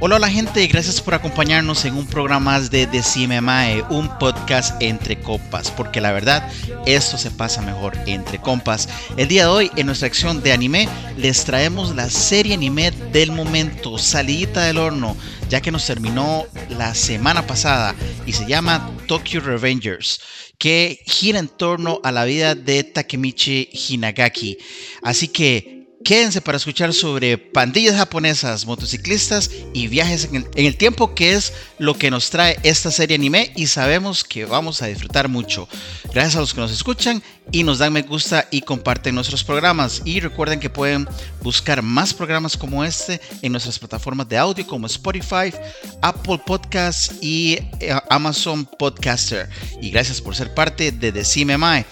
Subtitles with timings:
[0.00, 4.80] Hola, hola gente, gracias por acompañarnos en un programa más de Decime Mae, un podcast
[4.80, 6.48] entre compas, porque la verdad,
[6.86, 8.88] esto se pasa mejor entre compas.
[9.16, 13.32] El día de hoy, en nuestra sección de anime, les traemos la serie anime del
[13.32, 15.16] momento, salidita del horno,
[15.48, 20.20] ya que nos terminó la semana pasada y se llama Tokyo Revengers,
[20.58, 24.58] que gira en torno a la vida de Takemichi Hinagaki.
[25.02, 31.32] Así que Quédense para escuchar sobre pandillas japonesas, motociclistas y viajes en el, tiempo, que
[31.32, 35.68] es lo que nos trae esta serie anime y sabemos que vamos a disfrutar mucho.
[36.14, 40.00] Gracias a los que nos escuchan y nos dan me gusta y comparten nuestros programas.
[40.04, 41.08] Y recuerden que pueden
[41.42, 45.52] buscar más programas como este en nuestras plataformas de audio como Spotify,
[46.00, 49.48] Apple Podcasts y eh, Amazon Podcaster.
[49.82, 51.84] Y gracias por ser parte de Decime Mae.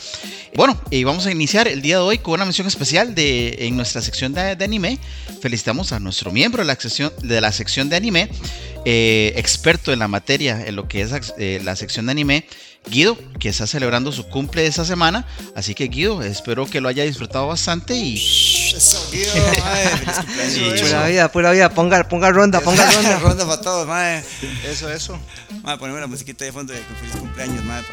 [0.57, 3.77] Bueno, y vamos a iniciar el día de hoy con una mención especial de, en
[3.77, 4.99] nuestra sección de, anime.
[5.43, 8.31] Felicitamos a nuestro miembro de la sección de, la sección de anime,
[8.87, 12.47] eh, experto en la materia, en lo que es eh, la sección de anime,
[12.89, 15.27] Guido, que está celebrando su cumple esta semana.
[15.55, 18.17] Así que Guido, espero que lo haya disfrutado bastante y...
[18.17, 19.33] Eso, Guido,
[20.81, 23.19] Pura vida, pura vida, ponga, ponga ronda, ponga ronda.
[23.19, 24.25] ronda para todos, madre.
[24.67, 25.19] Eso, eso.
[25.63, 27.87] Madre, poneme la musiquita de fondo de feliz cumpleaños, madre.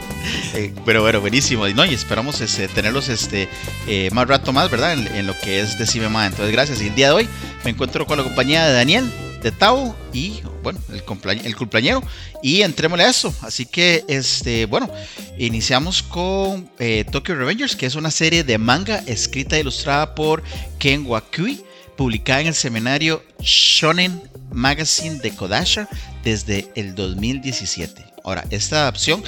[0.54, 1.68] Eh, pero bueno, buenísimo.
[1.68, 1.84] ¿no?
[1.84, 3.48] Y esperamos este, tenerlos este,
[3.86, 4.92] eh, más rato más, ¿verdad?
[4.92, 6.30] En, lo que es Decime Más.
[6.30, 6.82] Entonces, gracias.
[6.82, 7.28] Y el día de hoy
[7.64, 9.10] me encuentro con la compañía de Daniel,
[9.42, 11.02] de Tau y, bueno, el,
[11.44, 12.02] el cumpleañero.
[12.42, 13.34] Y entrémosle a eso.
[13.42, 14.90] Así que, este, bueno,
[15.38, 20.42] iniciamos con eh, Tokyo Revengers, que es una serie de manga escrita e ilustrada por
[20.78, 21.62] Ken Wakui,
[21.96, 24.22] publicada en el seminario Shonen
[24.52, 25.88] Magazine de Kodasha
[26.24, 28.09] desde el 2017.
[28.24, 29.22] Ahora, esta adaptación,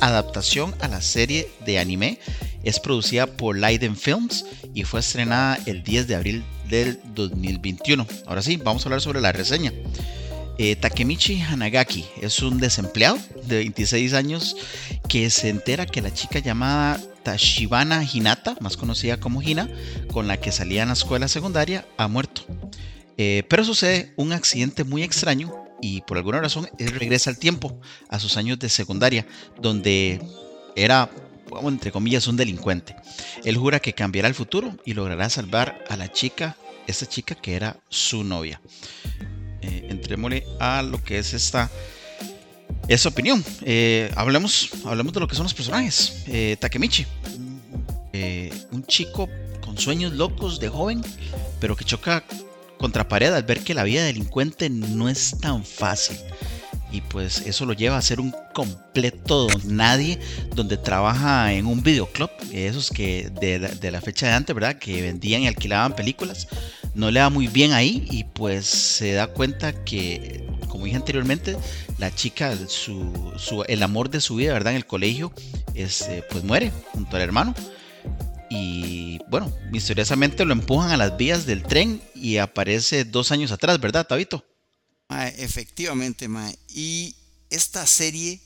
[0.00, 2.18] adaptación a la serie de anime
[2.62, 4.44] es producida por Leiden Films
[4.74, 8.06] y fue estrenada el 10 de abril del 2021.
[8.26, 9.72] Ahora sí, vamos a hablar sobre la reseña.
[10.60, 14.56] Eh, Takemichi Hanagaki es un desempleado de 26 años
[15.08, 19.70] que se entera que la chica llamada Tashibana Hinata, más conocida como Hina,
[20.12, 22.42] con la que salía en la escuela secundaria, ha muerto.
[23.16, 27.80] Eh, pero sucede un accidente muy extraño y por alguna razón él regresa al tiempo,
[28.08, 29.26] a sus años de secundaria,
[29.60, 30.20] donde
[30.76, 31.10] era,
[31.62, 32.96] entre comillas, un delincuente.
[33.44, 36.56] Él jura que cambiará el futuro y logrará salvar a la chica,
[36.86, 38.60] esta chica que era su novia.
[39.60, 41.70] Eh, entrémosle a lo que es esta,
[42.88, 43.44] esa opinión.
[43.62, 46.24] Eh, hablemos, hablemos de lo que son los personajes.
[46.26, 47.06] Eh, Takemichi,
[48.12, 49.28] eh, un chico
[49.60, 51.02] con sueños locos de joven,
[51.60, 52.24] pero que choca
[52.78, 56.16] contra pared al ver que la vida de delincuente no es tan fácil.
[56.90, 60.18] Y pues eso lo lleva a ser un completo nadie
[60.54, 64.78] donde trabaja en un videoclub, esos que de, la fecha de antes, ¿verdad?
[64.78, 66.48] Que vendían y alquilaban películas.
[66.94, 71.56] No le va muy bien ahí y pues se da cuenta que, como dije anteriormente,
[71.98, 74.72] la chica, su, el amor de su vida, ¿verdad?
[74.72, 75.30] En el colegio,
[75.74, 77.54] este, pues muere junto al hermano
[78.50, 83.80] y bueno, misteriosamente lo empujan a las vías del tren y aparece dos años atrás,
[83.80, 84.44] ¿verdad, Tabito?
[85.38, 86.58] efectivamente, mae.
[86.68, 87.16] Y
[87.50, 88.40] esta serie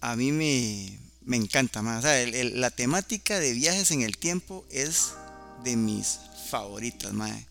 [0.00, 2.00] a mí me, me encanta, más.
[2.00, 5.12] O sea, la temática de viajes en el tiempo es
[5.62, 6.20] de mis
[6.50, 7.46] favoritas, mae.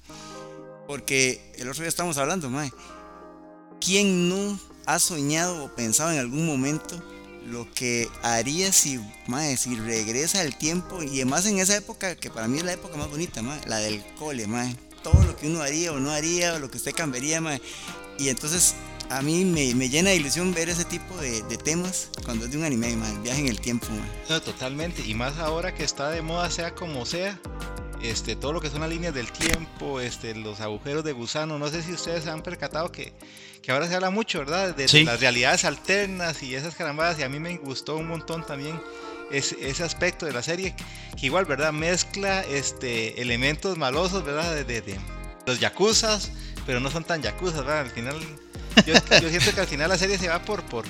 [0.88, 2.72] Porque el otro día estamos hablando, mae.
[3.80, 7.02] ¿Quién no ha soñado o pensado en algún momento
[7.50, 12.30] lo que haría si, mae, si regresa el tiempo y además en esa época que
[12.30, 14.48] para mí es la época más bonita, mae, la del cole,
[15.04, 17.62] todo lo que uno haría o no haría o lo que usted cambiaría, mae,
[18.18, 18.76] y entonces
[19.10, 22.52] a mí me, me, llena de ilusión ver ese tipo de, de, temas cuando es
[22.52, 23.88] de un anime, mae, viaje en el tiempo.
[24.30, 27.40] No, totalmente, y más ahora que está de moda sea como sea,
[28.02, 31.68] este, todo lo que son las líneas del tiempo, este, los agujeros de gusano, no
[31.70, 33.14] sé si ustedes se han percatado que,
[33.62, 34.76] que ahora se habla mucho, ¿verdad?
[34.76, 38.80] De, las realidades alternas y esas carambadas, y a mí me gustó un montón también
[39.32, 40.76] ese, ese aspecto de la serie,
[41.20, 41.74] que igual, ¿verdad?
[41.74, 44.56] Mezcla este, elementos malosos, ¿verdad?
[44.66, 45.00] De, de,
[45.46, 46.32] los yakuzas,
[46.66, 47.80] pero no son tan yakuzas, ¿verdad?
[47.80, 48.16] Al final,
[48.86, 50.86] yo, yo siento que al final la serie se va por, por,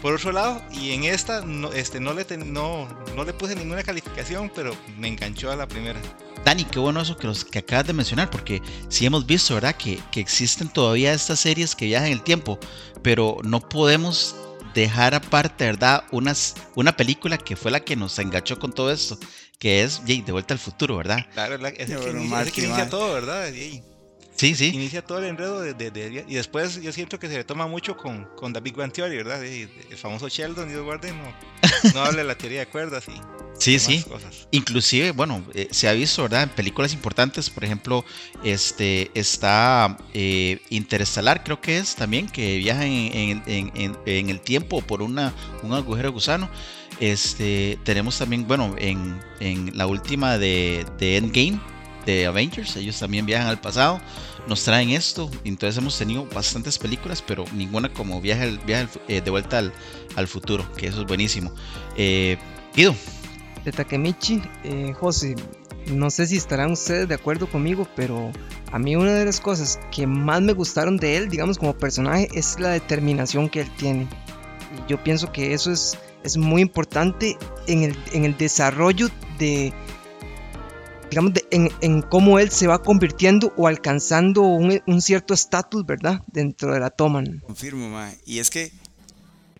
[0.00, 3.82] por otro lado, y en esta no, este, no, le no, no le puse ninguna
[3.82, 6.00] calificación, pero me enganchó a la primera.
[6.48, 9.74] Dani, qué bueno eso que, los, que acabas de mencionar, porque sí hemos visto, ¿verdad?
[9.74, 12.58] Que, que existen todavía estas series que viajan en el tiempo,
[13.02, 14.34] pero no podemos
[14.72, 16.04] dejar aparte, ¿verdad?
[16.10, 19.18] Unas, una película que fue la que nos enganchó con todo esto,
[19.58, 21.26] que es Jay, De Vuelta al Futuro, ¿verdad?
[21.34, 23.52] Claro, es, que, inicia, que inicia todo, ¿verdad?
[24.38, 24.70] Sí, sí.
[24.72, 28.24] Inicia todo el enredo de, y después yo siento que se le toma mucho con,
[28.36, 29.44] con Big Bang Theory, ¿verdad?
[29.44, 31.34] El famoso Sheldon, Dios guarde, no,
[31.94, 33.20] no habla de la teoría de cuerdas y
[33.58, 34.04] Sí, sí.
[34.52, 36.44] Inclusive, bueno, eh, se ha visto, ¿verdad?
[36.44, 38.04] En películas importantes, por ejemplo,
[38.44, 45.02] este está eh, Interestelar, creo que es también, que viaja en, en, el tiempo por
[45.02, 46.48] una, un agujero gusano.
[47.00, 49.20] Este, tenemos también, bueno, en,
[49.76, 51.60] la última de, de Endgame,
[52.06, 54.00] de Avengers, ellos también viajan al pasado,
[54.48, 59.30] nos traen esto, entonces hemos tenido bastantes películas, pero ninguna como viaje, viaje eh, de
[59.30, 61.52] vuelta al, futuro, que eso es buenísimo.
[61.96, 62.38] Eh,
[62.74, 62.94] Guido.
[63.64, 65.36] De Takemichi, eh, José,
[65.92, 68.32] no sé si estarán ustedes de acuerdo conmigo, pero
[68.72, 72.28] a mí una de las cosas que más me gustaron de él, digamos como personaje,
[72.32, 74.08] es la determinación que él tiene.
[74.76, 77.36] Y yo pienso que eso es, es muy importante
[77.66, 79.08] en el, en el desarrollo
[79.38, 79.72] de,
[81.10, 86.22] digamos, en, cómo él se va convirtiendo o alcanzando un, cierto estatus, ¿verdad?
[86.26, 87.24] Dentro de la toma.
[87.46, 88.18] Confirmo, Mae.
[88.26, 88.72] Y es que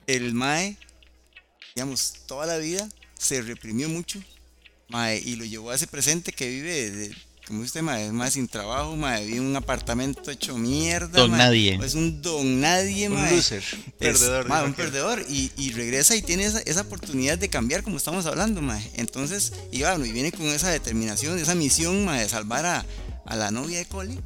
[0.07, 0.77] el Mae,
[1.75, 4.21] digamos, toda la vida se reprimió mucho,
[4.89, 7.17] Mae, y lo llevó a ese presente que vive de,
[7.49, 11.19] como usted, mae, más sin trabajo, mae, vive en un apartamento hecho mierda.
[11.19, 11.81] Don nadie.
[11.83, 13.65] Es un don nadie, Un loser,
[13.99, 14.47] perdedor.
[14.67, 15.25] un perdedor.
[15.29, 18.91] Y, regresa y tiene esa, oportunidad de cambiar, como estamos hablando, mae.
[18.97, 22.87] Entonces, y bueno, y viene con esa determinación, esa misión, mae, de salvar a,
[23.29, 24.19] a la novia de Cole.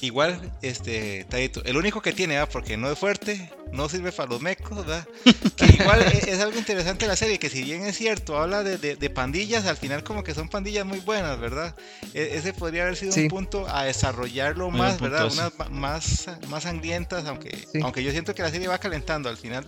[0.00, 4.40] Igual, este, Tadito, el único que tiene, porque no es fuerte, no sirve para los
[4.40, 5.06] mecos, ¿verdad?
[5.56, 9.10] Que igual e, es, algo interesante la serie, que si bien es cierto, habla de,
[9.10, 11.74] pandillas, al final como que son pandillas muy buenas, ¿verdad?
[12.14, 15.30] E, ese podría haber sido un punto a desarrollarlo más, ¿verdad?
[15.32, 19.66] Unas más, más sangrientas, aunque, aunque yo siento que la serie va calentando, al final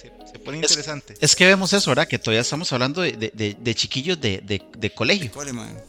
[0.00, 1.14] se, pone interesante.
[1.20, 2.06] Es, que vemos eso, ¿verdad?
[2.06, 5.30] Que todavía estamos hablando de, chiquillos de, colegio.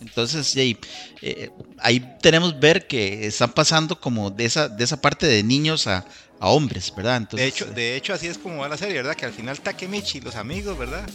[0.01, 5.43] Entonces, eh, ahí tenemos ver que están pasando como de esa, de esa parte de
[5.43, 6.05] niños a,
[6.41, 7.17] hombres, ¿verdad?
[7.17, 9.13] Entonces, de, hecho, de hecho, así es como va la serie, ¿verdad?
[9.13, 11.05] Que al final Takemichi y los amigos, ¿verdad?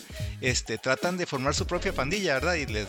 [0.43, 2.57] Este, tratan de formar su propia pandilla, ¿verdad?
[2.57, 2.89] Y les,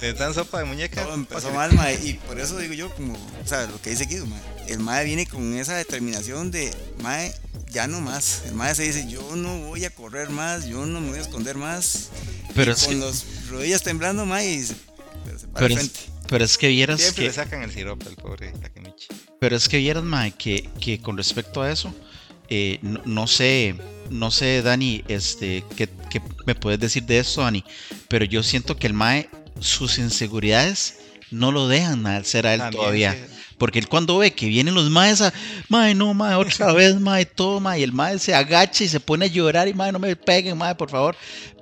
[0.00, 1.04] les dan sopa de muñeca.
[1.04, 1.70] Todo empezó mal,
[2.02, 4.26] y por eso digo yo, como, o sea, lo que dice Guido,
[4.66, 7.32] el mae viene con esa determinación de, mae,
[7.70, 8.42] ya no más.
[8.46, 11.22] El maestro se dice, yo no voy a correr más, yo no me voy a
[11.22, 12.10] esconder más.
[12.54, 14.66] Pero con los rodillas temblando, más y
[15.24, 15.90] pero se para pero, es,
[16.28, 17.28] pero es que vieras Siempre que...
[17.28, 19.06] le sacan el sirope al pobre Takemichi.
[19.38, 21.94] Pero es que vieras, mae, que, que con respecto a eso,
[22.48, 23.76] eh, no, sé,
[24.10, 27.64] no sé, Dani, este, ¿qué, ¿qué, me puedes decir de esto, Dani?
[28.08, 29.30] Pero yo siento que el mae,
[29.60, 30.96] sus inseguridades
[31.30, 33.16] no lo dejan ser a él todavía.
[33.60, 35.34] Porque él cuando ve que vienen los maes a,
[35.68, 39.26] mae, no, mae, otra vez, mae, toma, y el mae se agacha y se pone
[39.26, 41.14] a llorar y mae, no me peguen, mae, por favor.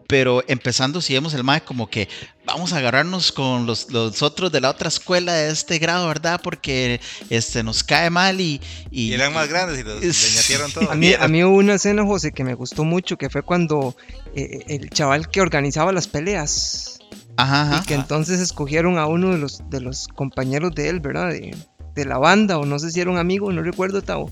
[0.06, 2.08] Pero empezando, si vemos el mae como que
[2.46, 6.40] vamos a agarrarnos con los, los, otros de la otra escuela de este grado, ¿verdad?
[6.40, 7.00] Porque
[7.30, 8.60] este nos cae mal y...
[8.92, 10.92] Y, eran más grandes y los leñatearon todo.
[10.92, 13.96] A mí, a mí hubo una escena, José, que me gustó mucho, que fue cuando
[14.36, 17.00] eh, el chaval que organizaba las peleas.
[17.36, 21.30] Ajá, y que entonces escogieron a uno de los, de los compañeros de él, ¿verdad?
[21.30, 21.54] De,
[21.98, 24.30] de la banda, o no sé si era un amigo, no recuerdo, Tavo,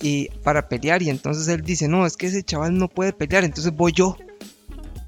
[0.00, 1.02] y para pelear.
[1.02, 4.16] Y entonces él dice, no, es que ese chaval no puede pelear, entonces voy yo.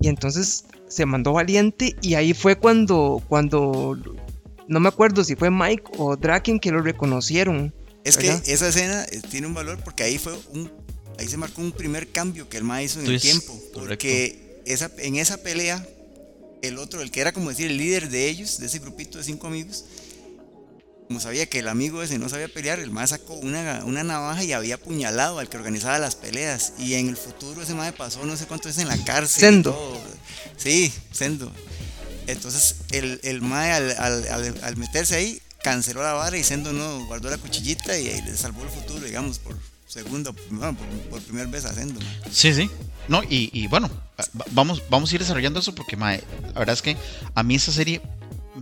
[0.00, 3.98] Y entonces se mandó valiente y ahí fue cuando, cuando,
[4.68, 7.74] no me acuerdo si fue Mike o Draken que lo reconocieron.
[8.04, 10.70] Es que esa escena eh, tiene un valor porque ahí fue un,
[11.18, 13.58] ahí se marcó un primer cambio que el Mike hizo en el tiempo.
[13.74, 15.86] Porque esa, en esa pelea,
[16.62, 19.24] el otro, el que era como decir el líder de ellos, de ese grupito de
[19.24, 19.84] cinco amigos,
[21.08, 24.44] como sabía que el amigo ese no sabía pelear, el más sacó una, una, navaja
[24.44, 26.74] y había apuñalado al que organizaba las peleas.
[26.78, 29.40] Y en el futuro ese mae pasó no sé cuánto es en la cárcel.
[29.40, 30.00] Sendo.
[30.58, 31.50] Sí, Sendo.
[32.26, 37.38] Entonces el, el mae al, meterse ahí canceló la vara y Sendo no guardó la
[37.38, 40.76] cuchillita y, le salvó el futuro, digamos, por segundo, por,
[41.08, 42.00] por primera vez a Sendo.
[42.30, 42.70] Sí, sí.
[43.08, 43.90] No, y, y, bueno,
[44.50, 46.22] vamos, vamos a ir desarrollando eso porque mae,
[46.52, 46.98] la verdad es que
[47.34, 48.02] a mí esa serie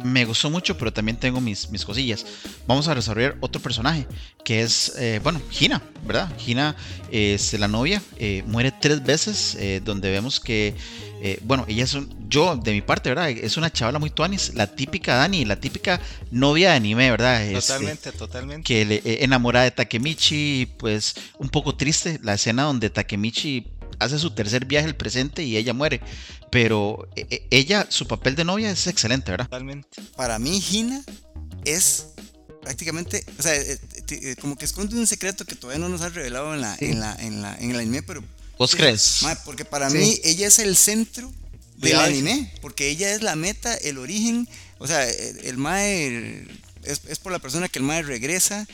[0.04, 2.24] me gustó mucho, pero también tengo mis, mis cosillas.
[2.66, 4.06] Vamos a desarrollar otro personaje,
[4.44, 6.32] que es, eh, bueno, Gina, ¿verdad?
[6.38, 6.76] Gina
[7.10, 10.74] es la novia, eh, muere tres veces, eh, donde vemos que,
[11.42, 13.30] bueno, ella es un, yo de mi parte, ¿verdad?
[13.30, 16.00] Es una chavala muy tuanis, la típica Dani, la típica
[16.30, 17.42] novia de anime, ¿verdad?
[17.42, 18.62] Este, totalmente, totalmente.
[18.64, 23.66] Que le enamora de Takemichi, pues un poco triste la escena donde Takemichi
[23.98, 26.00] hace su tercer viaje al presente y ella muere.
[26.50, 29.46] Pero e, e, ella, su papel de novia es excelente, ¿verdad?
[29.46, 30.02] Totalmente.
[30.16, 31.02] Para mí, Gina
[31.64, 32.06] es
[32.66, 33.78] prácticamente, o sea, eh,
[34.10, 36.98] eh, como que esconde un secreto que todavía no nos ha revelado en la, en
[36.98, 38.24] la, en la, en el anime, pero.
[38.58, 39.20] ¿Vos crees?
[39.44, 41.30] porque para mí ella es el centro
[41.76, 44.48] del anime, porque ella es la meta, el origen,
[44.78, 46.46] o sea, el, Mae
[46.82, 48.66] es, es, por la persona que el Mae regresa,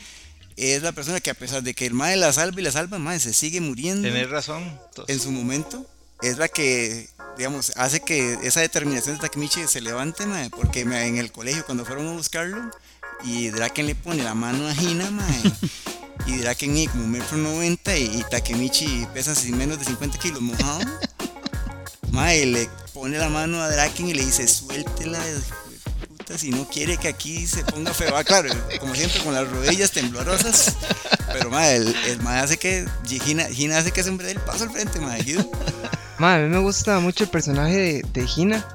[0.57, 2.99] es la persona que a pesar de que el Mae la salva y la salva,
[2.99, 4.07] Mae se sigue muriendo.
[4.07, 4.79] Tenés razón.
[5.07, 5.85] En su momento,
[6.21, 11.17] es la que, digamos, hace que esa determinación de Takemichi se levante, Mae, porque en
[11.17, 12.71] el colegio cuando fueron a buscarlo,
[13.23, 15.41] y Draken le pone la mano a Hina, mae.
[16.27, 20.79] y Draken mide como metro noventa y, Takemichi pesa menos de 50 kilos mojado.
[22.11, 25.23] mae, le pone la mano a Draken y le dice, suéltela,
[26.23, 28.15] puta, si no quiere que aquí se ponga feo.
[28.15, 28.49] Ah, claro,
[28.79, 30.75] como siempre con las rodillas temblorosas.
[31.31, 34.99] Pero mae, el, el hace que, Hina, hace que se dé el paso al frente,
[34.99, 35.23] mae.
[36.19, 38.65] Mae, a mí me gusta mucho el personaje de, de Hina.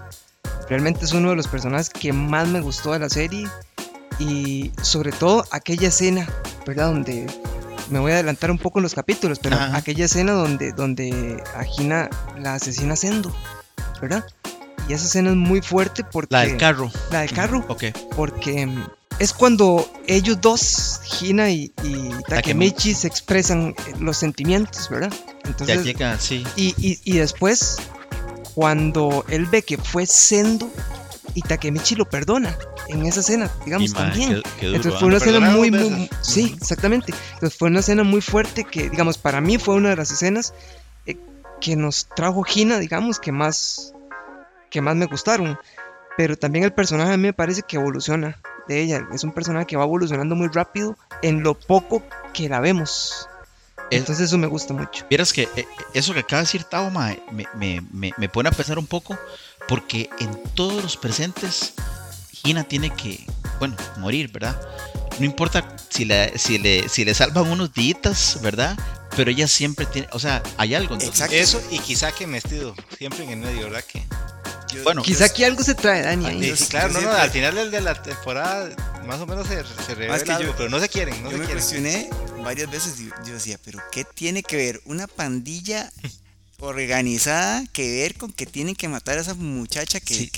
[0.69, 3.49] Realmente es uno de los personajes que más me gustó de la serie
[4.19, 6.29] y sobre todo aquella escena,
[6.67, 6.89] ¿verdad?
[6.89, 7.27] Donde
[7.89, 11.65] me voy a adelantar un poco en los capítulos, pero aquella escena donde, donde a
[11.65, 13.35] Gina la asesina Sendo,
[14.03, 14.27] ¿verdad?
[14.89, 16.35] Y esa escena es muy fuerte porque...
[16.35, 16.91] La del carro.
[17.11, 17.65] La del carro.
[17.69, 17.85] Ok.
[18.17, 18.87] Porque mm,
[19.19, 21.73] es cuando ellos dos, Gina y,
[22.29, 25.13] Takemichi, se expresan los sentimientos, ¿verdad?
[25.45, 26.45] Entonces, ya llega, sí.
[26.57, 27.77] Y, y, y después,
[28.55, 30.71] cuando él ve que fue Sendo
[31.35, 32.57] y Takemichi lo perdona
[32.89, 34.43] en esa escena, digamos, también.
[34.61, 37.13] Entonces fue una escena muy, muy, sí, exactamente.
[37.35, 40.55] Entonces fue una escena muy fuerte que, digamos, para mí fue una de las escenas
[41.07, 41.17] eh,
[41.61, 43.93] que nos trajo Gina, digamos, que más,
[44.71, 45.59] que más me gustaron.
[46.17, 49.07] Pero también el personaje a mí me parece que evoluciona de ella.
[49.13, 52.03] Es un personaje que va evolucionando muy rápido en lo poco
[52.35, 53.29] que la vemos.
[53.91, 55.07] Entonces eso me gusta mucho.
[55.09, 58.53] Vieras que eh, eso que acaba de decir Tao, me, me, me, me, pone a
[58.53, 59.19] pensar un poco,
[59.67, 61.75] porque en todos los presentes
[62.33, 63.25] Gina tiene que,
[63.59, 64.61] bueno, morir, ¿verdad?
[65.19, 68.79] No importa si le, si le, si le salvan unos días, ¿verdad?
[69.17, 70.95] Pero ella siempre tiene, o sea, hay algo.
[70.97, 71.35] Exacto.
[71.35, 73.85] Eso y quizá que vestido, siempre en el medio, ¿verdad?
[73.85, 74.05] Que
[74.85, 76.51] bueno, quizá aquí algo se trae, Dani.
[76.51, 78.71] Ah, sí, claro, no, no, al final de la temporada
[79.07, 81.23] más o menos se, se revela algo, pero no se quieren.
[81.23, 82.11] No yo me cuestioné
[82.45, 85.91] varias veces y yo decía, pero ¿qué tiene que ver una pandilla
[86.61, 90.31] organizada que ver con que tienen que matar a esa muchacha que,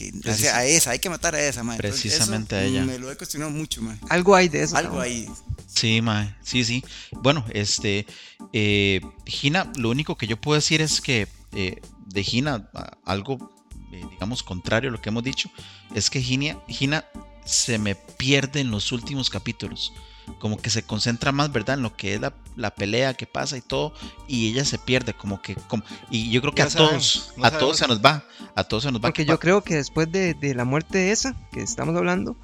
[0.53, 1.89] a esa, hay que matar a esa, madre.
[1.89, 2.85] Precisamente a ella.
[2.85, 4.01] Me lo he cuestionado mucho, madre.
[4.09, 4.77] Algo hay de eso.
[4.77, 5.29] Algo hay.
[5.67, 6.35] Sí, madre.
[6.43, 6.85] Sí, sí.
[7.13, 8.07] Bueno, este,
[8.53, 12.69] eh, Gina, lo único que yo puedo decir es que eh, de Gina,
[13.05, 13.51] algo,
[13.93, 15.51] eh, digamos, contrario a lo que hemos dicho,
[15.95, 17.05] es que Gina, Gina
[17.45, 19.93] se me pierde en los últimos capítulos
[20.39, 21.77] como que se concentra más, ¿verdad?
[21.77, 23.93] En lo que es la, pelea que pasa y todo,
[24.29, 27.79] y ella se pierde, como que, como, y yo creo que a todos, a todos
[27.79, 29.09] se nos va, a todos se nos va.
[29.09, 32.37] Porque yo creo que después de, la muerte de esa, que estamos hablando,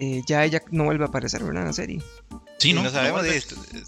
[0.00, 1.62] eh, ya ella no vuelve a aparecer, ¿verdad?
[1.62, 2.02] En la serie.
[2.58, 3.24] Sí, no, sabemos,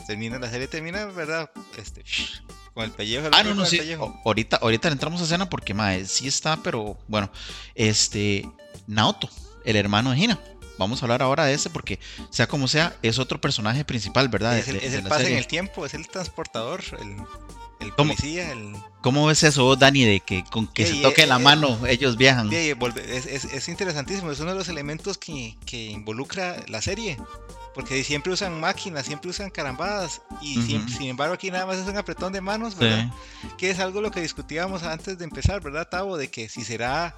[0.07, 1.51] termina, la serie termina, ¿verdad?
[1.79, 2.05] Este,
[2.76, 3.30] con el pellejo.
[3.33, 3.80] ah, no, no, sí.
[4.23, 7.30] Ahorita, ahorita entramos a escena porque, mae, sí está, pero bueno,
[7.75, 8.47] este,
[8.87, 9.30] Naoto,
[9.64, 10.38] el hermano de Hina
[10.76, 14.59] vamos a hablar ahora de ese porque, sea como sea, es otro personaje principal, ¿verdad?
[14.59, 17.16] Es el, es el pase en el tiempo, es el transportador, el,
[17.80, 18.75] el policía, el...
[19.02, 22.52] ¿Cómo ves eso, Dani, de que con que se toque la mano ellos viajan?
[22.52, 27.16] Es, es, interesantísimo, es uno de los elementos que, que, involucra la serie.
[27.73, 30.23] Porque siempre usan máquinas, siempre usan carambadas.
[30.42, 33.12] Y sin embargo aquí nada más es un apretón de manos, ¿verdad?
[33.59, 36.16] Que es algo lo que discutíamos antes de empezar, ¿verdad, Tavo?
[36.16, 37.14] De que si será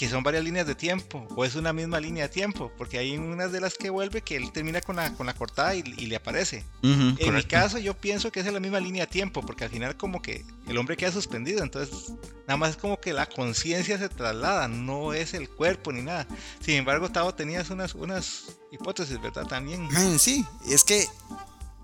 [0.00, 3.18] que son varias líneas de tiempo o es una misma línea de tiempo, porque hay
[3.18, 6.16] unas de las que vuelve que él termina con la, con la cortada y, le
[6.16, 6.64] aparece.
[6.82, 9.98] en mi caso yo pienso que es la misma línea de tiempo, porque al final
[9.98, 12.14] como que el hombre queda suspendido, entonces
[12.48, 16.26] nada más es como que la conciencia se traslada, no es el cuerpo ni nada.
[16.60, 19.46] Sin embargo, Tavo tenías unas, unas hipótesis, ¿verdad?
[19.48, 19.86] También.
[20.18, 21.06] sí, es que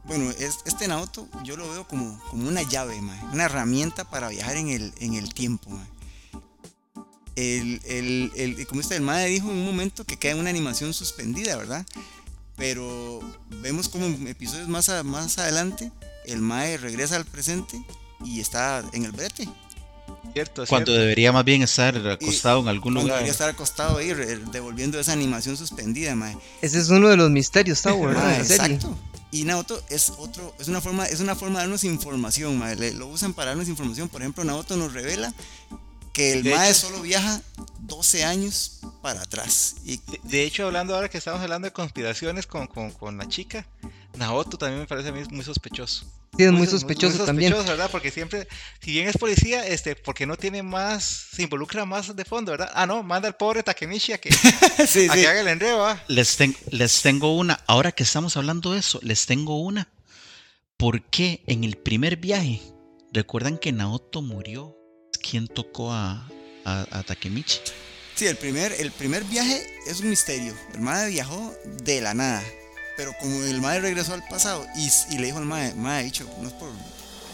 [0.05, 0.31] bueno,
[0.65, 2.99] este auto yo lo veo como, como una llave,
[3.35, 5.79] una herramienta para viajar en el, en el tiempo
[7.37, 11.57] el, el, el, como el madre dijo en un momento que queda una animación suspendida,
[11.57, 11.87] ¿verdad?
[12.57, 13.21] Pero
[13.61, 15.93] vemos como episodios más, más adelante
[16.27, 17.81] el mae regresa al presente
[18.25, 19.49] y está en el brete.
[20.33, 23.09] Cierto, Cuando debería más bien estar acostado en algún lugar.
[23.09, 24.13] Debería estar acostado ahí,
[24.53, 26.37] devolviendo esa animación suspendida, mae.
[26.61, 28.41] Ese es uno de los misterios, está ¿verdad?
[28.41, 28.97] exacto.
[29.31, 32.77] Y Naoto es otro, es una forma, es una forma de darnos información, mae.
[32.93, 34.09] lo usan para darnos información.
[34.09, 35.33] Por ejemplo, Naoto nos revela
[36.17, 37.43] que el MAE solo viaja
[37.81, 39.77] 12 años para atrás.
[39.85, 40.01] Y...
[40.23, 43.67] De, hecho, hablando ahora que estamos hablando de conspiraciones con, con, con la chica,
[44.17, 46.07] Naoto también me parece a mí muy sospechoso.
[46.35, 47.53] Sí, es muy sospechoso, también.
[47.53, 47.91] ¿verdad?
[47.93, 48.49] Porque siempre,
[48.81, 52.71] si bien es policía, este, porque no tiene más, se involucra más de fondo, ¿verdad?
[52.75, 54.33] Ah, no, manda al pobre Takemichi a que,
[54.87, 56.39] sí, a que haga el enredo, Les,
[56.71, 59.89] les tengo una, ahora que estamos hablando de eso, les tengo una.
[60.79, 62.63] ¿Por qué en el primer viaje,
[63.13, 64.77] recuerdan que Naoto murió?
[65.29, 66.27] ¿Quién tocó a,
[66.65, 67.59] a, Takemichi?
[68.15, 70.55] Sí, el primer, el primer viaje es un misterio.
[70.75, 72.43] El madre viajó de la nada.
[72.97, 76.49] Pero como el madre regresó al pasado y, le dijo al madre, madre, dicho, no
[76.49, 76.71] es por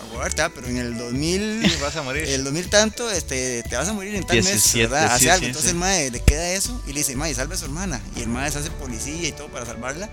[0.08, 1.62] aguardarte, pero en el 2000.
[1.64, 2.24] Sí, vas a morir.
[2.24, 5.12] El 2000 tanto, este, te vas a morir en tal mes, ¿verdad?
[5.12, 5.46] Hace algo.
[5.46, 8.00] Entonces el madre le queda eso y le dice, madre, salve a su hermana.
[8.16, 10.10] Y el madre se hace policía y todo para salvarla.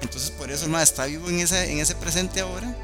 [0.00, 2.74] Entonces por eso el madre está vivo en, esa, en ese presente ahora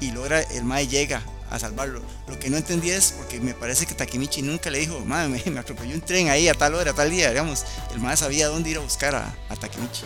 [0.00, 2.02] y logra, el madre llega a salvarlo.
[2.28, 5.58] Lo que no entendí es porque me parece que Takemichi nunca le dijo, madre, me,
[5.58, 7.64] atropelló un tren ahí a tal hora, a tal día, digamos.
[7.92, 10.04] El madre sabía dónde ir a buscar a, a Takemichi.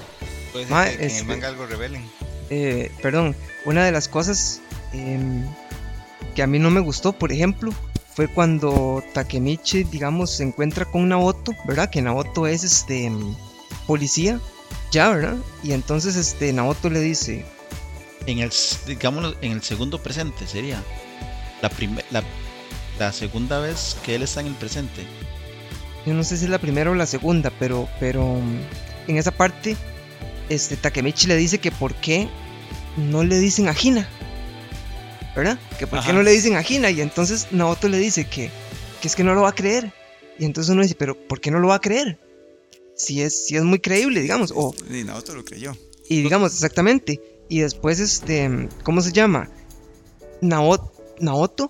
[0.53, 2.09] Puede ser que, en el este, manga algo revelen.
[2.51, 4.61] Eh, perdón, una de las cosas
[4.93, 5.45] em,
[6.35, 7.73] que a mí no me gustó, por ejemplo,
[8.15, 11.91] fue cuando Takemichi, digamos, se encuentra con Naoto, ¿verdad?
[11.91, 13.35] Que Naoto es este em,
[13.87, 14.41] policía,
[14.91, 15.37] ya, ¿verdad?
[15.63, 17.45] Y entonces este Naoto le dice,
[18.27, 18.53] en el
[18.87, 20.83] digamos en el segundo presente sería
[21.63, 21.71] la
[22.11, 22.23] la,
[22.99, 25.03] la segunda vez que él está en el presente.
[26.07, 28.39] Yo no sé si es la primera o la segunda, pero pero
[29.07, 29.77] en esa parte
[30.49, 32.29] este Takemichi le dice que por qué
[32.97, 34.09] no le dicen a Hina.
[35.37, 35.59] ¿Verdad?
[35.79, 38.51] Que por qué no le dicen a Hina y entonces Naoto le dice que,
[39.01, 39.93] que es que no lo va a creer.
[40.39, 42.19] Y entonces uno dice, pero ¿por qué no lo va a creer?
[42.97, 44.53] Si es, si es muy creíble, digamos.
[44.55, 45.77] O, y Naoto lo creyó.
[46.09, 47.21] Y digamos, exactamente.
[47.49, 49.51] Y después, este, ¿cómo se llama?
[50.41, 51.69] Naoto, Naoto,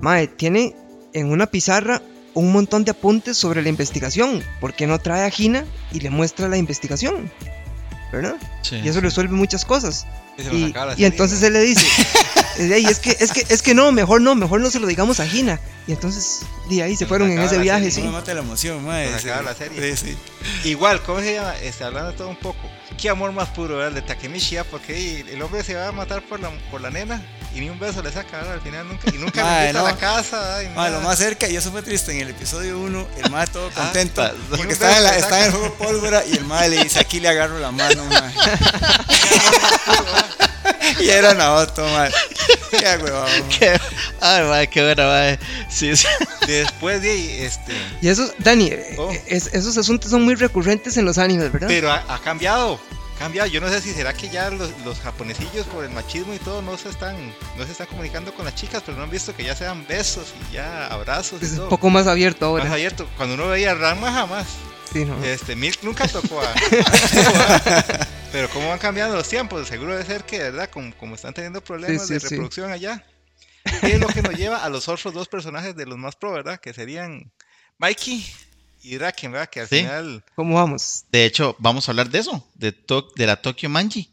[0.00, 0.74] mae, tiene
[1.12, 2.02] en una pizarra
[2.34, 4.42] un montón de apuntes sobre la investigación.
[4.60, 7.30] ¿Por qué no trae a Gina y le muestra la investigación?
[8.12, 8.36] ¿Verdad?
[8.70, 10.06] y eso resuelve muchas cosas.
[10.52, 11.84] Y, y, entonces él le dice,
[12.58, 15.26] es que, es que, es que no, mejor no, mejor no se lo digamos a
[15.26, 15.60] Gina.
[15.86, 16.40] Y entonces,
[16.70, 18.02] de ahí se fueron en ese viaje, sí.
[18.02, 19.10] No mata la emoción, madre.
[19.10, 20.16] la serie.
[20.64, 21.54] Igual, ¿cómo se llama?
[21.58, 22.60] Este, hablando todo un poco.
[22.96, 23.88] Qué amor más puro, ¿verdad?
[23.88, 27.22] El de Takemichi, porque el hombre se va a matar por la, por la nena
[27.58, 28.52] y ni un beso le saca.
[28.52, 30.62] Al final nunca, y nunca le invita a la casa.
[30.90, 33.82] lo más cerca, y eso fue triste, en el episodio 1, el madre todo ah,
[33.82, 34.22] contento,
[34.56, 37.18] porque está en, la, está en el juego pólvora y el madre le dice, aquí
[37.18, 38.32] le agarro la mano, madre.
[41.00, 42.14] y era Naoto, madre.
[42.70, 43.28] Qué huevón.
[44.20, 45.38] Ay, madre, qué buena, madre.
[45.68, 46.06] Sí, sí.
[46.46, 47.72] Después de ahí, este.
[48.00, 49.12] Y eso, Dani, oh.
[49.26, 51.68] esos asuntos son muy recurrentes en los animes, ¿verdad?
[51.68, 52.80] Pero ha, ha cambiado
[53.18, 53.48] cambiado.
[53.48, 56.62] Yo no sé si será que ya los, los, japonesillos por el machismo y todo
[56.62, 57.16] no se están
[57.56, 59.86] no se están comunicando con las chicas, pero no han visto que ya se dan
[59.86, 61.42] besos y ya abrazos.
[61.42, 62.64] Es un poco más abierto ahora.
[62.64, 63.08] Más abierto.
[63.16, 64.46] Cuando uno veía Ranma jamás.
[64.92, 65.22] Sí, no.
[65.22, 66.54] Este, Milk nunca tocó a...
[68.32, 70.70] pero cómo van cambiando los tiempos, seguro debe ser que, ¿verdad?
[70.70, 73.04] Como, como están teniendo problemas de reproducción allá.
[73.80, 76.32] ¿Qué es lo que nos lleva a los otros dos personajes de los más pro,
[76.32, 76.58] ¿verdad?
[76.58, 77.30] Que serían
[77.78, 78.24] Mikey
[78.88, 79.50] y Draken, ¿verdad?
[79.50, 80.24] Que al final.
[80.34, 81.04] ¿Cómo vamos?
[81.12, 82.74] De hecho, vamos a hablar de eso, de,
[83.16, 84.10] de la Tokyo Manji.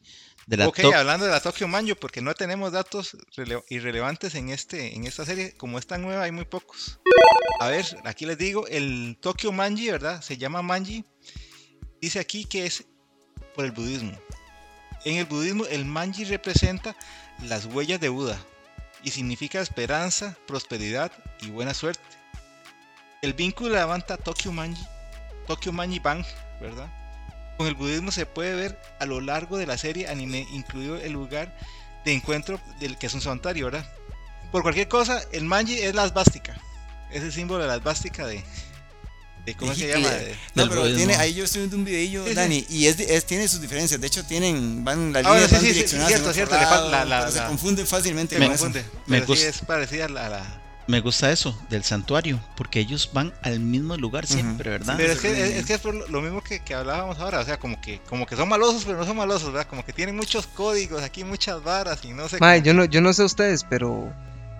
[0.48, 3.18] De la ok, hablando de la Tokyo Manji, porque no tenemos datos
[3.70, 5.56] irrelevantes en, este, en esta serie.
[5.58, 7.00] Como es tan nueva, hay muy pocos.
[7.60, 10.22] A ver, aquí les digo, el Tokyo Manji, ¿verdad?
[10.22, 11.04] Se llama Manji.
[12.02, 12.86] Dice aquí que es
[13.56, 14.12] por el budismo.
[15.06, 16.96] En el budismo, el Manji representa
[17.44, 18.40] las huellas de Buda
[19.04, 21.12] y significa esperanza, prosperidad
[21.42, 22.04] y buena suerte.
[23.26, 24.86] El vínculo levanta Tokyo Manji,
[25.48, 26.28] Tokyo Manji Bank,
[26.62, 26.88] ¿verdad?
[27.58, 31.14] Con el budismo se puede ver a lo largo de la serie anime, incluido el
[31.14, 31.58] lugar
[32.06, 33.92] de encuentro del que es un santuario, ¿verdad?
[34.52, 36.56] Por cualquier cosa, el manji es la asbástica.
[37.12, 38.44] Es el símbolo de la asbástica de,
[39.44, 40.12] de ¿cómo se llama?
[40.54, 44.00] no, pero tiene, ahí yo estoy viendo un videillo, Dani, y es, tiene sus diferencias.
[44.00, 46.56] De hecho, tienen, van la línea ah, sí, sí, cierto, cierto,
[47.32, 48.38] se confunde fácilmente.
[48.38, 48.86] Me, confunde.
[49.08, 49.48] Me gusta.
[49.48, 54.28] es parecida a la me gusta eso del santuario, porque ellos van al mismo lugar
[54.28, 54.95] siempre, ¿verdad?
[54.98, 57.82] Pero es que es, que es lo mismo que, que, hablábamos ahora, o sea, como
[57.82, 59.67] que como que son malosos, pero no son malosos, ¿verdad?
[59.67, 62.38] Como que tienen muchos códigos, aquí muchas varas y no sé.
[62.39, 64.13] Mae, yo no yo no sé ustedes, pero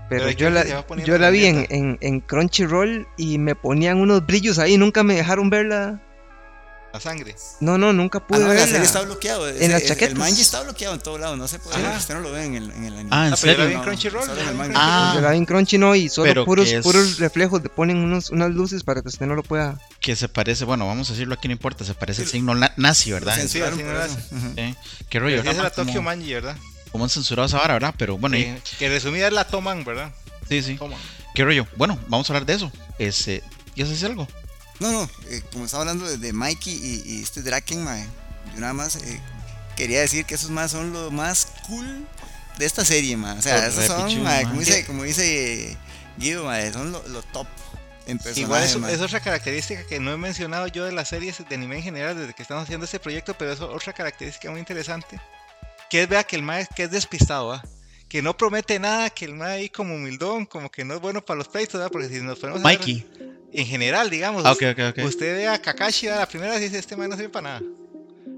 [0.10, 0.64] pero, yo, la,
[1.04, 5.16] yo la vi en, en, en, Crunchyroll y me ponían unos brillos ahí, nunca me
[5.16, 6.00] dejaron verla
[7.00, 7.36] sangre.
[7.60, 8.82] No, no, nunca pude ah, ver.
[8.82, 9.50] está bloqueado.
[9.50, 10.14] En las chaquetas.
[10.14, 11.98] El manji está bloqueado en todo lado, no se puede ver.
[11.98, 13.10] Usted no lo ve en el, en el anime.
[13.12, 13.56] Ah, ¿en ah, serio?
[13.56, 14.30] Yo la vi en Crunchyroll.
[14.76, 18.30] Ah, yo la vi en Crunchy no, y solo puros, puros reflejos, le ponen unos,
[18.30, 19.80] unas luces para que usted no lo pueda.
[20.00, 23.12] Que se parece, bueno, vamos a decirlo aquí, no importa, se parece el signo nazi,
[23.12, 23.36] ¿verdad?
[23.48, 24.76] Sí, nazi.
[25.10, 25.52] Qué rollo, ¿no?
[25.52, 26.56] Es la Tokyo Manji, ¿verdad?
[26.92, 27.94] Como han censurado esa vara, ¿verdad?
[27.98, 28.38] Pero bueno.
[28.80, 30.12] Que resumida es la Toman, ¿verdad?
[30.48, 30.80] Sí, sí.
[31.34, 31.68] Qué rollo.
[31.76, 32.72] Bueno, vamos a hablar de eso.
[32.98, 33.44] Este,
[33.76, 34.28] ¿Ya se algo?
[34.80, 36.74] No, no, eh, como estaba hablando de, Mikey
[37.06, 37.86] y, este Draken,
[38.54, 39.22] yo nada más eh,
[39.76, 42.06] quería decir que esos más son los más cool
[42.58, 43.34] de esta serie, ma.
[43.34, 45.78] O sea, esos son, como, dice, como dice
[46.18, 47.48] Guido, ma, son los lo top.
[48.36, 51.78] Igual es, es, otra característica que no he mencionado yo de las series de anime
[51.78, 55.20] en general desde que estamos haciendo este proyecto, pero es otra característica muy interesante.
[55.90, 57.64] Que es vea que el mae que es despistado, ¿va?
[58.08, 61.26] que no promete nada, que el mae ahí como humildón, como que no es bueno
[61.26, 61.92] para los pleitos, ¿verdad?
[61.92, 63.06] porque si nos ponemos Mikey.
[63.56, 65.06] En general, digamos, ah, okay, okay, okay.
[65.06, 67.62] usted ve a Kakashi a la primera y dice, este mae no sirve para nada.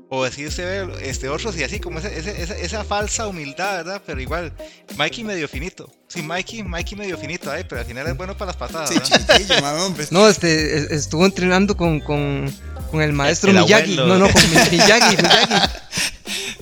[0.09, 4.01] O así usted ve este, otros y así, como esa, esa, esa, falsa humildad, ¿verdad?
[4.05, 4.53] Pero igual,
[4.95, 5.91] Mikey medio finito.
[6.07, 7.65] Sí, Mikey, Mikey medio finito, ¿eh?
[7.67, 8.89] pero al final es bueno para las patadas.
[8.89, 8.97] Sí,
[10.11, 12.49] no, este, estuvo entrenando con, con,
[12.89, 13.97] con el maestro Miyagi.
[13.97, 15.17] No, no, con Miyagi, Miyagi.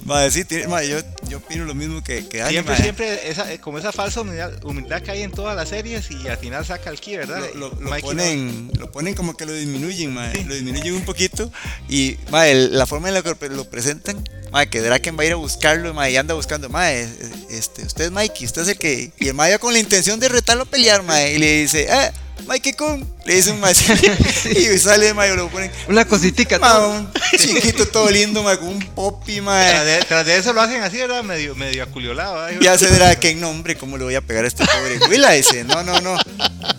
[0.05, 3.59] Madre, sí, tiene, madre, yo, yo opino lo mismo que, que Siempre, siempre, esa, eh,
[3.59, 6.91] como esa falsa humildad, humildad, que hay en todas las series y al final saca
[6.91, 7.41] el ki, ¿verdad?
[7.55, 11.51] Lo, lo, ponen, lo ponen como que lo disminuyen, madre, lo disminuyen un poquito
[11.89, 15.31] y madre, la forma en la que lo presentan, madre, que Draken va a ir
[15.31, 17.09] a buscarlo madre, y anda buscando, madre,
[17.49, 19.11] este, usted es Mikey, usted es el que...
[19.19, 22.11] Y el madre con la intención de retarlo a pelear, madre, y le dice, eh,
[22.47, 23.95] Mikey Kun, le dice un maestro
[24.51, 25.71] y sale Mayo, lo ponen.
[25.87, 29.63] Una cositica, un chiquito todo lindo, ma, con un popi, ma.
[30.07, 32.47] Tras de, eso lo hacen así, era medio, medio aculiolado.
[32.49, 32.59] ¿eh?
[32.61, 35.31] Ya se dirá que nombre, ¿cómo le voy a pegar a este pobre Willa?
[35.31, 36.17] Dice, no, no, no.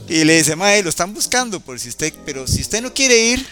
[0.08, 3.18] Y le dice, ma, lo están buscando por si usted, pero si usted no quiere
[3.18, 3.46] ir,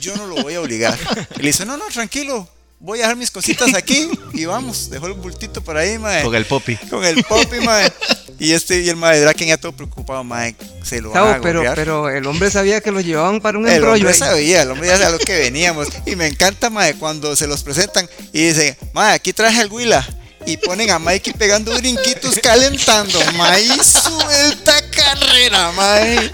[0.00, 0.98] yo no lo voy a obligar.
[1.36, 2.48] Y le dice, no, no, tranquilo,
[2.82, 6.22] voy a dejar mis cositas aquí y vamos, dejó el bultito por ahí, mae.
[6.22, 6.76] Con el popi.
[6.76, 7.90] Con el popi, mae.
[8.38, 11.62] Y este y el mae Draken ya todo preocupado, mae, se lo va a pero,
[11.76, 13.94] pero el hombre sabía que lo llevaban para un embrollo.
[13.94, 15.88] El hombre sabía, el hombre ya sabía lo que veníamos.
[16.06, 20.04] Y me encanta, mae, cuando se los presentan y dicen, mae, aquí traje el Huila.
[20.44, 23.20] Y ponen a Mikey pegando brinquitos calentando.
[23.34, 26.32] Mae, suelta carrera, mae.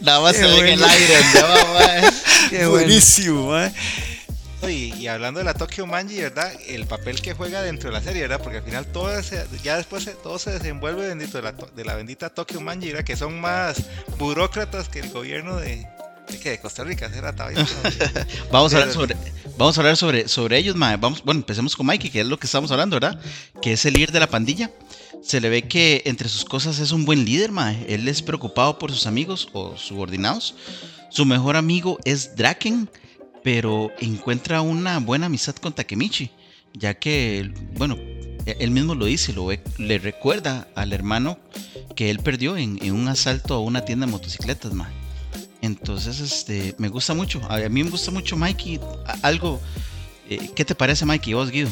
[0.00, 1.14] Nada más se ve en el aire,
[1.74, 2.12] mae.
[2.50, 3.72] Qué Buenísimo, mae.
[4.62, 6.52] Y, hablando de la Tokyo Manji, ¿verdad?
[6.66, 8.40] El papel que juega dentro de la serie, ¿verdad?
[8.42, 9.10] Porque al final todo
[9.62, 13.04] ya después todo se desenvuelve de la, de la bendita Tokyo Manji, ¿verdad?
[13.04, 13.84] Que son más
[14.18, 15.86] burócratas que el gobierno de,
[16.28, 17.32] de Costa Rica, ¿será?
[18.52, 19.16] vamos a hablar sobre,
[19.56, 22.46] vamos a hablar sobre, sobre ellos, Vamos, bueno, empecemos con Mikey, que es lo que
[22.46, 23.20] estamos hablando, ¿verdad?
[23.62, 24.70] Que es el líder de la pandilla.
[25.22, 27.84] Se le ve que entre sus cosas es un buen líder, mae.
[27.88, 30.54] Él es preocupado por sus amigos o subordinados.
[31.10, 32.88] Su mejor amigo es Draken
[33.46, 36.32] pero encuentra una buena amistad con Takemichi,
[36.74, 37.94] ya que, bueno,
[38.44, 41.38] e-, él mismo lo dice, lo le recuerda al hermano
[41.94, 44.90] que él perdió en, un asalto a una tienda de motocicletas, ma.
[45.62, 48.80] Entonces, este, me gusta mucho, a mí me gusta mucho Mikey,
[49.22, 49.60] algo,
[50.28, 51.70] eh, ¿qué te parece Mikey, vos Guido?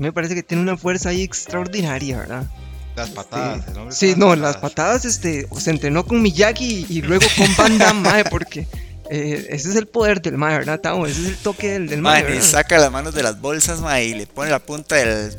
[0.00, 2.50] Me parece que tiene una fuerza ahí extraordinaria, ¿verdad?
[2.96, 3.64] Las patadas.
[3.90, 8.66] Sí, no, las patadas, este, se entrenó con Miyagi y, luego con Van Damme, porque
[9.10, 11.06] eh, ese es el poder del mae, ¿verdad, Tamo?
[11.06, 12.36] Ese es el toque del, del mae.
[12.36, 15.36] y saca las manos de las bolsas, mae, y le pone la punta del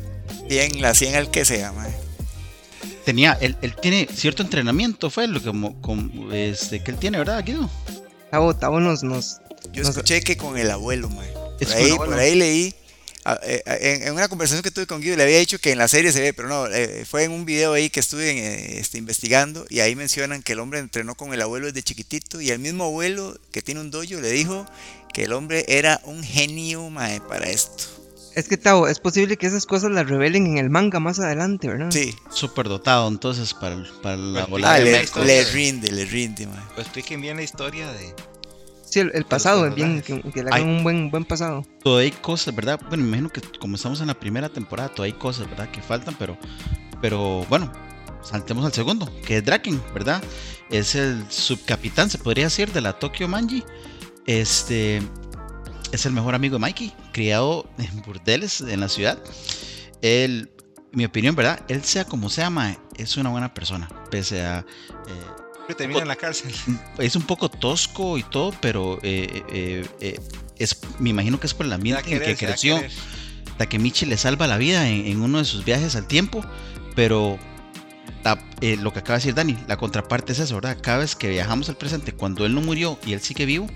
[0.48, 1.92] bien, la 100 al que sea, mae.
[3.04, 5.50] Tenía, él, él tiene cierto entrenamiento, fue lo que,
[5.80, 7.70] como, este, que él tiene, ¿verdad, Guido?
[8.30, 9.40] Tavo, Tavo nos, nos.
[9.72, 11.28] Yo escuché que con el abuelo, mae.
[11.32, 12.74] Por ahí, por ahí leí
[13.42, 16.20] en, una conversación que tuve con Guido le había dicho que en la serie se
[16.20, 19.94] ve, pero no, eh, fue en un video ahí que estuve este, investigando y ahí
[19.94, 23.62] mencionan que el hombre entrenó con el abuelo desde chiquitito y el mismo abuelo que
[23.62, 24.66] tiene un dojo le dijo
[25.12, 27.84] que el hombre era un genio mae, para esto.
[28.34, 31.66] Es que Tao, es posible que esas cosas las revelen en el manga más adelante,
[31.66, 31.90] ¿verdad?
[31.90, 32.14] Sí.
[32.30, 36.62] Súper dotado entonces para, para la pues, Ah, le, le, rinde, le rinde, mae.
[36.74, 38.14] Pues expliquen bien la historia de,
[38.98, 41.64] Sí, el, pasado, es bien, que, le hagan un buen, buen pasado.
[41.82, 42.80] Todavía hay cosas, ¿verdad?
[42.88, 45.70] Bueno, me imagino que como estamos en la primera temporada, todavía hay cosas, ¿verdad?
[45.70, 46.36] Que faltan, pero,
[47.00, 47.72] pero bueno,
[48.22, 50.22] saltemos al segundo, que es Draken, ¿verdad?
[50.70, 53.62] Es el subcapitán, se podría decir, de la Tokyo Manji.
[54.26, 55.00] Este
[55.92, 59.22] es el mejor amigo de Mikey, criado en burdeles en la ciudad.
[60.02, 60.50] Él,
[60.92, 61.60] mi opinión, ¿verdad?
[61.68, 62.50] Él sea como sea,
[62.96, 64.60] es una buena persona, pese a...
[64.60, 65.37] Eh,
[65.74, 66.52] termina en la cárcel.
[66.98, 70.20] Es un poco tosco y todo, pero eh, eh, eh,
[70.58, 72.80] es, me imagino que es por el ambiente en que creció.
[73.56, 76.44] Takemichi le salva la vida en, uno de sus viajes al tiempo,
[76.94, 77.38] pero
[78.62, 80.78] lo que acaba de decir Dani, la contraparte es eso, ¿verdad?
[80.80, 83.66] Cada vez que viajamos al presente, cuando él no murió y él sigue vivo,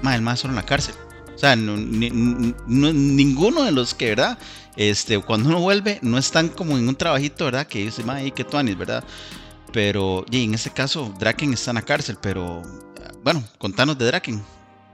[0.00, 0.94] más el más solo en la cárcel.
[1.34, 4.38] O sea, ninguno de los que, ¿verdad?
[4.76, 7.66] Este, cuando uno vuelve, no están como en un trabajito, ¿verdad?
[7.66, 9.04] Que dice, ma, que tú ¿verdad?
[9.76, 12.62] Pero, y en este caso, Draken está en la cárcel, pero
[13.22, 14.42] bueno, contanos de Draken.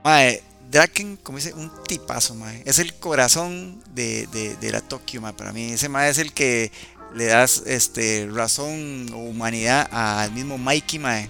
[0.03, 2.61] Mae, Draken, como dice, un tipazo, mae.
[2.65, 5.71] Es el corazón de, la Tokio, mae, para mí.
[5.71, 6.69] Ese mae es el que
[7.15, 11.29] le das este, razón o humanidad al mismo Mikey, mae,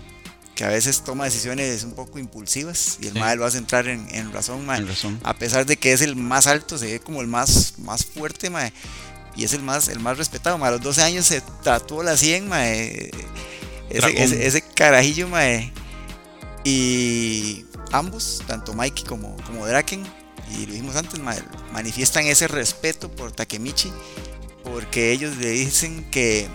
[0.55, 4.33] que a veces toma decisiones un poco impulsivas y el mae lo hace entrar en,
[4.33, 4.83] razón, mae.
[5.21, 8.49] A pesar de que es el más alto, se ve como el más, más fuerte,
[8.49, 8.73] mae
[9.35, 10.63] y es el más, el más respetado.
[10.63, 13.11] A los 12 años se tatuó la 100, mae.
[13.89, 15.71] Ese, ese, carajillo, mae.
[16.63, 20.03] Y ambos, tanto Mikey como, como Draken,
[20.51, 21.19] y lo dijimos antes,
[21.71, 23.91] manifiestan ese respeto por Takemichi,
[24.63, 26.47] porque ellos le dicen que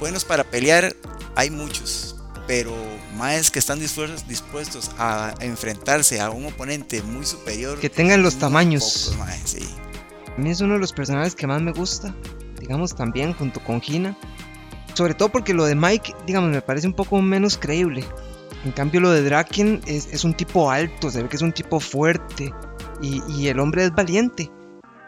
[0.00, 0.94] buenos para pelear
[1.34, 2.16] hay muchos,
[2.46, 2.74] pero
[3.16, 7.78] más que están dispuestos, a enfrentarse a un oponente muy superior.
[7.78, 9.12] Que tengan los tamaños.
[10.38, 12.14] A mí es uno de los personajes que más me gusta,
[12.60, 14.16] digamos también junto con Gina.
[14.94, 18.04] Sobre todo porque lo de Mike, digamos, me parece un poco menos creíble.
[18.64, 21.80] En cambio, lo de Draken es, un tipo alto, se ve que es un tipo
[21.80, 22.54] fuerte
[23.02, 24.48] y, el hombre es valiente.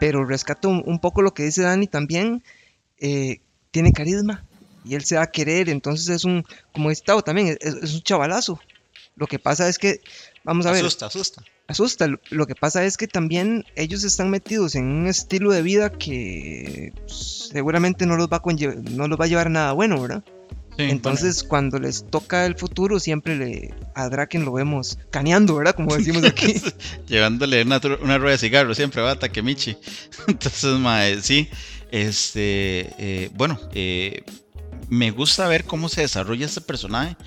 [0.01, 2.43] Pero rescato un, poco lo que dice Dani también,
[2.99, 3.39] eh,
[3.71, 4.43] tiene carisma
[4.83, 8.01] y él se va a querer, entonces es un, como he estado también, es, un
[8.01, 8.59] chavalazo.
[9.15, 10.01] Lo que pasa es que,
[10.43, 10.81] vamos a ver.
[10.81, 11.43] Asusta, asusta.
[11.67, 12.07] Asusta.
[12.29, 16.93] Lo que pasa es que también ellos están metidos en un estilo de vida que
[17.07, 18.41] seguramente no los va a,
[18.91, 20.23] no los va a llevar nada bueno, ¿verdad?
[20.77, 25.75] Entonces, cuando les toca el futuro, siempre le, a Draken lo vemos caneando, ¿verdad?
[25.75, 26.55] Como decimos aquí.
[27.07, 29.77] Llevándole una, rueda de cigarro, siempre va a Takemichi.
[30.27, 31.49] Entonces, mae, sí.
[31.91, 34.23] Este, eh, bueno, eh,
[34.89, 37.17] me gusta ver cómo se desarrolla este personaje,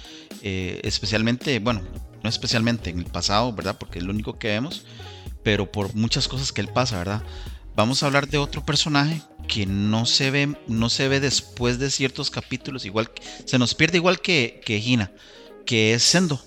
[0.42, 1.83] eh, especialmente, bueno,
[2.24, 3.76] no especialmente en el pasado, ¿verdad?
[3.78, 4.87] Porque es lo único que vemos,
[5.42, 7.22] pero por muchas cosas que él pasa, ¿verdad?
[7.76, 11.90] Vamos a hablar de otro personaje que no se ve, no se ve después de
[11.90, 13.10] ciertos capítulos, igual
[13.44, 15.12] se nos pierde igual que, que Hina,
[15.66, 16.42] que es Sendo.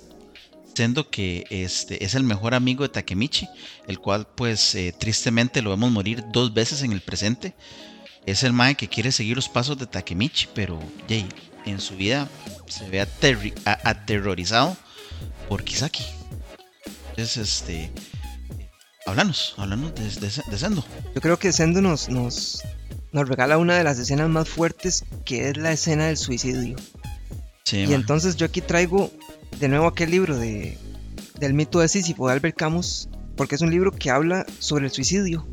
[0.74, 3.48] Sendo que este, es el mejor amigo de Takemichi,
[3.88, 7.54] el cual pues eh, tristemente lo vemos morir dos veces en el presente.
[8.26, 11.28] Es el Mae que quiere seguir los pasos de Takemichi, pero Jay,
[11.66, 12.28] en su vida
[12.68, 14.76] se ve aterrorizado
[15.48, 16.06] por Kisaki.
[17.10, 17.92] Entonces, este,
[19.08, 20.84] Háblanos, háblanos de, Sendo.
[21.16, 22.62] Yo creo que Sendo nos, nos,
[23.14, 26.76] nos regala una de las escenas más fuertes, que es la escena del suicidio.
[27.64, 29.10] Sí, y entonces yo aquí traigo
[29.62, 30.78] de nuevo aquel libro de,
[31.40, 33.08] del mito de Sísifo de Albert Camus,
[33.38, 35.48] porque es un libro que habla sobre el suicidio.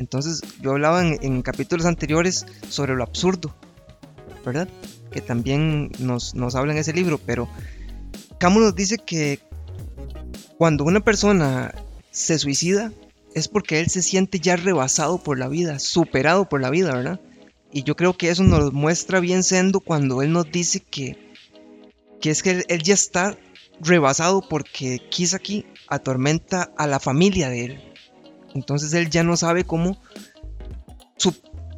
[0.00, 3.54] Entonces yo hablaba en, en capítulos anteriores sobre lo absurdo,
[4.44, 4.66] ¿verdad?
[5.12, 7.48] Que también nos, nos habla en ese libro, pero
[8.42, 9.38] Camus nos dice que
[10.58, 11.72] cuando una persona
[12.10, 12.92] se suicida
[13.36, 17.20] es porque él se siente ya rebasado por la vida, superado por la vida, ¿verdad?
[17.72, 21.32] Y yo creo que eso nos muestra bien Sendo cuando él nos dice que,
[22.20, 23.38] que es que él, ya está
[23.80, 27.94] rebasado porque Kisaki atormenta a la familia de él.
[28.56, 30.02] Entonces él ya no sabe cómo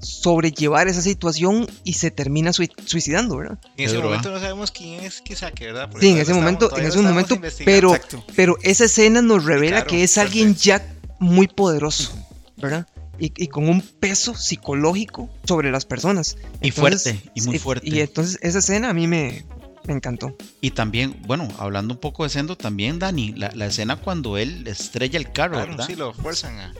[0.05, 3.59] sobrellevar esa situación y se termina suicidando, ¿verdad?
[3.77, 5.91] En ese momento no sabemos quién es Kisaki, ¿verdad?
[6.01, 7.95] sí, en ese momento, en ese momento, pero,
[8.37, 10.87] pero esa escena nos revela que es alguien ya
[11.19, 12.13] muy poderoso,
[12.57, 12.87] ¿verdad?
[13.19, 16.37] Y, con un peso psicológico sobre las personas.
[16.61, 17.89] Y fuerte, y muy fuerte.
[17.89, 19.45] Y, entonces esa escena a mí me,
[19.87, 20.37] encantó.
[20.61, 25.19] Y también, bueno, hablando un poco de Sendo, también Dani, la, escena cuando él estrella
[25.19, 25.87] el carro, ¿verdad?
[25.87, 26.75] Sí, lo fuerzan a...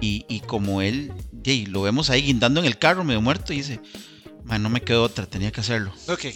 [0.00, 1.12] Y, como él,
[1.68, 3.80] lo vemos ahí guindando en el carro medio muerto y dice,
[4.58, 5.92] no me quedó otra, tenía que hacerlo.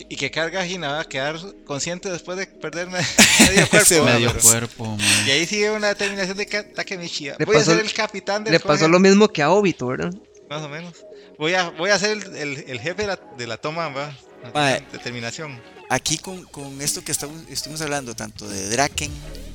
[0.09, 4.05] y que carga Gina va a quedar consciente después de perder medio cuerpo.
[4.05, 7.31] medio cuerpo Y ahí sigue una determinación de Takemichi.
[7.47, 10.13] Voy a ser el capitán del Le pasó lo mismo que a Obito, ¿verdad?
[10.51, 10.93] Más o menos.
[11.39, 13.07] Voy a, voy a ser el, jefe
[13.39, 14.15] de la, toma, ¿va?
[14.93, 15.61] determinación.
[15.89, 16.47] Aquí con,
[16.81, 19.11] esto que estamos, estuvimos hablando, tanto de Draken,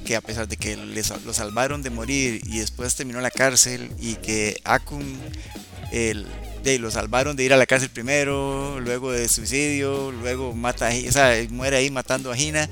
[0.06, 3.92] que a pesar de que lo salvaron de morir y después terminó en la cárcel,
[4.00, 5.20] y que Akun
[5.92, 6.28] el,
[6.64, 11.12] de, lo salvaron de ir a la cárcel primero, luego de suicidio, luego mata o
[11.12, 12.70] sea, muere ahí matando a Hina.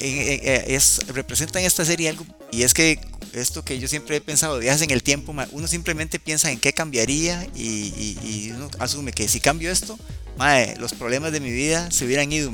[0.00, 2.98] es, representa en esta serie algo, y es que
[3.32, 6.72] esto que yo siempre he pensado, viajes en el tiempo, uno simplemente piensa en qué
[6.72, 9.98] cambiaría y, uno asume que si cambio esto,
[10.78, 12.52] los problemas de mi vida se hubieran ido.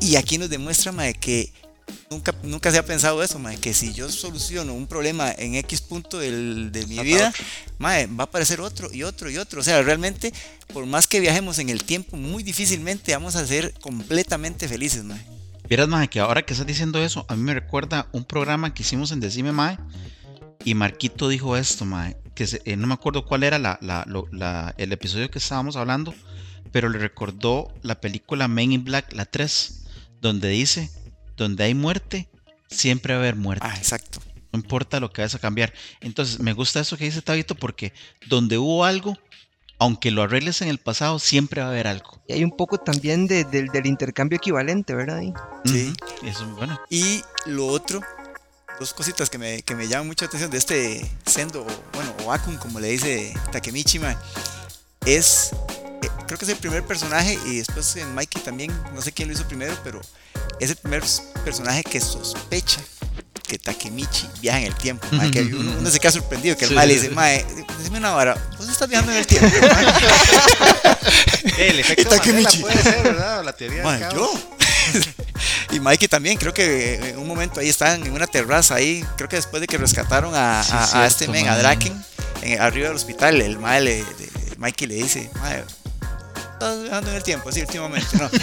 [0.00, 1.52] Y aquí nos demuestra que
[2.10, 6.18] Nunca, nunca se ha pensado eso, que si yo soluciono un problema en X punto
[6.18, 7.32] del, de mi vida,
[7.82, 9.60] va a aparecer otro y otro y otro.
[9.60, 10.32] O sea, realmente,
[10.72, 15.04] por más que viajemos en el tiempo, muy difícilmente vamos a ser completamente felices.
[15.04, 15.22] Mae.
[15.68, 18.82] Vieras, mae, que ahora que estás diciendo eso, a mí me recuerda un programa que
[18.82, 19.78] hicimos en Decime Mae,
[20.64, 25.30] y Marquito dijo esto, mae, que eh, no me acuerdo cuál era la, el episodio
[25.30, 26.14] que estábamos hablando,
[26.72, 29.86] pero le recordó la película Men in Black, la 3,
[30.20, 30.90] donde dice
[31.38, 32.28] donde hay muerte,
[32.68, 33.66] siempre va a haber muerte.
[33.66, 34.20] Ah, exacto.
[34.52, 35.72] No importa lo que vayas a cambiar.
[36.00, 37.92] Entonces, me gusta eso que dice Tabito porque
[38.26, 39.16] donde hubo algo,
[39.78, 42.20] aunque lo arregles en el pasado, siempre va a haber algo.
[42.26, 45.22] Y hay un poco también del intercambio equivalente, ¿verdad?
[45.64, 45.92] Sí.
[46.24, 46.78] Eso es bueno.
[46.90, 48.00] Y lo otro,
[48.80, 52.56] dos cositas que me, que me llaman mucha atención de este Sendo, bueno, o Akun,
[52.56, 54.16] como le dice Takemichi, mae,
[55.04, 55.50] es,
[56.02, 59.28] eh, creo que es el primer personaje y después en Mikey también, no sé quién
[59.28, 60.00] lo hizo primero, pero
[60.60, 61.02] es el primer
[61.44, 62.80] personaje que sospecha
[63.46, 65.06] que Takemichi viaja en el tiempo.
[65.12, 67.46] mae, que uno, uno se queda sorprendido que el Sí, mal le dice, mae,
[67.82, 69.48] dime una vara, vos estás viajando en el tiempo.
[69.48, 69.86] mae?"
[71.58, 72.58] El efecto Y Takemichi.
[72.62, 73.40] Mandela puede ser, ¿verdad?
[73.40, 74.14] O la teoría del Mae, caos.
[74.14, 74.32] yo.
[75.70, 79.28] y Mikey también, creo que en un momento ahí estaban en una terraza ahí, creo
[79.28, 81.56] que después de que rescataron a, Sí, a- a cierto, este men, a.
[81.56, 82.04] Draken,
[82.42, 85.64] en- arriba del hospital, el mae le- de- Mikey le dice, mae,
[86.58, 88.28] estás viajando en el tiempo, así últimamente, ¿no?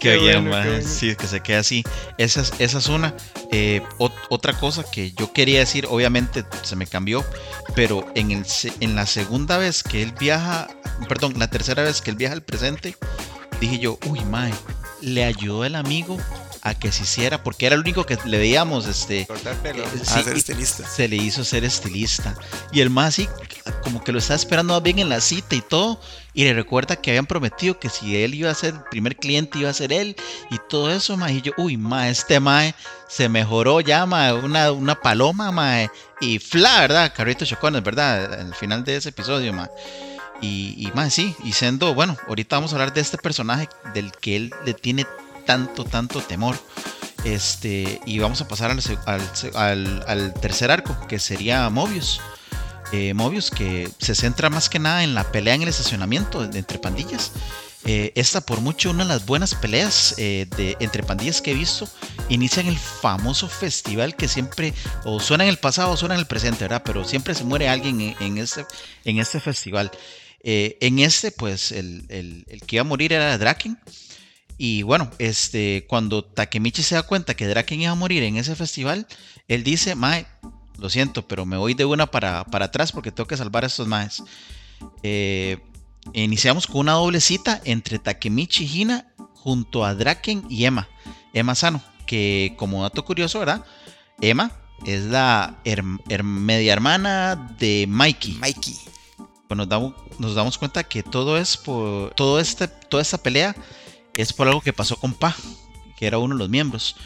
[0.00, 0.62] Qué, Qué bien, bueno, mae.
[0.64, 0.88] qué bueno.
[0.88, 1.84] Sí, que se quede así.
[2.16, 3.14] Esa es, esa es una.
[3.52, 7.24] Eh, ot- otra cosa que yo quería decir, obviamente se me cambió,
[7.74, 8.46] pero en, el,
[8.80, 10.68] en la segunda vez que él viaja,
[11.08, 12.96] perdón, la tercera vez que él viaja al presente,
[13.60, 14.54] dije yo, uy, mae,
[15.02, 16.16] le ayudó el amigo
[16.62, 19.84] a que se hiciera, porque era el único que le veíamos, este, Cortar pelo.
[19.84, 20.88] eh, A sí, ser y- estilista.
[20.88, 22.34] se le hizo ser estilista.
[22.72, 23.28] Y el más así,
[23.82, 26.00] como que lo estaba esperando más bien en la cita y todo.
[26.34, 29.58] Y le recuerda que habían prometido que si él iba a ser el primer cliente,
[29.58, 30.14] iba a ser él.
[30.50, 31.32] Y todo eso, ma.
[31.32, 32.74] Y yo, uy, ma, este mae
[33.08, 34.34] se mejoró ya, ma.
[34.34, 35.90] Una, una paloma, ma.
[36.20, 37.12] Y fla, ¿verdad?
[37.16, 38.34] Carrito Chocones, ¿verdad?
[38.40, 39.68] Al final de ese episodio, ma.
[40.40, 44.12] Y, y más, sí, y siendo, bueno, ahorita vamos a hablar de este personaje del
[44.12, 45.04] que él le tiene
[45.48, 46.56] tanto, tanto temor.
[47.24, 48.80] Este, y vamos a pasar al,
[49.54, 52.20] al al- tercer arco, que sería Mobius.
[52.92, 56.78] Eh, Mobius, que se centra más que nada en la pelea en el estacionamiento entre
[56.78, 57.32] pandillas.
[57.84, 61.54] Eh, esta, por mucho, una de las buenas peleas eh, de, entre pandillas que he
[61.54, 61.88] visto.
[62.28, 66.20] Inicia en el famoso festival que siempre, o suena en el pasado o suena en
[66.20, 66.82] el presente, ¿verdad?
[66.84, 68.66] Pero siempre se muere alguien en, en este,
[69.04, 69.90] en este festival.
[70.42, 73.78] Eh, en este, pues, el, el- el que iba a morir era Draken.
[74.58, 78.56] Y bueno, este, cuando Takemichi se da cuenta que Draken iba a morir en ese
[78.56, 79.06] festival,
[79.46, 80.26] él dice, Mae,
[80.78, 83.68] lo siento, pero me voy de una para, para atrás porque tengo que salvar a
[83.68, 84.22] estos maes.
[85.02, 85.58] Eh,
[86.12, 90.88] iniciamos con una doble cita entre Takemichi y Hina junto a Draken y Emma.
[91.32, 93.64] Emma Sano, que como dato curioso, ¿verdad?
[94.20, 94.50] Emma
[94.86, 98.34] es la her- her- media hermana de Mikey.
[98.34, 98.74] Mikey.
[99.46, 103.54] Pues nos damos, nos damos cuenta que todo es por todo este, toda esta pelea
[104.22, 105.34] es por algo que pasó con Pa,
[105.96, 106.96] que era uno de los miembros.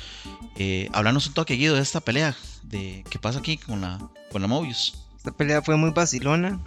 [0.56, 3.98] Eh, háblanos un toque Guido de esta pelea, de qué pasa aquí con la,
[4.30, 4.94] con la Mobius.
[5.16, 6.60] Esta pelea fue muy vacilona.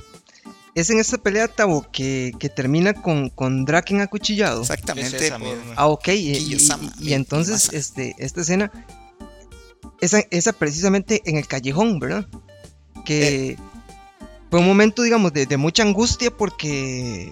[0.75, 4.61] Es en esta pelea, Tabo, que, que termina con, con Draken acuchillado.
[4.61, 5.15] Exactamente.
[5.15, 5.73] Es esa por- misma.
[5.77, 6.07] Ah, ok.
[6.09, 8.71] Y, y- Kiyosama, y- y entonces, este, esta escena,
[10.01, 12.27] esa, esa precisamente en el callejón, ¿verdad?
[13.05, 13.57] Que
[14.51, 17.31] fue un momento, digamos, de, de mucha angustia porque...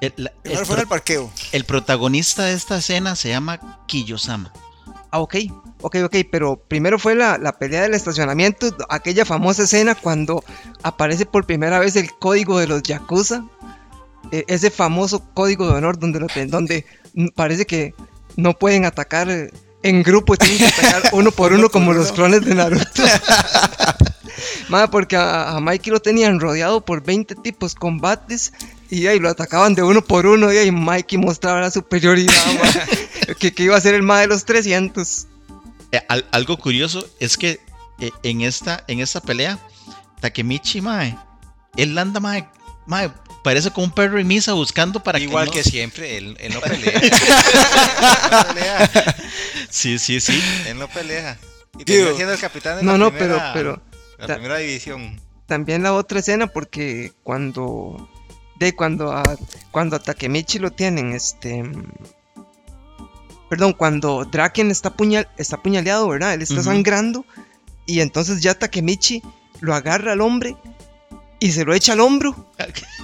[0.00, 1.30] El, la- el Primero fue en el parqueo.
[1.52, 4.52] el protagonista de esta escena se llama Kiyosama.
[5.10, 5.36] Ah, ok,
[5.80, 10.44] ok, ok, pero primero fue la, la pelea del estacionamiento, aquella famosa escena cuando
[10.82, 13.44] aparece por primera vez el código de los Yakuza,
[14.32, 16.84] e- ese famoso código de honor donde, donde
[17.34, 17.94] parece que
[18.36, 19.50] no pueden atacar eh,
[19.82, 23.02] en grupo, tienen que atacar uno por uno como los clones de Naruto.
[24.68, 28.52] Madre, porque a, a Mikey lo tenían rodeado por 20 tipos combates
[28.90, 32.32] y ahí lo atacaban de uno por uno y ahí Mikey mostraba la superioridad,
[33.38, 35.26] que, que iba a ser el más de los 300.
[35.92, 37.60] Eh, al- algo curioso es que
[38.00, 39.58] eh, en, esta, en esta pelea,
[40.20, 41.16] Takemichi, mae,
[41.76, 42.48] él anda, mae,
[42.86, 43.10] mae,
[43.44, 46.60] parece como un perro en misa buscando para Igual no- que siempre, él, él no
[46.60, 46.90] pelea.
[47.00, 47.10] él
[48.30, 49.16] no pelea.
[49.70, 50.42] Sí, sí, sí.
[50.66, 51.38] Él no pelea.
[51.78, 53.82] Y terminó siendo el capitán de No, la no, primera, pero,
[54.16, 55.20] pero la primera división.
[55.46, 58.08] también la otra escena porque cuando
[58.58, 59.22] de cuando a
[59.70, 61.62] cuando a Takemichi lo tienen este
[63.48, 67.24] perdón cuando Draken está puñal está puñaleado verdad él está sangrando
[67.86, 69.22] y entonces ya Takemichi
[69.60, 70.56] lo agarra al hombre
[71.38, 72.50] y se lo echa al hombro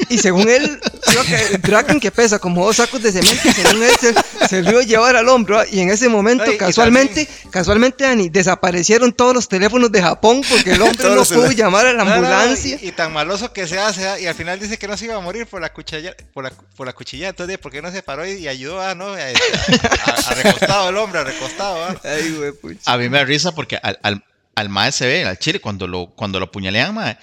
[0.09, 3.91] y según él creo que Draken que pesa como dos sacos de cemento según él
[4.01, 4.15] se,
[4.49, 8.31] se lo iba a llevar al hombro y en ese momento Ay, casualmente casualmente Dani
[8.31, 12.11] desaparecieron todos los teléfonos de Japón porque el hombre no pudo llamar a la No,
[12.11, 14.89] no, no, ambulancia y, y tan maloso que se hace, y al final dice que
[14.89, 17.29] no se iba a morir por la cuchilla, por la, por la cuchilla.
[17.29, 19.09] Entonces, ¿por qué no se paró y, y ayudó a, no?
[19.09, 21.97] A, a- a recostado el hombre, a recostado, ¿ah?
[22.05, 22.79] Ay, güey.
[22.87, 25.87] A mí me da risa porque al, al, al mae se ve, al chile, cuando
[25.87, 27.17] lo, cuando lo puñalean, mae,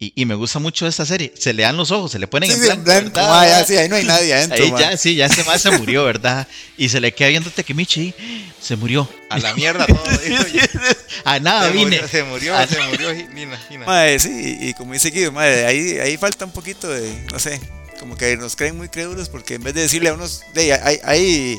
[0.00, 2.48] y, y me gusta mucho esta serie, se le dan los ojos, se le ponen
[2.48, 3.20] Sí, en sí, en blanco, blanco.
[3.20, 4.64] Ah, ya, sí, ahí no hay nadie adentro.
[4.64, 4.80] Ahí man.
[4.80, 6.46] ya, sí, ya este mae se murió, ¿verdad?
[6.76, 8.14] Y se le queda viendo Takemichi,
[8.60, 9.08] se murió.
[9.28, 9.98] A la mierda todo.
[11.24, 11.84] A nada se, vine.
[11.84, 13.86] murió, se murió, se murió, Nina, Nina.
[13.86, 17.60] Mae, sí, y como dice Guido, mae, ahí, ahí falta un poquito de, no sé,
[17.98, 21.00] como que nos creen muy crédulos porque en vez de decirle a unos, de, hay,
[21.02, 21.58] hay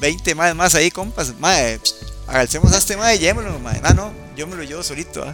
[0.00, 1.80] 20 más, más ahí, compas, mae,
[2.28, 3.80] alcemos a este mae y llévelo, mae.
[3.82, 5.32] Ah, no, yo me lo llevo solito, ¿ah?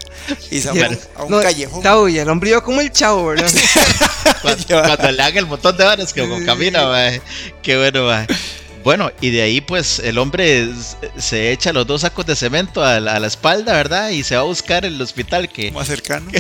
[0.51, 1.83] Y se va a un No, callejón.
[1.83, 3.51] Tavo, y el hombre iba como el chavo, ¿verdad?
[4.43, 7.21] Cuando, cuando le hagan el montón de varas que como camina, mae.
[7.63, 8.27] Qué bueno, mae.
[8.83, 10.69] Bueno, y de ahí pues el hombre
[11.17, 14.11] se echa los dos sacos de cemento a la, a la espalda, ¿verdad?
[14.11, 16.31] Y se va a buscar el hospital que Más cercano.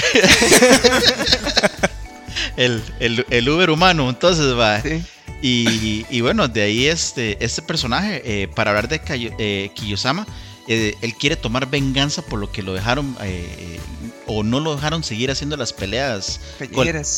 [2.56, 4.80] el, el, el Uber humano, entonces va.
[4.82, 5.02] Sí.
[5.42, 10.26] Y, y bueno, de ahí este, este personaje, eh, para hablar de Kayo- eh, Kiyosama,
[10.68, 13.80] eh, él quiere tomar venganza por lo que lo dejaron eh, eh,
[14.26, 16.40] o no lo dejaron seguir haciendo las peleas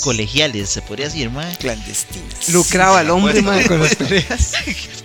[0.02, 1.56] colegiales, se podría decir, mae.
[1.56, 2.48] Clandestinas.
[2.48, 3.68] Lucraba al hombre, Bueno.
[3.68, 4.52] con las peleas.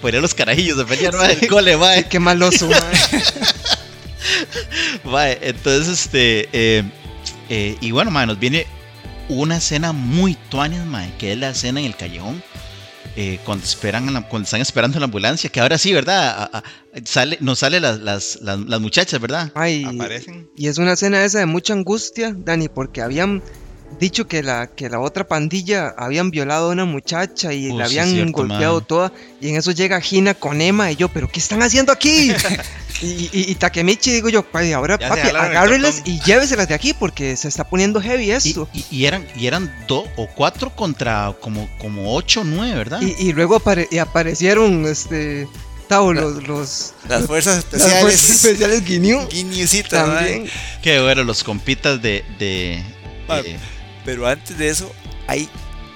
[0.01, 2.07] Ponía los carajillos de pelear, el cole, mae.
[2.07, 2.69] Qué maloso.
[5.03, 6.83] Mae, entonces, este, eh,
[7.49, 8.67] eh, y bueno, mae, nos viene
[9.29, 12.43] una escena muy tuanis, mae, que es la escena en el callejón.
[13.15, 16.29] Eh, cuando esperan la- cuando están esperando la ambulancia, que ahora sí, ¿verdad?
[16.51, 16.63] A- a-
[17.05, 19.51] sale, nos salen las, las, las, las muchachas, ¿verdad?
[19.55, 20.49] Ay, Aparecen.
[20.55, 23.41] y es una escena esa de mucha angustia, Dani, porque habían
[23.99, 27.97] dicho que la, que la otra pandilla habían violado a una muchacha y la sí,
[27.99, 28.85] habían cierto, golpeado man.
[28.87, 29.11] toda.
[29.39, 32.31] Y en eso llega Gina con Emma y yo, ¿pero qué están haciendo aquí?
[33.01, 35.21] y, y, y Takemichi, digo yo, "Ay, ahora Ya papi,
[35.95, 36.13] totón.
[36.13, 38.67] y lléveselas de aquí porque se está poniendo heavy esto.
[38.73, 43.01] y- y eran, y eran dos o cuatro contra como, como ocho o nueve, ¿verdad?
[43.01, 45.47] Y, y luego apare- y aparecieron este
[45.87, 48.01] Tao, los, los Las fuerzas las especiales.
[48.01, 49.27] fuerzas especiales Guineo
[49.89, 50.47] también.
[50.81, 52.23] Qué bueno, los compitas de...
[52.39, 52.81] de
[53.27, 53.41] Ah,
[54.05, 54.91] Pero antes de eso,
[55.27, 55.49] hay.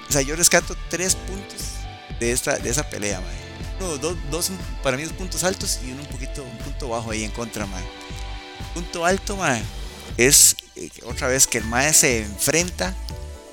[0.08, 1.62] O sea, yo rescato tres puntos
[2.20, 3.46] de esta de esa pelea, mae.
[3.80, 4.50] Uno, dos, dos
[4.82, 7.66] para mí dos puntos altos y uno un poquito, un punto bajo ahí en contra,
[7.66, 7.84] mae.
[8.74, 9.62] Punto alto, mae,
[10.16, 12.94] es eh, otra vez que el mae se enfrenta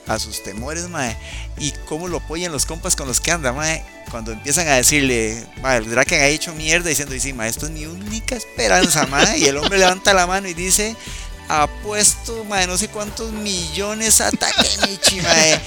[0.08, 1.16] a sus temores, mae,
[1.58, 3.84] y cómo lo apoyan los compas con los que anda, mae.
[4.12, 7.66] Cuando empiezan a decirle, mae, el Draken ha hecho mierda diciendo, y sí, mae, esto
[7.66, 9.38] es mi única esperanza, mae.
[9.40, 10.96] Y el hombre levanta la mano y dice,
[11.48, 15.60] apuesto, mae, no sé cuántos millones a Takemichi, mae.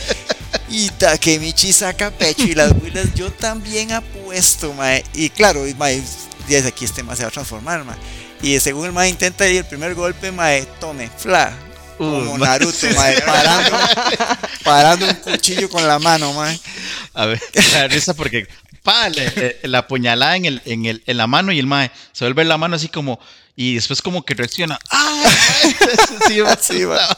[0.69, 5.05] Y Takemichi saca pecho y las huilas yo también apuesto, mae.
[5.15, 6.03] Y claro, mae,
[6.49, 7.97] desde aquí este mae se va a transformar, mae.
[8.43, 11.53] Y según el mae intenta ir el primer golpe, mae, tome, fla.
[11.97, 13.79] Como Uh, Naruto, mae, parando,
[14.65, 16.59] parando un cuchillo con la mano, mae.
[17.15, 17.41] A ver,
[17.73, 18.47] da risa porque
[18.83, 21.91] pa, le- eh, la puñalada en, el, en, el, en la mano y el mae
[22.13, 23.19] se vuelve la mano así como
[23.59, 24.79] y después como que reacciona.
[24.91, 25.25] ¡Ah!
[26.29, 27.17] sí, va, Sí, vara.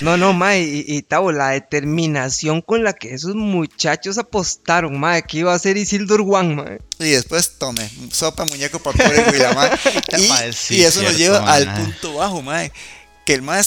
[0.00, 5.24] No, no, mae, y, y Tavo, la determinación con la que esos muchachos apostaron, mae,
[5.24, 6.78] que iba a ser Isildur One, mae.
[7.00, 9.70] Y después tome, sopa, muñeco, papel y la mae.
[10.18, 12.70] Y, Mae, sí, y eso nos lleva al punto bajo, mae.
[13.26, 13.62] Que el mae,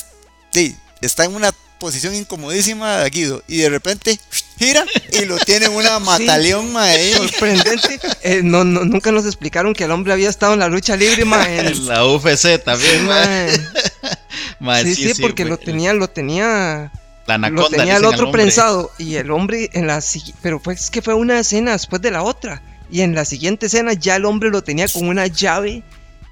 [0.52, 4.20] sí, está en una posición incomodísima, Guido, y de repente
[4.58, 7.14] gira y lo tiene en una mataleón, mae.
[7.14, 8.00] Sorprendente.
[8.24, 11.26] Eh, no, no, nunca nos explicaron que el hombre había estado en la lucha libre,
[11.26, 11.60] mae.
[11.68, 13.50] en- la UFC también, mae.
[14.60, 16.92] Mae, Sí, sí, porque lo tenía, lo tenía,
[17.28, 20.02] La lo tenía el otro prensado y el hombre en la
[20.42, 23.66] pero fue es que fue una escena después de la otra y en la siguiente
[23.66, 25.84] escena ya el hombre lo tenía con una llave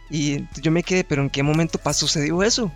[0.09, 2.71] y yo me quedé, pero ¿en qué momento pasó sucedió eso?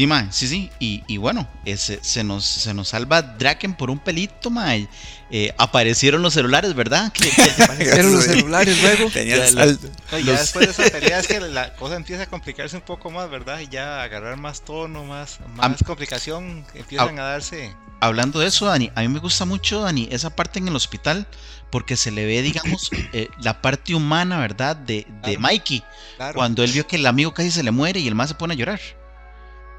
[0.00, 0.70] Sí, mae, sí, sí.
[0.78, 4.88] Y, y bueno, ese, se, nos, se nos salva Draken por un pelito, mae.
[5.30, 7.12] Eh, aparecieron los celulares, ¿verdad?
[7.12, 9.10] Que- que- Eran los celulares luego.
[9.10, 9.66] Tenía Ya.
[9.66, 12.76] No, y ya Los- después de esa pelea es que la cosa empieza a complicarse
[12.76, 13.60] un poco más, ¿verdad?
[13.60, 17.74] Y ya agarrar más tono, más, más Am- complicación, empiezan a darse.
[18.00, 21.26] Hablando de eso, Dani, a mí me gusta mucho, Dani, esa parte en el hospital,
[21.70, 24.76] porque se le ve, digamos, eh, la parte humana, ¿verdad?
[24.76, 25.40] De, de Claro.
[25.40, 25.84] Mikey,
[26.16, 26.34] Claro.
[26.36, 28.54] cuando él vio que el amigo casi se le muere y el más se pone
[28.54, 28.80] a llorar.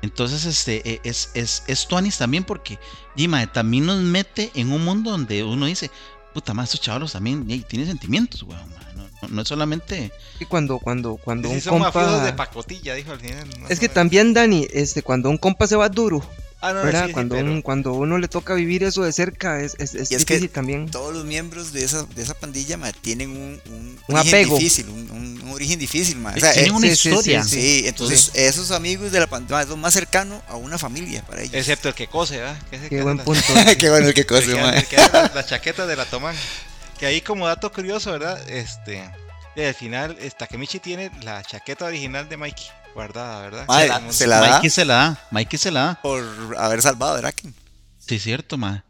[0.02, 2.80] Entonces, este, eh, es, es, es Tuanis también porque,
[3.16, 5.92] Dima, también nos mete en un mundo donde uno dice,
[6.34, 10.12] puta madre, estos chavalos también ey, tienen sentimientos, weón, ma, no, no- no es solamente...
[10.40, 12.46] Y cuando, cuando, cuando Sí, un son mafiosos de compa.
[12.46, 13.48] pacotilla, dijo al final.
[13.60, 13.68] ¿no?
[13.68, 16.26] Es que también, Dani, este, cuando un compa se va duro,
[16.64, 17.02] Ah, no, ¿verdad?
[17.02, 19.94] sí, sí, cuando, pero- un- cuando uno le toca vivir eso de cerca, es, es,
[19.96, 20.90] es Y es que difícil también.
[20.92, 24.58] Todos los miembros de esa, de esa pandilla, mae, tienen un, un, Un apego.
[24.58, 25.10] difícil, un,
[25.52, 26.38] un- origen difícil, mae.
[26.38, 27.44] O sea, tienen eh, una sí, sí, historia.
[27.44, 31.42] sí, Sí, entonces esos amigos de la pandilla son más cercanos a una familia para
[31.42, 31.54] ellos.
[31.54, 32.58] Excepto el que cose, ¿verdad?
[32.70, 33.42] Que ese Qué que buen punto.
[33.78, 34.28] Qué bueno que el
[34.88, 36.36] que el las, las chaquetas de la Tomán.
[37.00, 38.48] Que ahí como dato curioso, ¿verdad?
[38.50, 39.10] Este,
[39.56, 43.66] y al final, Takemichi tiene la chaqueta original de Mikey guardada, ¿verdad?
[43.66, 46.00] Como- se la da Mikey se la da, Mikey se la da.
[46.02, 46.24] por
[46.58, 47.54] haber salvado a Draken.
[48.00, 48.84] Sí, cierto, ma.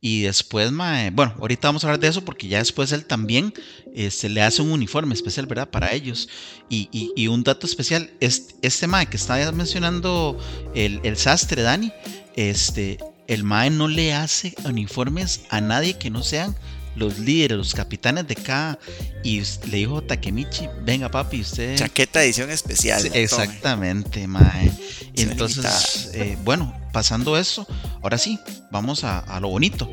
[0.00, 3.52] Y después, ma, bueno, ahorita vamos a hablar de eso porque ya después él también
[3.94, 5.70] este, le hace un uniforme especial, ¿verdad?
[5.70, 6.28] Para ellos.
[6.68, 10.38] Y, y- un dato especial, este, este ma que estaba mencionando
[10.74, 11.92] el, el sastre, Dani,
[12.36, 16.54] este, el mae no le hace uniformes a nadie que no sean
[16.98, 18.78] los líderes, los capitanes de cada.
[19.24, 21.76] Y le dijo Takemichi: Venga, papi, usted.
[21.76, 23.00] Chaqueta edición especial.
[23.00, 24.70] Sí, exactamente, mae.
[25.14, 27.66] Y entonces, eh, bueno, pasando eso,
[28.02, 28.38] ahora sí,
[28.70, 29.90] vamos a, a, lo bonito.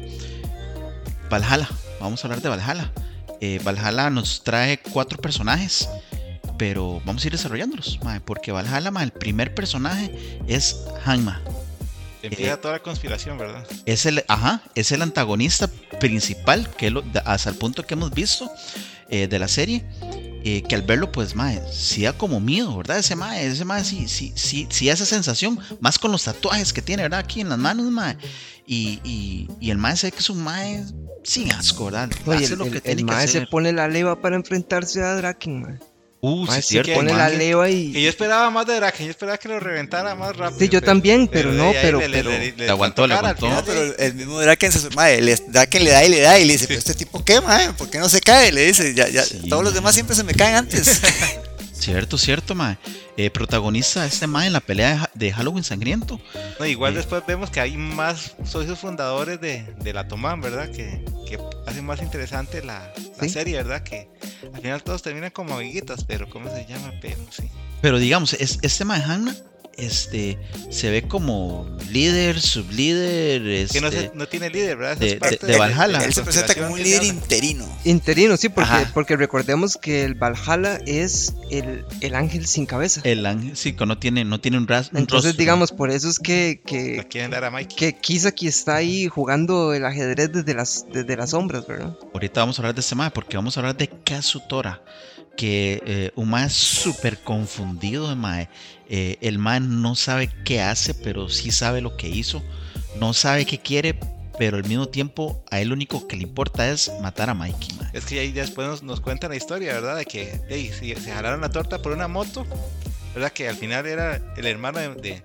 [1.29, 2.91] Valhalla, vamos a hablar de Valhalla.
[3.41, 5.89] Eh, Valhalla nos trae cuatro personajes
[6.57, 11.41] pero vamos a ir desarrollándolos, mae, porque Valhalla, mae, el primer personaje es Hanma.
[12.27, 13.65] Empieza eh, toda la conspiración, ¿verdad?
[13.85, 15.67] Es el, ajá, es el antagonista
[15.99, 18.49] principal, que lo, hasta el punto que hemos visto
[19.09, 19.85] eh, de la serie.
[20.47, 22.99] Eh, que al verlo, pues, mae, sí da como miedo, ¿verdad?
[22.99, 26.83] Ese mae, ese mae sí, sí, sí, sí, esa sensación, más con los tatuajes que
[26.83, 27.21] tiene, ¿verdad?
[27.21, 28.15] Aquí en las manos, mae.
[28.67, 30.85] Y, y, y el mae se ve que es un mae
[31.23, 32.11] sin asco, ¿verdad?
[32.27, 35.61] Oye, el, lo que el, el mae se pone la leva para enfrentarse a Draken,
[35.61, 35.79] mae.
[36.27, 36.93] Uh, sí, cierto.
[36.93, 37.91] Pone la leva y.
[37.91, 40.59] Que yo esperaba más de Draken, yo esperaba que lo reventara más rápido.
[40.59, 41.99] Sí, yo también, pero, no, pero.
[41.99, 43.47] Le, pero le, le, aguantó, le aguantó.
[43.47, 46.45] No, pero el mismo Draken se madre, le, Draken le da y le da y
[46.45, 48.51] le dice, pero este tipo qué, madre, ¿por qué no se cae?
[48.51, 50.99] Le dice, ya, ya, sí, todos los demás siempre se me caen antes.
[51.85, 52.77] Cierto, cierto, mae.
[53.15, 56.19] Eh, protagonista este mae en la pelea de, de Halloween sangriento.
[56.59, 56.97] No, igual eh.
[56.97, 60.69] después vemos que hay más socios fundadores de, de la Tomán, ¿verdad?
[60.71, 63.29] Que, que hacen más interesante la, la ¿Sí?
[63.29, 63.83] serie, ¿verdad?
[63.83, 64.09] Que
[64.53, 66.91] al final todos terminan como amiguitas, pero ¿cómo se llama?
[67.01, 67.49] Pero sí.
[67.81, 69.35] Pero digamos, es, este mae Hanna
[69.77, 70.37] este
[70.69, 73.45] se ve como líder, sublíder.
[73.47, 74.97] Este, que no, se, no, tiene líder, ¿verdad?
[74.97, 75.99] De, de, de, Valhalla.
[75.99, 77.65] Él, él se presenta como un líder interino.
[77.83, 83.01] Interino, sí, porque, porque recordemos que el Valhalla es el, el, ángel sin cabeza.
[83.03, 85.39] El ángel, sí, que no tiene, no tiene un, ras, un Entonces, rostro.
[85.39, 87.75] digamos, por eso es que, que, quieren dar a Mikey.
[87.75, 91.97] que Kisaki está ahí jugando el ajedrez desde las, desde las sombras, ¿verdad?
[92.13, 94.81] Ahorita vamos a hablar de este mae, porque vamos a hablar de Kazutora
[95.35, 98.49] que eh, un mae súper confundido, mae.
[98.89, 102.43] Eh, el mae no sabe qué hace, pero sí sabe lo que hizo.
[102.99, 103.99] No sabe qué quiere,
[104.37, 107.75] pero al mismo tiempo a él lo único que le importa es matar a Mikey.
[107.79, 107.89] Mae.
[107.93, 109.97] Es que ahí después nos, nos cuenta la historia, ¿verdad?
[109.97, 112.45] De que hey, si, se jalaron la torta por una moto,
[113.13, 113.31] ¿verdad?
[113.31, 115.23] Que al final era el hermano de, de,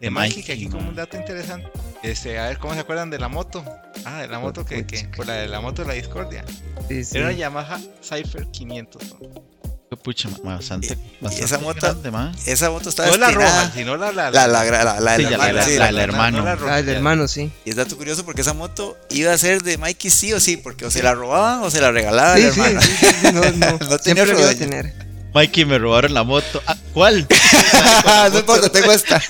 [0.00, 1.68] de Mikey, Mikey, que aquí como un dato interesante.
[2.02, 3.64] Este, a ver cómo se acuerdan de la moto.
[4.04, 6.44] Ah, de la moto que, que por la de la moto de la discordia.
[6.88, 7.18] Sí, sí.
[7.18, 9.02] Era una Yamaha Cypher 500.
[9.20, 9.96] ¿no?
[9.96, 12.32] Pucha, bastante, bastante esa moto, grande, man.
[12.46, 15.24] esa moto está no la roja, sino la la la la, la, la, la, sí,
[15.24, 16.44] hermano, la, sí, la, la, hermano.
[16.44, 17.50] La, del hermano, sí.
[17.64, 20.56] Y es dato curioso porque esa moto iba a ser de Mikey sí o sí,
[20.56, 22.80] porque o se la robaban o se la regalaban sí, el hermano.
[22.80, 24.94] Sí, sí, sí, no, no, no tenía lo iba a tener.
[25.34, 26.62] Mikey me robaron la moto.
[26.66, 27.26] Ah, ¿Cuál?
[28.32, 29.20] no importa, tengo esta.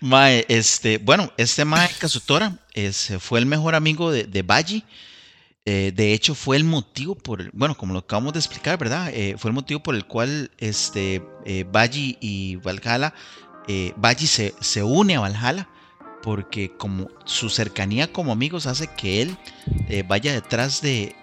[0.00, 4.84] Mae, este, bueno, este Mae Kazutora es, fue el mejor amigo de, de Baji.
[5.64, 9.10] Eh, de hecho, fue el motivo por el, bueno, como lo acabamos de explicar, ¿verdad?
[9.14, 11.64] Eh, fue el motivo por el cual este, eh,
[12.20, 13.14] y Valhalla,
[13.68, 15.68] eh, Baji se, se, une a Valhalla,
[16.20, 19.36] porque como su cercanía como amigos hace que él
[20.06, 21.16] vaya detrás de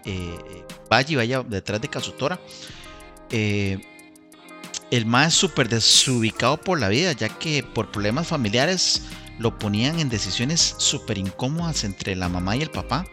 [0.90, 2.40] Baji, vaya detrás de Kazutora.
[4.92, 9.04] El más súper desubicado por la vida, ya que por problemas familiares
[9.38, 13.06] lo ponían en decisiones súper incómodas entre la mamá y el papá.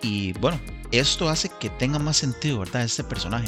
[0.00, 2.82] Y bueno, esto hace que tenga más sentido, ¿verdad?
[2.82, 3.46] Este personaje.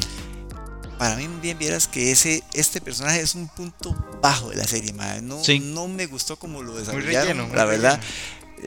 [0.97, 4.93] Para mí bien vieras que ese este personaje es un punto bajo de la serie,
[4.93, 5.21] madre.
[5.21, 5.59] No, sí.
[5.59, 7.99] no me gustó como lo desarrollaron, relleno, la verdad.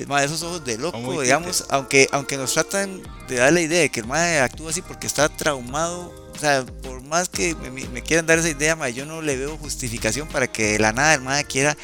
[0.06, 3.90] Madre, esos ojos de loco, digamos, aunque, aunque nos tratan de dar la idea de
[3.90, 8.02] que el madre actúa así porque está traumado, o sea, por más que me, me
[8.02, 11.20] quieran dar esa idea, yo no le veo justificación para que de la nada el
[11.20, 11.76] madre quiera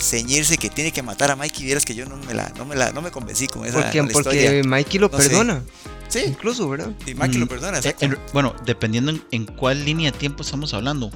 [0.00, 2.76] ceñirse que tiene que matar a Mikey, vieras que yo no me la, no me
[2.76, 4.62] la, no me convencí con esa Porque, porque historia.
[4.64, 5.62] Mikey lo No perdona.
[6.08, 6.92] Sí, Incluso, ¿verdad?
[7.04, 8.04] y Mikey lo perdona, exacto.
[8.04, 11.10] En- bueno, dependiendo en, en cuál línea de tiempo estamos hablando.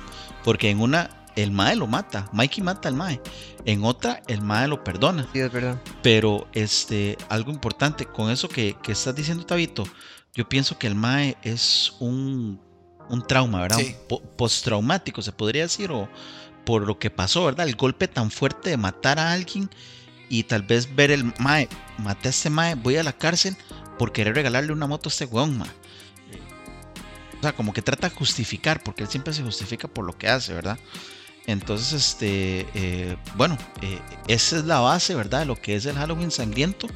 [0.45, 2.28] Porque en una, el Mae lo mata.
[2.33, 3.20] Mikey mata al Mae.
[3.64, 5.26] En otra, el Mae lo perdona.
[5.33, 5.81] Sí, es verdad.
[6.03, 9.85] Pero este, algo importante, con eso que, que estás diciendo, Tabito,
[10.35, 12.61] yo pienso que el Mae es un,
[13.09, 13.78] un trauma, ¿verdad?
[13.78, 13.97] Sí.
[14.09, 16.09] Po- postraumático, se podría decir, o
[16.64, 17.66] por lo que pasó, ¿verdad?
[17.68, 19.68] El golpe tan fuerte de matar a alguien
[20.28, 21.68] y tal vez ver el Mae,
[21.99, 23.57] maté a este Mae, voy a la cárcel
[23.99, 25.70] por querer regalarle una moto a este weón, Mae.
[27.39, 30.28] O sea, como que trata de justificar, porque él siempre se justifica por lo que
[30.28, 30.78] hace, ¿verdad?
[31.51, 33.98] Entonces, este, eh, bueno, eh,
[34.28, 35.40] esa es la base, ¿verdad?
[35.40, 36.86] De lo que es el Halloween sangriento.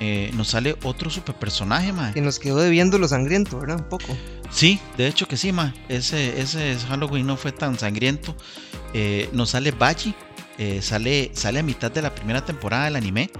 [0.00, 2.12] Eh, nos sale otro super personaje, mae.
[2.12, 3.78] Que nos quedó debiendo lo sangriento, ¿verdad?
[3.78, 4.16] Un poco.
[4.50, 5.72] Sí, de hecho que sí, mae.
[5.88, 8.36] Ese, ese Halloween no fue tan sangriento.
[9.32, 10.14] Nos sale Baji.
[10.58, 13.30] Eh, sale, sale a mitad de la primera temporada del anime.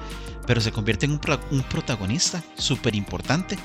[0.47, 3.59] Pero se convierte en un, pro- un protagonista súper importante.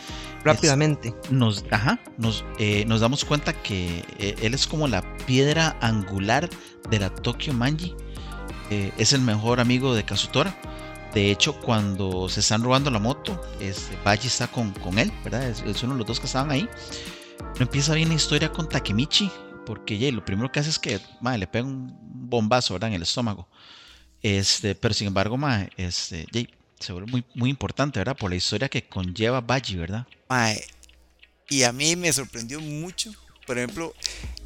[0.44, 1.16] Rápidamente.
[1.30, 6.50] Nos, ajá, nos, eh, nos damos cuenta que eh, él es como la piedra angular
[6.90, 7.96] de la Tokyo Manji.
[8.98, 10.60] Es el mejor amigo de Kazutora.
[11.14, 15.48] De hecho, cuando se están robando la moto, este, Baji está con, con él, ¿verdad?
[15.48, 16.68] Es, uno de los dos que estaban ahí.
[17.60, 19.30] Empieza bien la historia con Takemichi,
[19.66, 21.00] porque Jay lo primero que hace es que
[21.38, 21.96] le pega un
[22.30, 22.90] bombazo ¿verdad?
[22.90, 23.48] en el estómago.
[24.22, 26.50] Este, pero sin embargo, ma, este, Jay,
[26.80, 28.18] se vuelve muy, muy importante, ¿verdad?
[28.18, 30.08] Por la historia que conlleva Baji, ¿verdad?
[31.50, 33.12] y a mí me sorprendió mucho,
[33.46, 33.94] por ejemplo,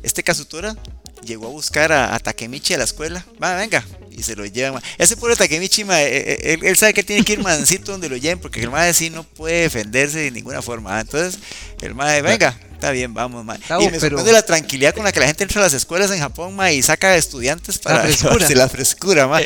[0.03, 0.76] este Kazutora
[1.24, 3.26] llegó a buscar a, Takemichi a la escuela.
[3.41, 3.84] Va, venga.
[4.18, 4.82] Y se lo lleva.
[4.97, 8.18] Ese pobre Takemichi, ma, eh, eh, él, sabe que tiene que ir mansito donde lo
[8.18, 10.99] lleven, porque el madre sí no puede defenderse de ninguna forma.
[10.99, 11.39] Entonces,
[11.82, 13.59] el madre, venga, está bien, vamos, ma.
[13.80, 16.18] y me sorprende la tranquilidad con la que la gente entra a las escuelas en
[16.18, 19.39] Japón, ma, y saca estudiantes para la frescura, la frescura ma.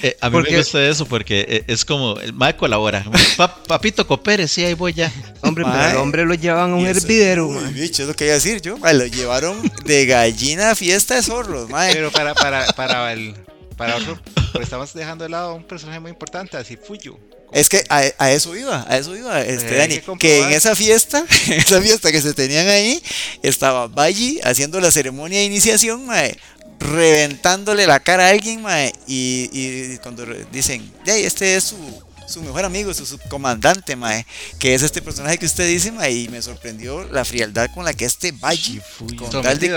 [0.00, 3.04] Eh, a mí me gusta eso porque es como, el madre colabora.
[3.66, 5.12] papito, coopere, sí, ahí voy ya.
[5.42, 8.36] Hombre, pero el hombre lo llevan a un hervidero, Bicho, es lo que iba a
[8.36, 8.76] decir yo.
[8.78, 11.88] lo llevaron de gallina a fiesta de zorros, ma.
[11.92, 13.34] Pero para, para, para el
[13.78, 14.20] para otro,
[14.52, 17.18] pues estamos dejando de lado a un personaje muy importante, así Fuyu.
[17.52, 21.54] Es que a, eso iba, a eso iba, este, Dani, que, en esa fiesta, en
[21.54, 23.02] esa fiesta que se tenían ahí,
[23.42, 26.36] estaba Baji haciendo la ceremonia de iniciación, mae,
[26.78, 31.76] reventándole la cara a alguien, mae, y, y cuando dicen, hey, este es su,
[32.28, 34.26] su mejor amigo, su subcomandante, mae,
[34.58, 37.94] que es este personaje que usted dice, mae, y me sorprendió la frialdad con la
[37.94, 38.80] que este Baji,
[39.16, 39.70] con tal de,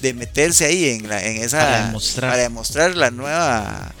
[0.00, 3.94] de, meterse ahí en, la, en esa, para demostrar, para demostrar la nueva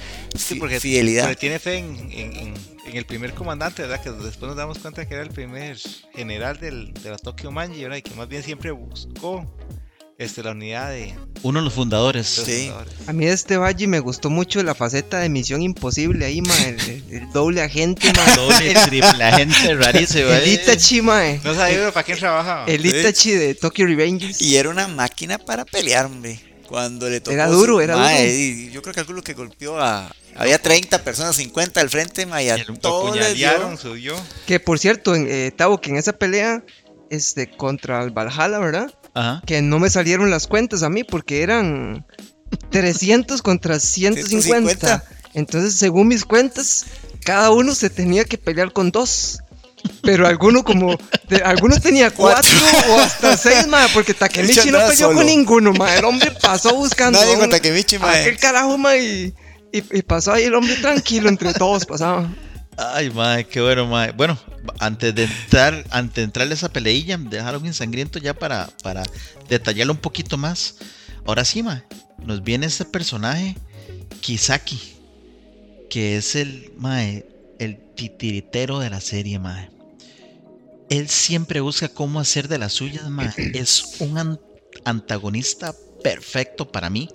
[0.80, 1.24] fidelidad.
[1.24, 2.54] Porque tiene fe en, en,
[2.92, 4.00] el primer comandante, ¿verdad?
[4.02, 5.76] Que después nos damos cuenta que era el primer
[6.14, 7.96] general del, de la Tokyo Manji, ¿verdad?
[7.96, 9.44] Y que más bien siempre buscó
[10.18, 11.14] este, la unidad de...
[11.42, 12.26] Uno de los fundadores.
[12.26, 12.70] sí.
[13.06, 16.54] A mí de este Valle me gustó mucho la faceta de Misión Imposible ahí, ma,
[16.64, 18.34] el, doble agente, ma.
[18.36, 20.28] Doble, triple agente, rarísimo.
[20.30, 20.52] El ¿eh?
[20.54, 21.20] Itachi, ma.
[21.42, 22.66] No sabía para quién trabajaba.
[22.66, 24.40] El Itachi de Tokyo Revengers.
[24.40, 26.40] Y era una máquina para pelear, hombre.
[26.68, 27.34] Cuando le tocó...
[27.34, 28.70] Era duro, era duro.
[28.72, 30.14] yo creo que algo que golpeó a...
[30.36, 34.16] Había 30 personas, 50 al frente, ma, y a todos subió.
[34.46, 36.64] Que por cierto, en, eh, Tavo, que en esa pelea
[37.10, 38.92] este, contra el Valhalla, ¿verdad?
[39.46, 42.06] Que no me salieron las cuentas a mí porque eran
[42.70, 45.04] 300 contra 150.
[45.34, 46.86] Entonces, según mis cuentas,
[47.24, 49.38] cada uno se tenía que pelear con dos.
[50.02, 50.96] Pero alguno como,
[51.44, 52.50] algunos tenía cuatro,
[52.88, 55.94] o hasta seis, más porque Takemichi no peleó con ninguno, ma.
[55.94, 57.20] El hombre pasó buscando.
[57.20, 58.10] Nadie con Takemichi, ma.
[58.10, 59.34] Aquel carajo, ma, y,
[59.72, 62.30] y, pasó ahí el hombre tranquilo, entre todos pasaba.
[62.76, 64.12] Ay, madre, qué bueno, madre.
[64.12, 64.38] Bueno,
[64.78, 69.04] antes de entrar, antes de entrarle esa peleilla, dejaron insangriento ya para, para
[69.48, 70.76] detallarlo un poquito más.
[71.24, 71.84] Ahora sí, madre,
[72.18, 73.56] nos viene este personaje,
[74.20, 74.80] Kisaki,
[75.88, 77.26] que es el, madre,
[77.58, 79.70] el titiritero de la serie, madre.
[80.90, 83.52] Él siempre busca cómo hacer de las suyas, madre.
[83.54, 84.38] Es un
[84.84, 87.08] antagonista perfecto para mí,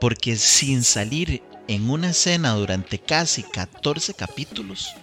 [0.00, 4.94] porque sin salir en una escena durante casi 14 capítulos,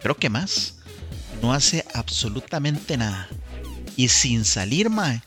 [0.00, 0.76] creo que más,
[1.42, 3.28] no hace absolutamente nada.
[3.94, 5.22] Y sin salir Mae,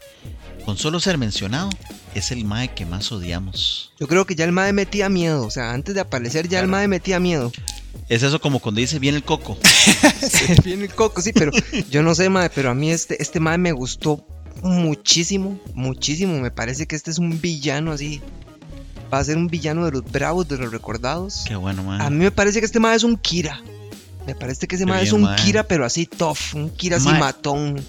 [0.65, 1.69] con solo ser mencionado,
[2.15, 3.93] es el Mae que más odiamos.
[3.99, 6.67] Yo creo que ya el Mae metía miedo, o sea, antes de aparecer ya el
[6.67, 7.51] Mae metía miedo.
[8.09, 9.57] Es eso como cuando dice viene el coco.
[10.65, 11.51] viene el coco, sí, pero
[11.89, 14.25] yo no sé, Mae, pero a mí este, este Mae me gustó
[14.63, 16.39] muchísimo, muchísimo.
[16.39, 18.21] Me parece que este es un villano así
[19.11, 21.43] va a ser un villano de los bravos, de los recordados.
[21.47, 22.01] Qué bueno, man.
[22.01, 23.61] A mí me parece que este man es un Kira.
[24.25, 27.83] Me parece que ese man es un Kira, pero así tough, un Kira así matón.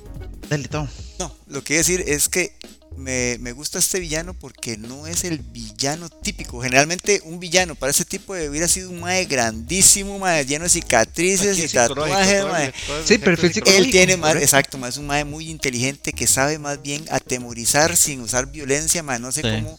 [0.48, 0.88] Dale, todo.
[1.18, 2.56] No, lo que quiero decir es que
[2.96, 6.60] me, gusta este villano porque no es el villano típico.
[6.60, 10.70] Generalmente un villano para ese tipo de hubiera sido un mae grandísimo, mae lleno de
[10.70, 12.72] cicatrices y tatuajes, mae.
[13.04, 13.70] Sí, perfecto.
[13.70, 17.96] Él tiene más, exacto, más es un mae muy inteligente que sabe más bien atemorizar
[17.96, 19.18] sin usar violencia, mae.
[19.18, 19.78] No sé cómo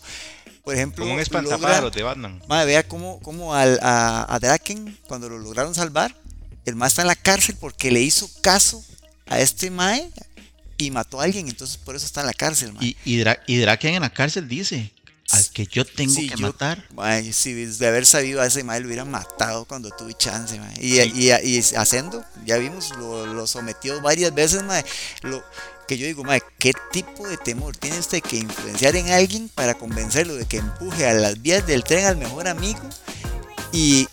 [0.63, 2.41] por ejemplo, como un espantapájaros de Batman.
[2.47, 6.15] Madre, vea cómo, cómo al, a, a, Draken, cuando lo lograron salvar,
[6.65, 8.83] el mae está en la cárcel porque le hizo caso
[9.25, 10.09] a este mae
[10.77, 12.85] y mató a alguien, entonces por eso está en la cárcel, mae.
[12.85, 14.92] Y, y, Draken en la cárcel dice,
[15.33, 16.87] al que yo tengo que matar.
[17.31, 20.73] Si de haber sabido a ese mae lo hubiera matado cuando tuve chance, mae.
[20.79, 24.85] Y, y, y, haciendo, ya vimos, lo, lo sometió varias veces, mae.
[25.21, 25.43] Lo,
[25.87, 26.23] que yo digo,
[26.59, 31.07] ¿qué tipo de temor tiene usted que influenciar en alguien para convencerlo de que empuje
[31.07, 32.81] a las vías del tren al mejor amigo
[33.71, 34.07] y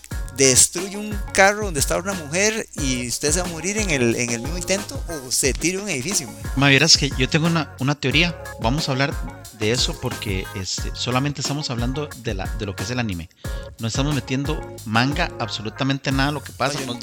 [0.46, 4.14] destruye un carro donde está una mujer y usted se va a morir en el,
[4.16, 6.28] en el mismo intento o se tire un edificio?
[6.56, 9.14] Ma, vieras que yo tengo una, una, teoría, vamos a hablar
[9.58, 13.28] de eso porque este, solamente estamos hablando de, la, de lo que es el anime.
[13.78, 16.78] No estamos metiendo manga absolutamente nada lo que pasa.
[16.86, 16.98] No,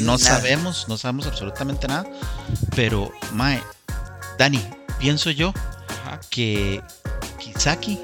[0.00, 2.06] no, sabemos, no sabemos absolutamente nada.
[2.74, 3.62] Pero, Mae,
[4.38, 4.62] Dani,
[4.98, 5.52] pienso yo
[6.30, 6.82] que
[7.38, 8.00] Kisaki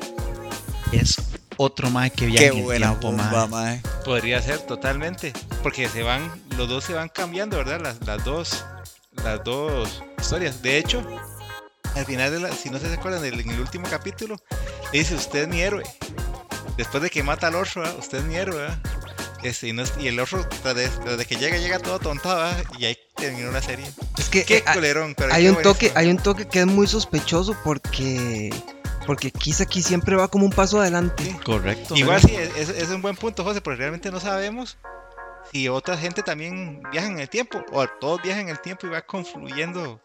[0.92, 1.16] es
[1.62, 3.48] otro mae que viaje Qué en buena tiempo, bomba, mae.
[3.48, 3.82] mae.
[4.04, 5.32] Podría ser totalmente.
[5.62, 7.80] Porque se van, los dos se van cambiando, ¿verdad?
[7.82, 8.64] Las, las dos,
[9.24, 10.62] las dos historias.
[10.62, 11.02] De hecho,
[11.94, 14.36] al final de la, si no se acuerdan, del- en el último capítulo,
[14.92, 15.84] le dice usted es mi héroe.
[16.78, 17.98] Después de que mata al otro, ¿verdad?
[17.98, 18.66] usted es mi héroe.
[19.42, 21.98] Este, y, no es- y el otro, tras de, tras de que llega, llega todo
[21.98, 22.64] tontado, ¿verdad?
[22.78, 23.86] y ahí terminó la serie.
[24.16, 26.60] Es que Qué eh, ah, culerón, pero hay qué un toque, hay un toque que
[26.60, 28.50] es muy sospechoso porque
[29.06, 31.24] porque Kisaki siempre va como un paso adelante.
[31.24, 31.36] Sí.
[31.44, 31.96] Correcto.
[31.96, 34.76] Igual sí, es, es un buen punto, José, porque realmente no sabemos
[35.52, 38.90] si otra gente también viaja en el tiempo, o todos viajan en el tiempo y
[38.90, 40.00] va confluyendo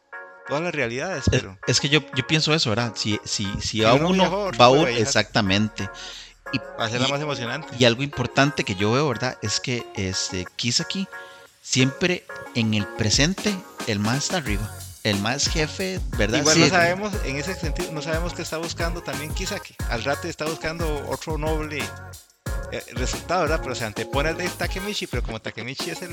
[0.48, 1.58] todas las realidades, Es, pero...
[1.68, 2.94] es que yo, yo pienso eso, ¿verdad?
[2.96, 5.90] Si, si, si va uno uno, otro va uno, exactamente.
[6.54, 7.68] Y, Va a ser la más emocionante.
[7.78, 9.38] y algo importante que yo veo, ¿verdad?
[9.42, 11.08] Es que este Kisaki
[11.62, 13.56] siempre en el presente,
[13.88, 14.72] el más está arriba.
[15.06, 16.40] El más jefe, ¿verdad?
[16.40, 19.76] Igual Sí, no sabemos, en ese sentido, no sabemos qué está buscando también Kisaki.
[19.90, 21.80] Al rato está buscando otro noble
[22.72, 23.60] eh, resultado, ¿verdad?
[23.62, 26.10] Pero se antepone al de Takemichi, pero como Takemichi es el,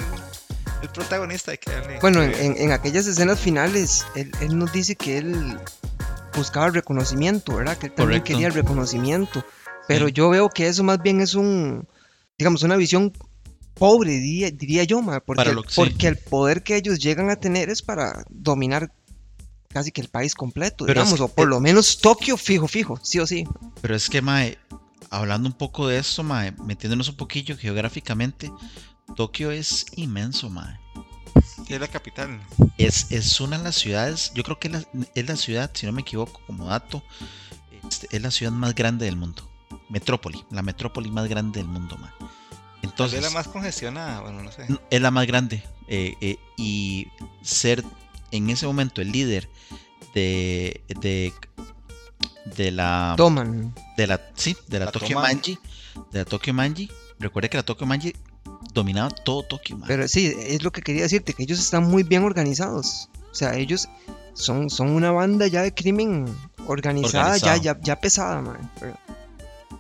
[0.83, 1.99] el protagonista, hay que darle...
[2.01, 5.59] Bueno, en, en- en aquellas escenas finales, él, él nos dice que él
[6.37, 7.79] buscaba el reconocimiento, ¿verdad?
[7.79, 8.25] Que él también Correcto.
[8.27, 9.45] quería el reconocimiento.
[9.89, 10.13] Pero Sí.
[10.13, 11.89] yo veo que eso más bien es un,
[12.39, 13.11] digamos, una visión
[13.75, 15.75] pobre, diría, diría yo, ma, porque, sí.
[15.77, 18.93] porque el poder que ellos llegan a tener es para dominar
[19.69, 22.69] casi que el país completo, Pero es digamos, que- o por lo menos Tokio fijo,
[22.69, 23.45] fijo, sí o sí.
[23.81, 24.59] Pero es que, Mae,
[25.11, 28.53] hablando un poco de esto, Mae, metiéndonos un poquillo geográficamente,
[29.17, 30.79] Tokio es inmenso, Mae.
[31.69, 32.39] Es la capital.
[32.77, 35.87] Es, es una de las ciudades, yo creo que es la, es la ciudad, si
[35.87, 37.03] no me equivoco, como dato,
[37.89, 39.49] este, es la ciudad más grande del mundo.
[39.89, 42.11] Metrópoli, la metrópoli más grande del mundo, Mae.
[42.83, 44.67] Entonces, vez la más congestionada, bueno, no sé.
[44.91, 45.63] es la más grande.
[45.89, 47.09] eh, eh, y
[47.43, 47.85] ser
[48.31, 49.49] en ese momento el líder
[50.15, 51.33] de, de,
[52.57, 53.75] de la Toman.
[53.97, 55.23] de la sí, de la, La Tokyo toman.
[55.37, 55.59] Manji,
[56.13, 56.91] de la Tokyo Manji.
[57.19, 58.15] Recuerde que la Tokyo Manji
[58.73, 59.87] dominaba todo Tokio, man.
[59.87, 63.09] Pero sí, es lo que quería decirte, que ellos están muy bien organizados.
[63.31, 63.89] O sea, ellos
[64.35, 66.25] son, son una banda ya de crimen
[66.67, 68.71] organizada, ya, ya, ya pesada, man.
[68.81, 68.97] Pero-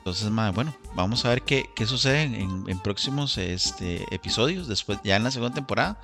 [0.02, 4.98] Entonces, ma, bueno, vamos a ver qué, qué sucede en, en próximos este, episodios, después
[5.04, 5.96] ya en la segunda temporada.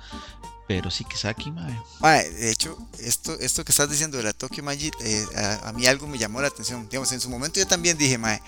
[0.69, 1.67] Pero sí que aquí, ma.
[1.99, 5.73] Mae, de hecho, esto, esto que estás diciendo de la Tokyo Magic, eh, a, a
[5.73, 6.87] mí algo me llamó la atención.
[6.87, 8.41] Digamos, en su momento yo también dije, mae,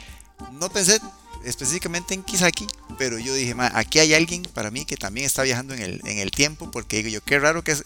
[0.53, 0.99] no pensé
[1.43, 2.67] específicamente en Kisaki,
[2.99, 6.19] pero yo dije, aquí hay alguien para mí que también está viajando en el, en
[6.19, 7.83] el tiempo, porque digo yo, qué raro que es,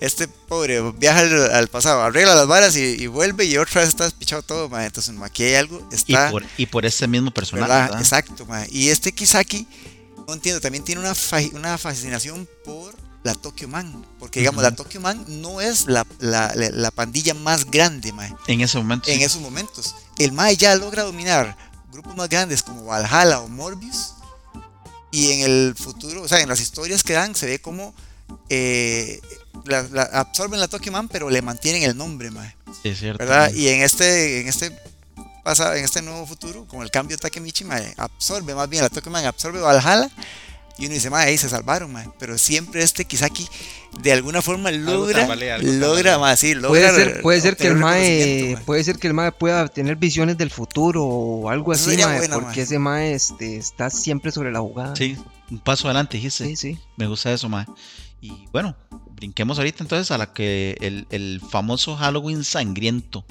[0.00, 3.90] este pobre viaja al, al pasado, arregla las varas y, y vuelve y otra vez
[3.90, 4.86] está despichado todo, mae.
[4.86, 6.30] Entonces, mae, aquí hay algo, Y está...
[6.32, 7.84] por, y por este mismo personaje, ¿verdad?
[7.86, 8.00] ¿verdad?
[8.00, 8.66] Exacto, mae.
[8.72, 9.68] Y este Kisaki,
[10.26, 12.92] no entiendo, también tiene una, fa- una fascinación por
[13.22, 14.04] la Tokyo Man.
[14.18, 14.70] Porque, digamos, Ujú.
[14.70, 18.78] la Tokyo Man no es la, la- la- la pandilla más grande, mae, En ese
[18.78, 19.08] momento.
[19.10, 19.24] en sí.
[19.24, 19.94] esos momentos.
[20.18, 21.56] El mae ya logra dominar
[21.96, 24.12] grupos más grandes como Valhalla o Morbius.
[25.10, 27.94] Y en el futuro, o sea, en las historias que dan, se ve como
[28.48, 29.20] eh,
[29.64, 32.54] la- la- absorben la Tokyo Man, pero le mantienen el nombre, mae.
[32.82, 33.18] Sí, cierto.
[33.18, 33.52] ¿verdad?
[33.54, 34.76] Y en este, en este
[35.44, 38.90] pasado, en este nuevo futuro, con el cambio de Takemichi, mae, absorbe más bien la
[38.90, 40.10] Tokyo Man, absorbe Valhalla.
[40.78, 42.08] Y uno dice, mae, ahí se salvaron, mae.
[42.18, 43.48] Pero siempre este Kisaki
[44.02, 46.18] de alguna forma logra, tambalea, algo logra, tambalea.
[46.18, 48.64] mae, sí, logra Puede ser, puede ser que el mae, mae.
[48.64, 52.18] puede ser que el mae pueda tener visiones del futuro o algo Eso así, mae,
[52.18, 52.62] buena, porque mae.
[52.62, 54.94] ese mae este, está siempre sobre la jugada.
[54.96, 55.16] Sí,
[55.50, 56.44] un paso adelante, dijiste.
[56.44, 56.78] sí, sí.
[56.96, 57.66] Me gusta eso, ma.
[58.20, 58.76] Y bueno,
[59.14, 63.24] brinquemos ahorita entonces a la que el, el famoso Halloween sangriento.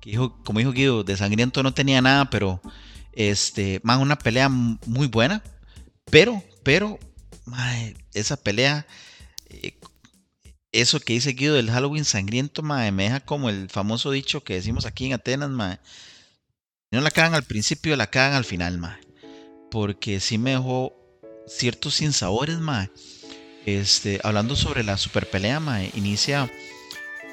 [0.00, 2.60] Que dijo, como dijo Guido, de sangriento no tenía nada, pero
[3.12, 5.42] este, más una pelea muy buena.
[6.10, 6.98] Pero, pero,
[7.46, 8.86] mae, esa pelea,
[9.48, 9.72] eh,
[10.70, 14.52] eso que dice Guido del Halloween sangriento, mae, me deja como el famoso dicho que
[14.52, 15.80] decimos aquí en Atenas, mae.
[16.90, 19.00] No la cagan al principio, la cagan al final, mae.
[19.70, 20.92] Porque sí me dejó
[21.46, 22.90] ciertos sinsabores, mae.
[23.64, 25.62] Este, hablando sobre la super pelea,
[25.94, 26.52] inicia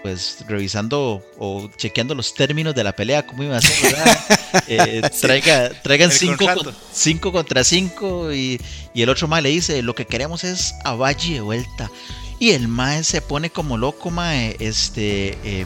[0.01, 4.14] pues revisando o chequeando los términos de la pelea, cómo iba a ser, ¿verdad?
[4.67, 6.73] Eh, traiga, traigan El 5 contrato.
[6.91, 8.59] cinco contra 5 y,
[8.93, 11.91] y el otro mae le dice, lo que queremos es a Valle de vuelta.
[12.39, 15.65] Y el mae se pone como loco, mae, este, eh,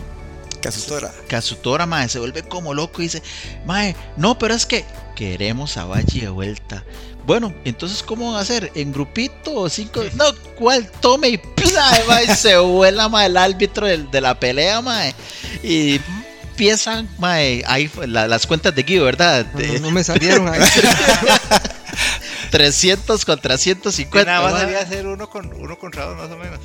[0.61, 1.13] Kazutora.
[1.27, 3.21] Kazutora, mae, se vuelve como loco y dice,
[3.65, 4.83] mae, no, pero es que
[5.15, 6.83] queremos a Valle de vuelta.
[7.25, 8.71] Bueno, entonces, ¿cómo van a hacer?
[8.75, 10.01] ¿En grupito o cinco?
[10.15, 10.25] No,
[10.57, 10.89] ¿cuál?
[10.99, 11.91] Tome y ¡pla!
[12.07, 15.13] mae, se vuela, mae, el árbitro del- de, la pelea, mae.
[15.63, 15.99] Y
[16.59, 19.45] empiezan, mae, ahí fue la- las cuentas de Guido, ¿verdad?
[19.53, 20.59] No, De no, no me salieron ahí.
[22.51, 24.25] 300 contra Que 150.
[24.29, 24.61] nada más mae.
[24.65, 26.59] debería ser uno, con, uno contra dos, más o menos.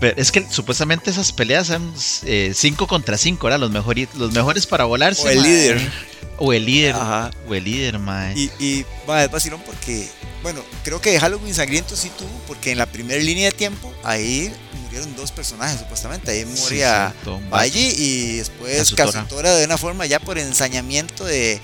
[0.00, 3.60] Pero es que supuestamente esas peleas son 5 eh, contra 5, ¿verdad?
[3.60, 5.22] Los, mejores, los mejores para volarse.
[5.22, 5.90] O el líder.
[6.38, 6.94] O el líder.
[6.94, 7.30] Ajá.
[7.48, 8.34] O el líder, mae.
[8.36, 10.08] Y, y va, es vacilón porque,
[10.52, 14.50] bueno, creo que Halloween Sangriento sí tuvo, porque en la primera línea de tiempo, ahí
[14.82, 16.30] murieron dos personajes supuestamente.
[16.30, 17.14] Ahí moría
[17.52, 21.60] Valle y después Casutora de una forma ya por ensañamiento de,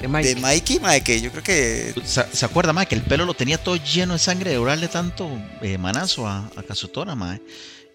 [0.00, 1.94] de, Mikey, mae, que yo creo que.
[2.04, 5.30] ¿Se, acuerda, que el pelo lo tenía todo lleno de sangre de orarle tanto
[5.62, 7.40] eh, manazo a, a Kazutora, mae?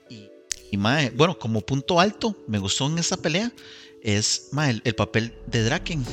[0.09, 0.29] Y,
[0.71, 3.51] y mae, bueno, como punto alto, me gustó en esta pelea,
[4.01, 6.05] es mae, el, papel de Draken.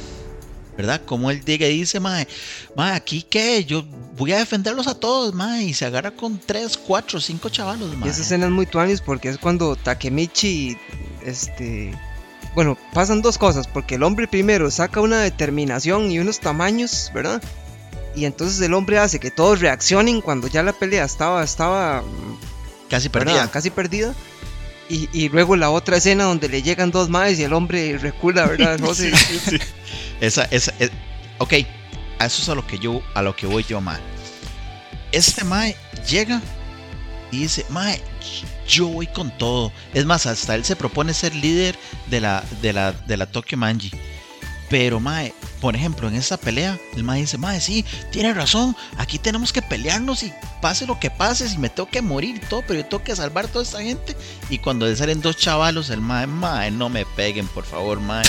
[0.78, 1.02] ¿Verdad?
[1.04, 2.28] Como él llega y dice, mae,
[2.76, 3.84] mae, aquí que yo
[4.16, 8.08] voy a defenderlos a todos, mae, y se agarra con 3, 4, 5 chavalos, mae.
[8.08, 10.78] Y esa escena es muy tuanis porque es cuando Takemichi,
[11.24, 11.92] este,
[12.54, 17.42] bueno, pasan dos cosas, porque el hombre primero saca una determinación y unos tamaños, ¿verdad?
[18.14, 22.04] Y entonces el hombre hace que todos reaccionen cuando ya la pelea estaba, estaba
[22.88, 23.50] casi perdida.
[23.50, 24.14] Casi perdida.
[24.90, 28.80] Y, luego la otra escena donde le llegan dos más y el hombre recula, ¿verdad?
[28.94, 29.58] sí, sí,
[30.20, 30.90] Esa, esa, es,
[31.38, 31.52] ok,
[32.18, 34.00] a eso es a lo que yo, a lo que voy yo, mae.
[35.12, 35.76] Este mae
[36.08, 36.40] llega
[37.30, 38.00] y dice, mae,
[38.66, 39.72] yo voy con todo.
[39.92, 41.76] Es más, hasta él se propone ser líder
[42.06, 43.90] de la, de la, de la Tokyo Manji.
[44.70, 49.18] Pero, mae, por ejemplo, en esa pelea, el mae dice, mae, sí, tiene razón, aquí
[49.18, 52.62] tenemos que pelearnos y pase lo que pase, si me tengo que morir y todo,
[52.66, 54.14] pero yo tengo que salvar a toda esta gente.
[54.50, 58.24] Y cuando le salen dos chavalos, el mae, mae, no me peguen, por favor, mae,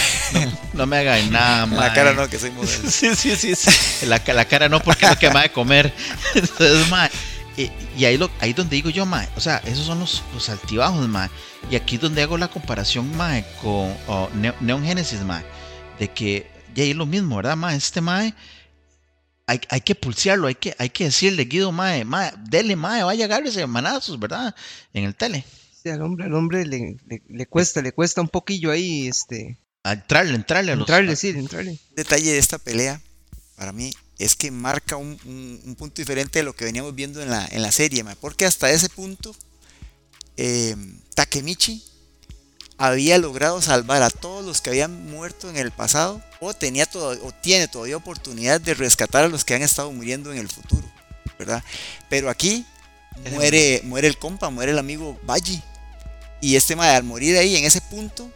[0.73, 1.79] no, me hagan nada, mae.
[1.79, 2.89] La cara no, que soy modelo.
[2.89, 4.05] sí, sí, sí, sí.
[4.05, 5.93] La, la cara no, porque es lo que me a comer.
[6.35, 7.09] Entonces, mae,
[7.57, 11.05] y, ahí, lo, ahí donde digo yo, mae, o sea, esos son los, los altibajos,
[11.09, 11.29] mae.
[11.69, 13.93] Y aquí es donde hago la comparación, mae, con
[14.61, 15.43] Neon Genesis, mae.
[15.99, 17.75] De que ya es lo mismo, ¿verdad, mae?
[17.75, 18.33] Este mae,
[19.45, 23.25] hay, hay, que pulsearlo, hay que, hay que decirle, Guido, mae, mae, dele, mae, vaya
[23.25, 24.55] a agarrarse manazos, ¿verdad?
[24.93, 25.43] En el tele.
[25.81, 26.97] Sí, al hombre, al hombre le,
[27.27, 29.57] le, cuesta, le cuesta un poquillo ahí, este...
[29.83, 30.87] entrarle, entrarle a los...
[30.87, 31.79] Entrarle, sí, entrarle.
[31.95, 33.01] Detalle de esta pelea,
[33.55, 35.17] para mí, es que marca un,
[35.77, 38.89] punto diferente de lo que veníamos viendo en la, en la serie, porque hasta ese
[38.89, 39.35] punto
[40.37, 40.75] eh,
[41.15, 41.83] Takemichi
[42.79, 47.11] había logrado salvar a todos los que habían muerto en el pasado o, tenía todo,
[47.25, 50.89] o tiene todavía oportunidad de rescatar a los que han estado muriendo en el futuro,
[51.37, 51.61] ¿verdad?
[52.07, 52.65] Pero aquí
[53.31, 55.61] muere, muere el compa, muere el amigo Baji.
[56.39, 58.31] Y este madre, al morir ahí en ese punto,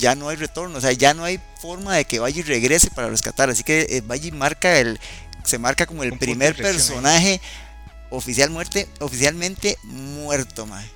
[0.00, 3.08] ya no hay retorno, o sea, ya no hay forma de que Valle regrese para
[3.08, 3.48] rescatar.
[3.48, 4.98] Así que eh, Valle marca el,
[5.44, 7.40] se marca como el primer personaje
[8.10, 10.90] oficial muerte, oficialmente muerto, mae.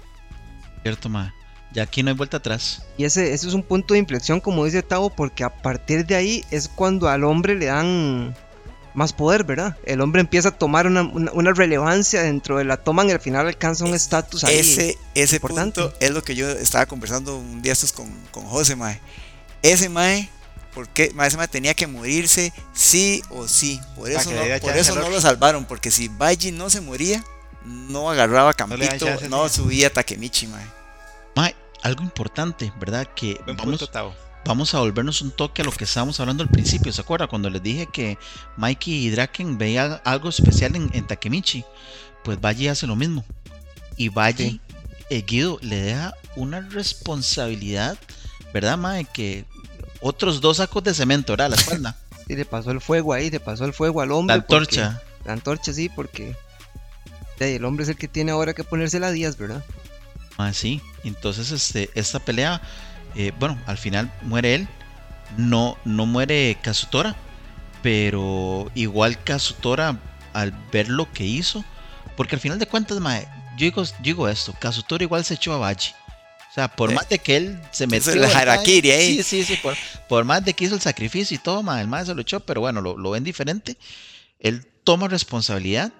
[0.82, 1.32] Cierto, mae.
[1.76, 2.80] Ya aquí no hay vuelta atrás.
[2.96, 6.14] Y ese, ese es un punto de inflexión, como dice Tavo, porque a partir de
[6.14, 8.34] ahí es cuando al hombre le dan
[8.94, 9.76] más poder, ¿verdad?
[9.84, 13.84] El hombre empieza a tomar una, relevancia dentro de la toma y al final alcanza
[13.84, 14.56] un estatus ahí.
[14.56, 18.74] Ese, ese punto es lo que yo estaba conversando un día estos con, con José,
[18.74, 18.98] Mae.
[19.60, 20.30] Ese Mae,
[20.72, 23.78] porque ese Mae tenía que morirse sí o sí.
[23.96, 27.22] Por eso, no, por eso no lo salvaron, porque si Baji no se moría,
[27.66, 30.64] no agarraba Campito, no, subía Takemichi, Mae.
[31.86, 33.06] Algo importante, ¿verdad?
[33.14, 33.88] Que vamos,
[34.44, 36.92] vamos a volvernos un toque a lo que estábamos hablando al principio.
[36.92, 37.28] ¿Se acuerda?
[37.28, 38.18] Cuando les dije que
[38.56, 41.64] Mikey y Draken veían algo especial en, Takemichi.
[42.24, 43.24] Pues Valle hace lo mismo.
[43.96, 44.58] Y Valle,
[45.10, 47.96] eh, Guido, le deja una responsabilidad,
[48.52, 49.04] ¿verdad, Mae?
[49.04, 49.44] Que
[50.00, 51.50] otros dos sacos de cemento, ¿verdad?
[51.50, 51.96] la espalda.
[52.26, 54.34] sí, le pasó el fuego ahí, le pasó el fuego al hombre.
[54.34, 55.00] La antorcha.
[55.24, 56.34] la antorcha, sí, porque
[57.38, 59.62] el hombre es el que tiene ahora que ponerse la días, ¿verdad?
[60.38, 60.80] Ah, sí.
[61.04, 62.60] Entonces, este, esta pelea
[63.16, 64.68] eh, bueno, al final muere él.
[65.36, 67.16] No, no muere Kazutora.
[67.82, 69.98] Pero igual Kazutora,
[70.32, 71.64] al ver lo que hizo.
[72.16, 73.26] Porque al final de cuentas, mae,
[73.56, 73.70] yo
[74.02, 75.92] digo, esto: Kazutora igual se echó a Baji.
[76.50, 78.14] O sea, por más de que él se metió.
[78.14, 79.22] la harakiri ahí.
[79.22, 79.60] Sí, sí, sí.
[80.08, 82.40] Por, más de que hizo el sacrificio y todo, mae, el mae se lo echó.
[82.40, 83.76] Pero bueno, lo, ven diferente.
[84.40, 85.92] Él toma responsabilidad.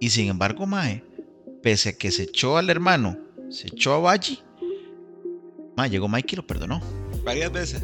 [0.00, 1.02] Y sin embargo, mae,
[1.62, 3.18] pese a que se echó al hermano,
[3.50, 4.42] se echó a Baji
[5.86, 6.80] llegó Mikey y lo perdonó.
[7.24, 7.82] Varias veces.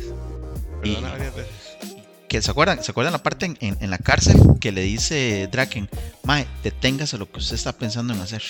[0.82, 1.52] Perdona varias veces.
[2.28, 5.88] Que se acuerdan, ¿se acuerdan la parte en, la cárcel que le dice Draken,
[6.24, 8.42] Mae, deténgase lo que usted está pensando en hacer?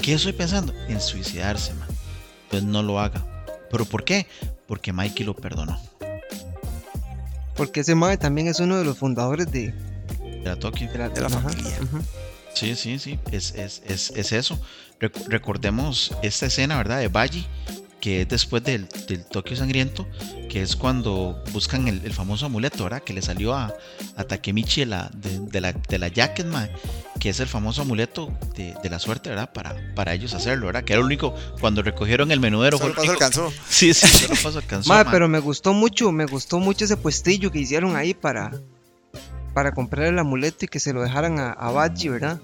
[0.00, 0.72] ¿Qué estoy pensando?
[0.88, 1.88] En suicidarse, man.
[2.50, 3.24] Pues no lo haga.
[3.70, 4.28] ¿Pero por qué?
[4.68, 5.80] Porque Mikey lo perdonó.
[7.56, 10.90] Porque ese Mae también es uno de los fundadores de, de la Tokio.
[10.92, 11.78] De la, familia.
[12.54, 13.18] Sí, sí, sí.
[13.32, 14.60] Es, es, es, es eso.
[15.00, 17.00] Recordemos esta escena, ¿verdad?
[17.00, 17.46] De Baji
[18.04, 20.06] que es después del, del Tokio Sangriento,
[20.50, 23.02] que es cuando buscan el, famoso amuleto, ¿verdad?
[23.02, 23.72] Que le salió a,
[24.14, 26.46] a Takemichi de la, de, la, de la jacket,
[27.18, 29.50] que es el famoso amuleto de, la suerte, ¿verdad?
[29.54, 30.84] Para, para ellos hacerlo, ¿verdad?
[30.84, 32.76] Que era lo único, cuando recogieron el menudero.
[32.76, 33.50] Solo paso alcanzó.
[33.70, 34.92] Sí, sí, solo paso alcanzó.
[35.10, 38.52] pero me gustó mucho, me gustó mucho ese puestillo que hicieron ahí para,
[39.54, 42.38] para comprar el amuleto y que se lo dejaran a, a Baji, ¿verdad?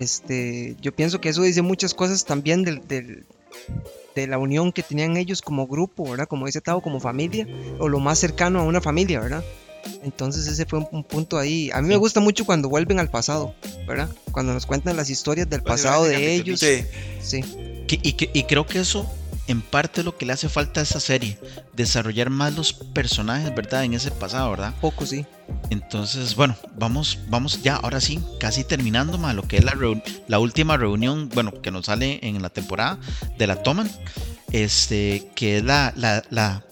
[0.00, 3.24] Este, yo pienso que eso dice muchas cosas también del, del,
[4.14, 6.28] de la unión que tenían ellos como grupo, ¿verdad?
[6.28, 7.46] Como dice Tavo, como familia,
[7.78, 9.44] o lo más cercano a una familia, ¿verdad?
[10.02, 11.70] Entonces ese fue un, punto ahí.
[11.72, 13.54] A mí me gusta mucho cuando vuelven al pasado,
[13.86, 14.08] ¿verdad?
[14.32, 16.60] Cuando nos cuentan las historias del pasado de ellos.
[16.60, 16.84] Sí.
[17.20, 17.44] sí.
[17.86, 19.08] Y, y, creo que eso
[19.46, 21.38] en parte lo que le hace falta a esa serie,
[21.72, 23.84] desarrollar más los personajes, ¿verdad?
[23.84, 24.74] En ese pasado, ¿verdad?
[24.80, 25.26] Poco, sí.
[25.70, 29.76] Entonces, bueno, vamos, vamos ya, ahora sí, casi terminando, más lo que es la,
[30.28, 32.98] la última reunión, bueno, que nos sale en la temporada
[33.36, 33.90] de la Toman,
[34.52, 36.64] este, que es la, la, la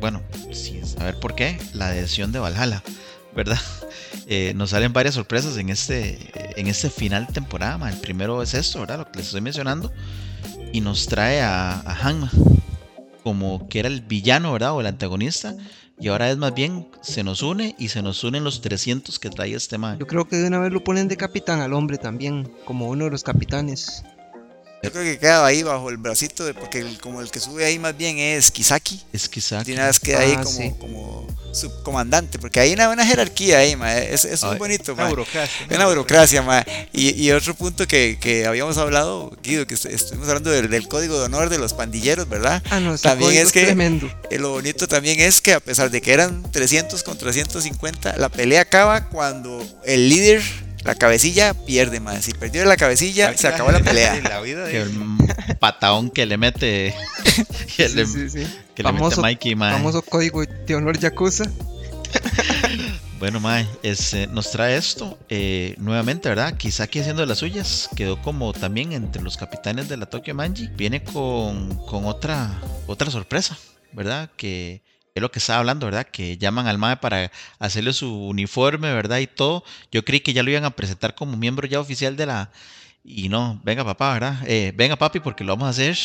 [0.00, 2.82] bueno, sin saber por qué, la adhesión de Valhalla,
[3.34, 3.58] ¿verdad?
[4.26, 7.90] Eh, nos salen varias sorpresas en este, en este final de temporada.
[7.90, 8.98] El primero es esto, ¿verdad?
[8.98, 9.92] Lo que les estoy mencionando
[10.74, 12.32] y nos trae a, a Hanma
[13.22, 14.74] como que era el villano, ¿verdad?
[14.74, 15.56] O el antagonista.
[16.00, 19.30] Y ahora es más bien, se nos une y se nos unen los 300 que
[19.30, 19.98] trae este man.
[20.00, 23.04] Yo creo que de una vez lo ponen de capitán al hombre también, como uno
[23.04, 24.04] de los capitanes.
[24.84, 27.78] Yo creo que queda ahí bajo el bracito, de, porque como el que sube ahí
[27.78, 29.00] más bien es Kisaki.
[29.12, 29.70] Es Kisaki.
[29.70, 33.76] Y una vez queda ahí ah, como, como subcomandante, porque hay una, una jerarquía ahí,
[33.76, 34.94] ma, es, es muy bonito.
[34.94, 35.66] Una burocracia.
[35.70, 36.64] Una burocracia, ma.
[36.92, 41.18] Y, y, otro punto que, que, habíamos hablado, Guido, que estuvimos hablando del, del, código
[41.18, 42.62] de honor de los pandilleros, ¿verdad?
[42.70, 44.10] Ah, no, también es que tremendo.
[44.30, 48.28] Eh, lo bonito también es que a pesar de que eran 300 contra 350, la
[48.28, 50.42] pelea acaba cuando el líder
[50.84, 52.24] la cabecilla pierde más.
[52.24, 54.16] Si perdió la cabecilla, se acabó la pelea.
[54.44, 56.94] el patadón que le mete.
[57.76, 58.04] que le,
[58.74, 61.44] Que famoso, le mete Mikey, Famoso código de honor Yakuza.
[63.20, 66.58] Bueno, Mae, eh, nos trae esto eh, nuevamente, ¿verdad?
[66.58, 67.88] Kisaki haciendo de las suyas.
[67.96, 70.68] Quedó como también entre los capitanes de la Tokyo Manji.
[70.76, 73.56] Viene con, con otra, otra sorpresa,
[73.92, 74.28] ¿verdad?
[74.36, 74.82] Que
[75.14, 76.08] es lo que estaba hablando, ¿verdad?
[76.10, 79.18] Que llaman al MAE para hacerle su uniforme, ¿verdad?
[79.18, 79.62] Y todo.
[79.92, 82.50] Yo creí que ya lo iban a presentar como miembro ya oficial de la...
[83.04, 84.38] Y no, venga papá, ¿verdad?
[84.46, 85.96] Eh, venga papi porque lo vamos a hacer.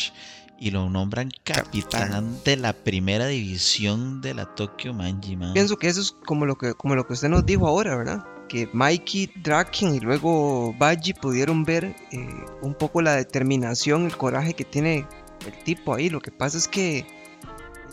[0.60, 5.53] Y lo nombran capitán, de la primera división de la Tokyo Manji, man.
[5.53, 8.24] Pienso que eso es como lo que, como lo que usted nos dijo ahora, ¿verdad?
[8.47, 12.30] Que Mikey, Draken y luego Baji pudieron ver eh,
[12.62, 15.07] un poco la determinación, el coraje que tiene
[15.47, 16.10] el tipo ahí.
[16.10, 17.18] Lo que pasa es que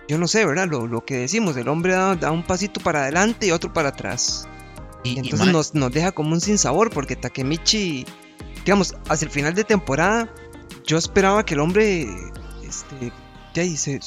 [0.08, 0.68] yo no sé, ¿verdad?
[0.68, 4.46] Lo, que decimos, el hombre da, un pasito para adelante y otro para atrás.
[5.04, 8.06] Y, entonces nos, nos, deja como un sinsabor, porque Takemichi,
[8.64, 10.32] digamos, hacia el final de temporada,
[10.84, 12.08] yo esperaba que el hombre,
[12.66, 13.12] este,
[13.54, 14.00] ya dice,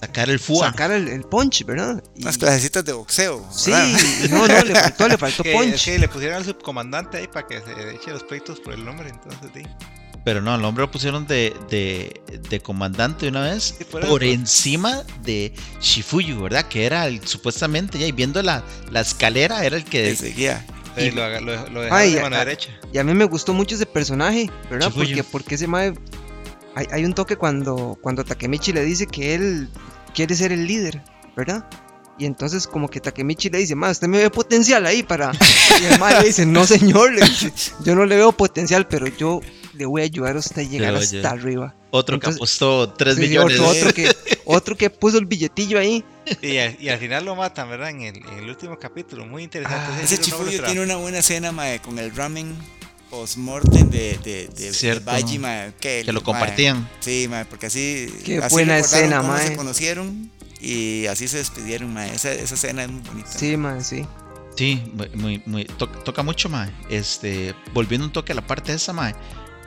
[0.00, 0.70] sacar el fuá.
[0.70, 2.02] Sacar el, punch, ¿verdad?
[2.16, 3.46] Las clasecitas de boxeo.
[3.50, 3.72] Sí,
[4.30, 5.84] no, no, le faltó, le faltó punch.
[5.84, 9.08] que le pusieron al subcomandante ahí para que se eche los pleitos por el nombre,
[9.08, 9.62] entonces sí.
[10.28, 16.42] Pero no, al hombre lo pusieron de, de, comandante una vez por, encima de Shifuyu,
[16.42, 16.68] ¿verdad?
[16.68, 20.66] Que era el, supuestamente, ya, y viendo la, la escalera, era el que seguía.
[20.98, 22.78] Y lo, lo, de mano derecha.
[22.92, 24.92] Y a mí me gustó mucho ese personaje, ¿verdad?
[24.94, 25.94] Porque, porque ese mae.
[26.74, 29.70] Hay, hay, un toque cuando, cuando Takemichi le dice que él
[30.12, 31.02] quiere ser el líder,
[31.38, 31.64] ¿verdad?
[32.18, 35.30] Y entonces como que Takemichi le dice, más usted me ve potencial ahí para...
[35.80, 37.12] Y el mae le dice, no señor,
[37.84, 39.40] yo no le veo potencial, pero yo
[39.74, 41.74] le voy a ayudar a usted a llegar hasta arriba.
[41.90, 43.60] Otro que apostó 3 millones.
[43.60, 44.10] Otro, que,
[44.44, 46.04] otro que puso el billetillo ahí.
[46.42, 47.90] Y, al final lo matan, ¿verdad?
[47.90, 49.92] En el, último capítulo, muy interesante.
[49.92, 52.54] Ah, ese Chifuyo tiene una buena escena, mae, con el ramen
[53.08, 56.88] post-mortem de, de, de, Baji, mae, que, lo compartían.
[57.00, 58.12] Sí, mae, porque así.
[58.24, 59.46] Qué buena escena, mae.
[59.46, 60.30] se conocieron
[60.60, 62.14] y así se despidieron, mae.
[62.14, 63.30] Esa, esa escena es muy bonita.
[63.30, 64.06] Sí, mae, sí.
[64.56, 64.82] Sí,
[65.14, 66.72] muy, muy, toca mucho, mae.
[66.90, 69.14] Este, volviendo un toque a la parte de esa, mae.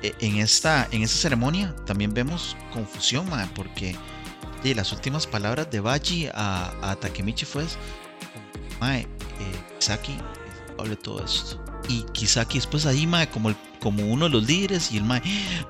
[0.02, 3.96] E, en esta, en esta ceremonia también vemos confusión, mae, porque
[4.64, 7.66] de las últimas palabras de Baji a, a Takemichi fue,
[8.80, 9.08] mae, eh,
[9.80, 10.18] Kisaki
[10.78, 11.64] hable todo esto.
[11.88, 15.22] Y Kisaki después ahí, como, como uno de los líderes y el mae,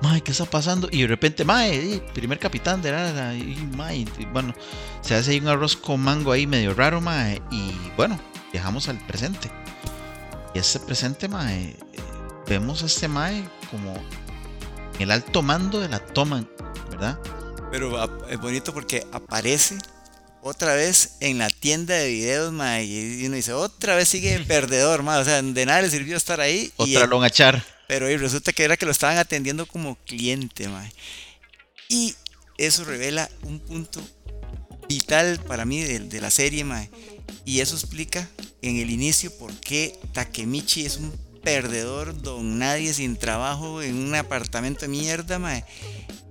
[0.02, 0.88] mae, ¿qué está pasando?
[0.90, 4.54] Y de repente, mae, primer capitán de la, y mae, bueno,
[5.00, 8.18] se hace ahí un arroz con mango ahí medio raro, mae, y bueno,
[8.52, 9.50] viajamos al presente.
[10.54, 11.76] Y este presente, mae,
[12.46, 13.94] vemos a este mae como
[14.98, 16.44] el alto mando de la toma,
[16.90, 17.18] ¿verdad?
[17.70, 19.78] Pero es bonito porque aparece
[20.42, 25.02] otra vez en la tienda de videos, ma, y uno dice, otra vez sigue perdedor,
[25.02, 26.72] ma, o sea, de nada le sirvió estar ahí.
[26.76, 27.64] Otra longa char.
[27.86, 30.84] Pero y resulta que era que lo estaban atendiendo como cliente, ma.
[31.88, 32.14] Y
[32.58, 34.02] eso revela un punto
[34.88, 36.90] vital para mí de, la serie, mae.
[37.44, 38.28] Y eso explica
[38.62, 41.12] en el inicio por qué Takemichi es un
[41.42, 45.64] perdedor, don nadie sin trabajo en un apartamento de mierda, mae.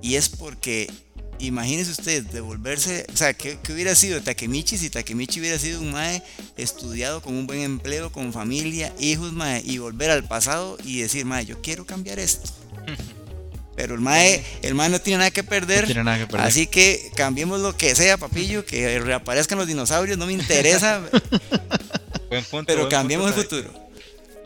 [0.02, 0.92] Y es porque
[1.42, 6.24] imagínese usted devolverse, o sea, ¿qué, hubiera sido Takemichi si Takemichi hubiera sido un mae
[6.58, 11.26] estudiado con un buen empleo, con familia, hijos, mae, y volver al pasado y decir,
[11.26, 12.52] mae, yo quiero cambiar esto.
[13.76, 15.88] Pero el mae, el mae no tiene nada que perder.
[16.38, 21.02] Así que cambiemos lo que sea, papillo, que reaparezcan los dinosaurios, no me interesa.
[22.68, 23.90] pero cambiemos el futuro.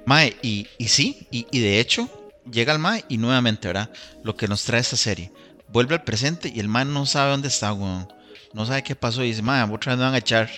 [0.06, 2.08] Mae, y, y sí, y, y de hecho,
[2.50, 3.89] llega el mae y nuevamente, ¿verdad?
[4.24, 5.32] Lo que nos trae esta serie
[5.76, 8.08] vuelve al presente y el man no sabe dónde está, weón.
[8.54, 10.50] No sabe qué pasó y dice, man, otra vez me van a echar.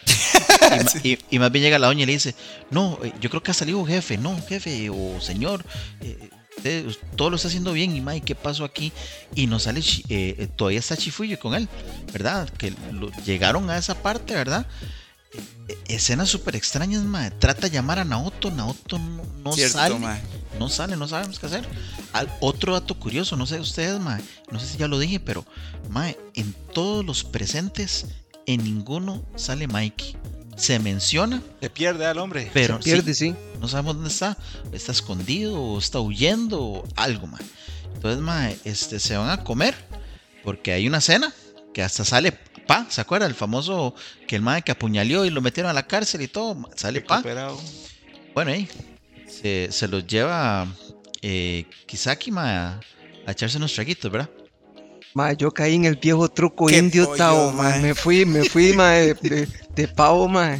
[1.03, 2.35] y, más bien llega la doña y le dice,
[2.69, 5.65] no, eh, yo creo que ha salido jefe, no, jefe o señor,
[6.01, 8.91] eh, todo lo está haciendo bien y mae, ¿qué pasó aquí?
[9.33, 11.67] Y no sale, eh, todavía está Chifuyo con él,
[12.13, 12.47] ¿verdad?
[12.49, 12.71] Que
[13.25, 14.67] llegaron a esa parte, ¿verdad?
[15.87, 17.31] Escenas súper extrañas, mae.
[17.31, 19.99] Trata de llamar a Naoto, Naoto no, sale.
[20.59, 21.67] No sale, no sabemos qué hacer.
[22.39, 24.21] otro dato curioso, no sé ustedes, mae.
[24.51, 25.45] No sé si ya lo dije, pero,
[25.89, 28.05] mae, en todos los presentes,
[28.45, 30.15] en ninguno sale Mikey.
[30.55, 31.43] Se menciona.
[31.61, 32.49] Se pierde al hombre.
[32.51, 34.37] Pero Se pierde, sí, No sabemos dónde está.
[34.71, 37.43] Está escondido o está huyendo o algo, mae.
[37.93, 39.75] Entonces, mae, este, se van a comer
[40.43, 41.33] porque hay una cena
[41.77, 42.31] que hasta sale
[42.65, 43.27] Pa, ¿se acuerda?
[43.27, 43.93] El famoso
[44.27, 47.21] que el madre que apuñaleó y lo metieron a la cárcel y todo, sale Pa.
[48.33, 48.67] Bueno, ahí
[49.27, 50.67] se, los lleva
[51.21, 52.79] eh, Kisaki ma,
[53.27, 54.27] a echarse unos traguitos, ¿verdad?
[55.13, 59.47] Ma, yo caí en el viejo truco indio Tao, Me fui, me fui, ma, de,
[59.75, 60.57] de, pavo, ma.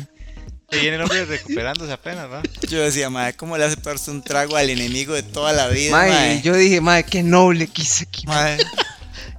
[0.69, 2.43] Se viene el hombre recuperándose apenas, ¿no?
[2.69, 5.91] Yo decía, madre, ¿cómo le hace pararse un trago al enemigo de toda la vida,
[5.91, 6.35] ma?
[6.43, 8.63] yo dije, madre, qué noble Kisaki, madre.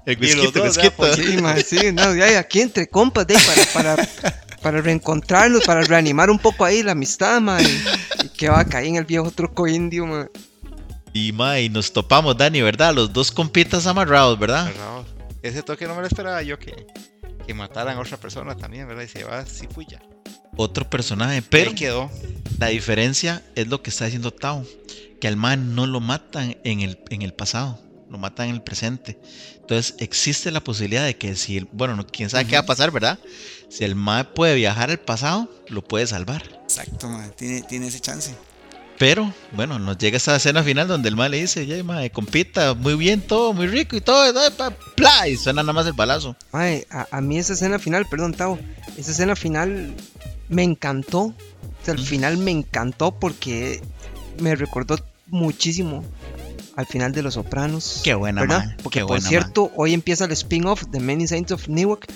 [0.09, 4.09] El whisky, el Sí, no, ya, aquí entre compas, de, para, para,
[4.63, 8.87] para reencontrarlos, para reanimar un poco ahí la amistad, man, y, que va a caer
[8.87, 10.31] en el viejo truco indio, man.
[11.13, 12.95] Y, ma, y nos topamos, Dani, ¿verdad?
[12.95, 14.73] Los dos compitas amarrados, ¿verdad?
[15.43, 16.87] Ese toque no me lo esperaba yo que,
[17.47, 19.03] que mataran a otra persona también, ¿verdad?
[19.03, 20.01] Y se va, sí fui ya.
[20.57, 22.11] Otro personaje, pero quedó.
[22.59, 24.65] la diferencia es lo que está diciendo Tao,
[25.21, 27.79] que al man no lo matan en el, en el pasado
[28.11, 29.19] lo matan en el presente.
[29.61, 32.91] Entonces existe la posibilidad de que si, el, bueno, quién sabe qué va a pasar,
[32.91, 33.19] ¿verdad?
[33.69, 36.43] Si el MAE puede viajar al pasado, lo puede salvar.
[36.65, 38.35] Exacto, mae, tiene, tiene ese chance.
[38.99, 42.75] Pero, bueno, nos llega esa escena final donde el MAE le dice, ya, mae, compita,
[42.75, 44.25] muy bien todo, muy rico y todo,
[45.27, 46.35] y suena nada más el balazo.
[46.53, 48.59] Mae, a, mí esa escena final, perdón, Tavo,
[48.97, 49.95] esa escena final
[50.49, 51.21] me encantó.
[51.21, 51.35] O
[51.85, 53.81] sea, al final me encantó porque
[54.41, 56.05] me recordó muchísimo
[56.79, 58.03] al final de Los Sopranos.
[58.05, 58.77] Qué buena, ¿verdad?
[58.85, 62.07] Porque por cierto, hoy empieza el spin-off de Many Saints of Newark.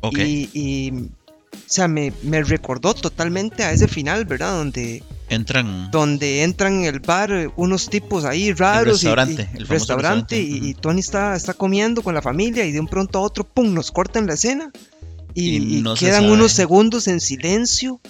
[0.00, 0.18] Ok.
[0.18, 4.56] Y, o sea, me, recordó totalmente a ese final, ¿verdad?
[4.56, 9.68] Donde entran donde entran en el bar unos tipos ahí raros el restaurante, y, el
[9.68, 13.44] restaurante, y, Tony está, está comiendo con la familia y de un pronto a otro
[13.44, 14.72] pum nos cortan la escena
[15.32, 18.00] y, quedan unos segundos en silencio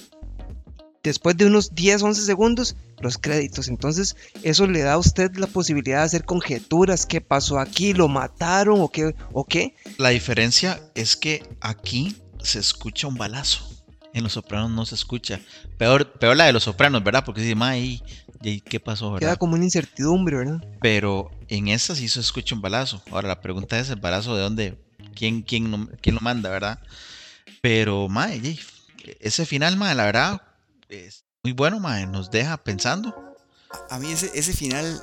[1.03, 3.69] después de unos 10 11 segundos los créditos.
[3.69, 7.07] Entonces, eso le da a usted la posibilidad de hacer conjeturas.
[7.07, 7.93] ¿Qué pasó aquí?
[7.93, 9.15] ¿Lo mataron o qué?
[9.33, 9.75] ¿O qué?
[9.99, 13.69] La diferencia es que aquí se escucha un balazo.
[14.15, 15.41] En Los Sopranos no se escucha.
[15.79, 17.25] Peor, peor la de Los Sopranos, ¿verdad?
[17.25, 18.03] Porque dice,
[18.43, 19.17] ¿y qué pasó?
[19.17, 20.63] Queda como una incertidumbre, ¿verdad?
[20.81, 23.03] Pero en esta sí se escucha un balazo.
[23.11, 24.79] Ahora, la pregunta es, ¿el balazo de dónde?
[25.15, 26.79] ¿Quién, quién, quién lo manda, verdad?
[27.63, 28.59] Pero, mae,
[29.21, 30.43] ese final, mae, la verdad,
[30.93, 33.35] es muy bueno, mae, nos deja pensando.
[33.91, 35.03] A mí ese, ese final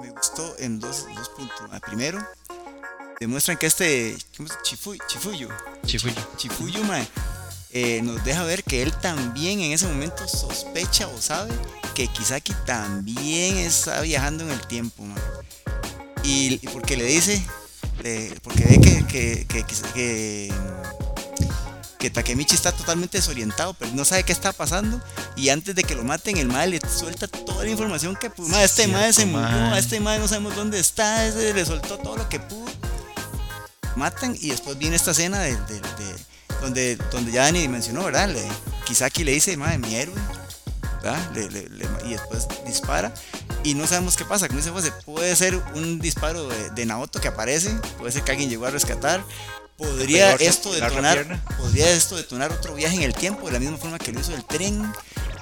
[0.00, 1.80] me gustó en dos, dos puntos.
[1.86, 2.18] Primero,
[3.20, 4.16] demuestran que este
[4.62, 5.48] Chifuyo, Chifuyo,
[6.36, 7.06] Chifuyo, mae,
[7.70, 11.52] eh, nos deja ver que él también en ese momento sospecha o sabe
[11.94, 15.22] que Kisaki también está viajando en el tiempo, mae.
[16.24, 17.42] Y, porque le dice,
[18.42, 19.64] porque ve que, que, que,
[19.94, 20.52] que
[21.98, 25.00] que Takemichi está totalmente desorientado, pero no sabe qué está pasando.
[25.36, 28.56] Y antes de que lo maten, el madre le suelta toda la información que pudo.
[28.60, 32.28] este madre se murió, este madre no sabemos dónde está, ese le soltó todo lo
[32.28, 32.68] que pudo.
[33.96, 35.58] Matan y después viene esta escena de,
[36.60, 38.28] donde, donde ya Dani mencionó, ¿verdad?
[38.28, 38.46] Le,
[38.86, 40.14] Kisaki le dice, madre, mi héroe.
[42.04, 43.12] y después dispara
[43.64, 44.46] y no sabemos qué pasa.
[44.46, 48.30] Como dice José, puede ser un disparo de, de, Naoto que aparece, puede ser que
[48.30, 49.22] alguien llegó a rescatar,
[49.78, 53.98] podría esto detonar podría esto detonar otro viaje en el tiempo de la misma forma
[53.98, 54.92] que lo hizo el tren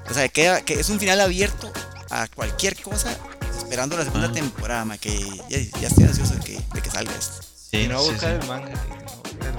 [0.08, 1.72] o sea que, que es un final abierto
[2.10, 3.16] a cualquier cosa
[3.58, 5.18] esperando la segunda temporada que
[5.48, 7.40] ya, estoy ansioso de que, de que salga esto
[7.70, 8.72] sí, no buscar el manga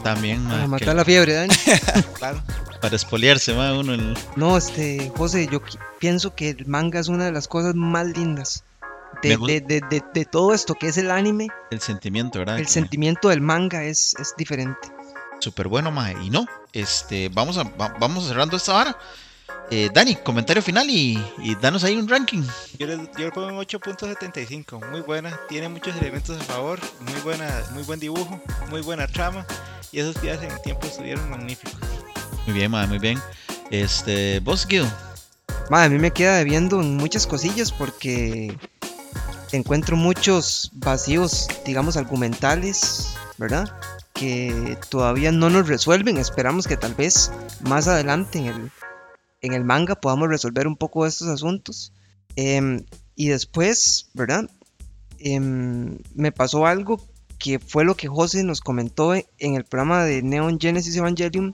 [0.04, 1.54] También, ma, Para que- matar la fiebre, Dani.
[2.18, 2.42] Claro.
[2.82, 5.62] para espoliarse, ma, uno el- No, este, José, yo
[6.00, 8.64] pienso que el manga es una de las cosas más lindas.
[9.24, 12.58] De, de, de, de, de todo esto que es el anime, el sentimiento, ¿verdad?
[12.60, 14.90] el Que- sentimiento del manga es, es diferente.
[15.40, 16.12] Súper bueno, ma.
[16.14, 18.98] Y no, este, vamos a, va- vamos cerrando esta vara.
[19.70, 22.42] Eh, Dani, comentario final y, y danos ahí un ranking.
[22.80, 27.20] Yo le, yo le pongo un 8.75, muy buena, tiene muchos elementos a favor, muy
[27.22, 29.46] buena, muy buen dibujo, muy buena trama
[29.92, 31.76] y esos días en el tiempo estuvieron magníficos.
[32.46, 33.20] Muy bien, ma, muy bien.
[33.70, 34.88] Este, vos, Guido.
[35.70, 38.58] Ma, a mí me queda debiendo en muchas cosillas porque
[39.56, 43.70] encuentro muchos vacíos, digamos, argumentales, ¿verdad?
[44.14, 46.18] Que todavía no nos resuelven.
[46.18, 48.72] Esperamos que tal vez más adelante en el,
[49.42, 51.94] en el manga podamos resolver un poco estos asuntos.
[52.36, 54.50] Em, y después, ¿verdad?
[55.20, 57.02] Em, me pasó algo
[57.40, 61.54] que fue lo que José nos comentó en el programa de Neon Genesis Evangelium,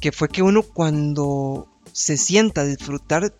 [0.00, 3.32] que fue que uno cuando se sienta a disfrutar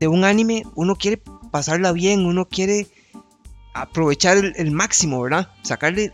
[0.00, 2.88] de un anime, uno quiere pasarla bien, uno quiere
[3.74, 5.48] aprovechar el, el máximo, ¿verdad?
[5.62, 6.12] Sacarle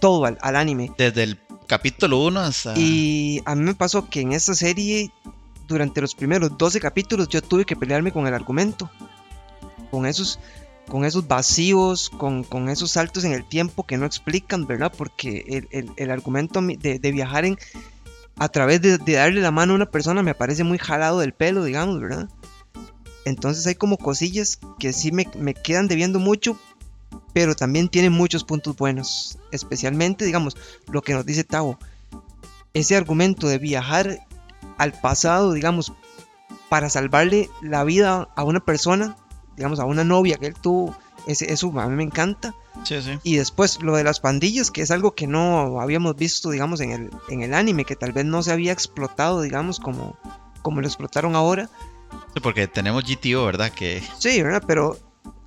[0.00, 0.92] todo al, al anime.
[0.96, 2.74] Desde el capítulo 1 hasta.
[2.78, 5.10] Y a mí me pasó que en esta serie,
[5.66, 8.90] durante los primeros 12 capítulos, yo tuve que pelearme con el argumento.
[9.90, 10.38] Con esos,
[10.88, 14.92] con esos vacíos, con, con esos saltos en el tiempo que no explican, ¿verdad?
[14.96, 17.58] Porque el, el- el argumento de, de viajar en,
[18.36, 21.32] a través de, de darle la mano a una persona me parece muy jalado del
[21.32, 22.28] pelo, digamos, ¿verdad?
[23.24, 26.58] Entonces hay como cosillas que sí me, me quedan debiendo mucho,
[27.38, 29.38] pero también tienen muchos puntos buenos.
[29.52, 30.56] Especialmente, digamos,
[30.88, 31.78] lo que nos dice Tavo.
[32.74, 34.26] Ese argumento de viajar
[34.76, 35.92] al pasado, digamos,
[36.68, 39.16] para salvarle la vida a una persona,
[39.56, 40.96] digamos, a una novia que él tuvo,
[41.28, 42.56] ese, eso a mí me encanta.
[42.82, 43.20] Sí, sí.
[43.22, 46.90] Y después lo de las pandillas, que es algo que no habíamos visto, digamos, en
[46.90, 50.18] el, en el anime, que tal vez no se había explotado, digamos, como,
[50.62, 51.70] como lo explotaron ahora.
[52.34, 53.70] Sí, porque tenemos GTO, ¿verdad?
[53.70, 54.64] Que Sí, ¿verdad?
[54.66, 54.98] Pero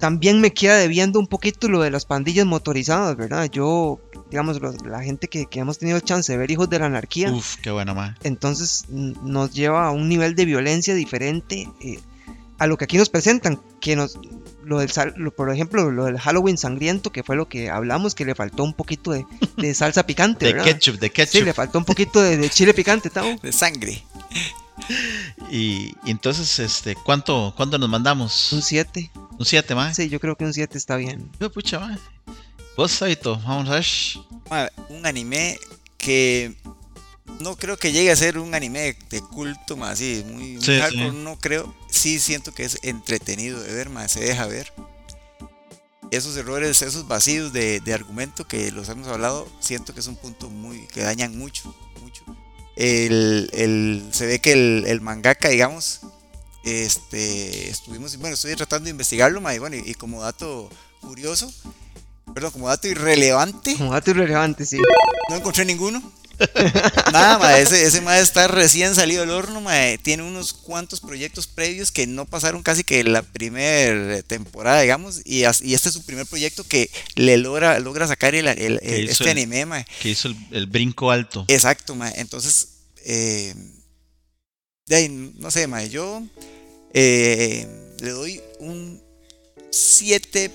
[0.01, 3.49] también me queda debiendo un poquito lo de las pandillas motorizadas, ¿verdad?
[3.49, 3.99] Yo,
[4.29, 7.31] digamos, los- la gente que, que hemos tenido chance de ver Hijos de la Anarquía,
[7.31, 8.17] Uf, qué buena, ma.
[8.23, 11.99] entonces nos lleva a un nivel de violencia diferente eh,
[12.57, 14.19] a lo que aquí nos presentan, que nos...
[14.63, 18.13] Lo del sal- lo- por ejemplo, lo del Halloween sangriento, que fue lo que hablamos,
[18.13, 19.25] que le faltó un poquito de,
[19.57, 20.65] de salsa picante, De ¿verdad?
[20.67, 21.43] ketchup, de Sí, ketchup.
[21.45, 23.37] le faltó un poquito de, de chile picante, ¿tamo?
[23.43, 24.03] De sangre.
[25.51, 28.51] Y, y entonces, este, ¿cuánto, ¿cuánto nos mandamos?
[28.53, 29.11] Un 7.
[29.41, 29.91] Un 7, ma.
[29.93, 31.27] Sí, yo creo que un 7 está bien.
[31.39, 31.97] Yo, pucha, ma.
[32.77, 34.71] Vos, Saito, vamos a ver.
[34.89, 35.57] Un anime
[35.97, 36.55] que
[37.39, 40.77] no creo que llegue a ser un anime de culto más así, muy, muy Sí,
[40.79, 41.17] hardcore, sí.
[41.23, 41.75] no creo.
[41.89, 44.71] Sí siento que es entretenido de ver, más se deja ver.
[46.11, 50.17] Esos errores, esos vacíos de, de argumento que los hemos hablado, siento que es un
[50.17, 52.23] punto muy que dañan mucho, mucho.
[52.75, 56.01] El, el- se ve que el, el mangaka, digamos,
[56.63, 60.69] este, estuvimos, bueno, estoy tratando de investigarlo, ma, y bueno, y, y como dato
[61.01, 61.51] curioso,
[62.33, 64.77] perdón, como dato irrelevante, Como dato irrelevante, sí.
[65.29, 66.01] no encontré ninguno.
[67.13, 71.45] Nada, ma, ese, ese ma está recién salido del horno, ma, tiene unos cuantos proyectos
[71.45, 75.93] previos que no pasaron casi que la primera temporada, digamos, y, as- y este es
[75.93, 79.65] su primer proyecto que le logra, logra sacar el, el- Que el- este el- anime,
[79.67, 79.85] ma.
[80.01, 81.45] Que hizo el, el brinco alto.
[81.47, 82.09] Exacto, ma.
[82.09, 82.69] Entonces,
[83.05, 83.53] eh,
[84.91, 85.85] de ahí, no sé, ma.
[85.85, 86.21] Yo
[86.93, 87.65] eh,
[88.01, 89.01] le doy un
[89.71, 90.51] 7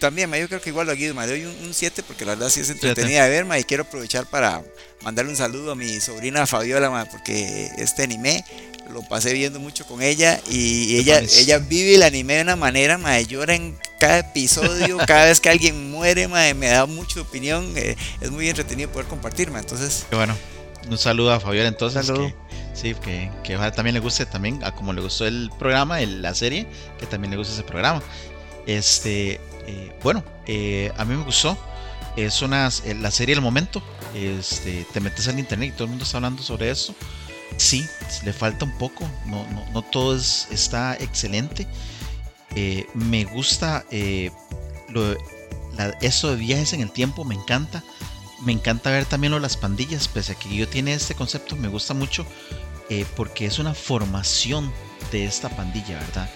[0.00, 0.36] también, ma.
[0.38, 1.24] Yo creo que igual lo aquí, ma.
[1.24, 3.60] Le doy un 7 porque la verdad sí es entretenida de ver, ma.
[3.60, 4.64] Y quiero aprovechar para
[5.02, 7.04] mandarle un saludo a mi sobrina Fabiola, ma.
[7.04, 8.44] Porque este anime
[8.90, 12.98] lo pasé viendo mucho con ella y ella, ella vive el anime de una manera,
[12.98, 13.20] ma.
[13.20, 16.52] Llora en cada episodio, cada vez que alguien muere, ma.
[16.54, 17.72] Me da mucha opinión.
[17.76, 19.60] eh, es muy entretenido poder compartir, ma.
[19.60, 20.36] Entonces, Qué bueno.
[20.90, 22.04] Un saludo a Fabiola entonces.
[22.04, 22.26] Saludo.
[22.26, 22.46] Que,
[22.76, 26.34] sí, que, que también le guste también, a como le gustó el programa, el- la
[26.34, 26.66] serie,
[26.98, 28.02] que también le guste ese programa.
[28.66, 31.56] Este, eh, bueno, eh, a mí me gustó.
[32.16, 33.82] Es una, eh, la serie del momento.
[34.14, 36.94] Este, te metes al internet y todo el mundo está hablando sobre eso.
[37.56, 37.86] Sí,
[38.24, 39.08] le falta un poco.
[39.26, 41.66] No, no, no todo es- está excelente.
[42.94, 43.84] Me gusta
[44.88, 45.16] lo-
[46.00, 47.82] eso de viajes en el tiempo, me encanta.
[48.44, 51.68] Me encanta ver también lo las pandillas, pese a que yo tiene este concepto, me
[51.68, 52.26] gusta mucho
[52.90, 54.72] eh, porque es una formación
[55.12, 56.28] de esta pandilla, ¿verdad?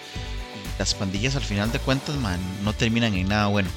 [0.54, 3.68] Y las pandillas al final de cuentas, man, no terminan en nada bueno.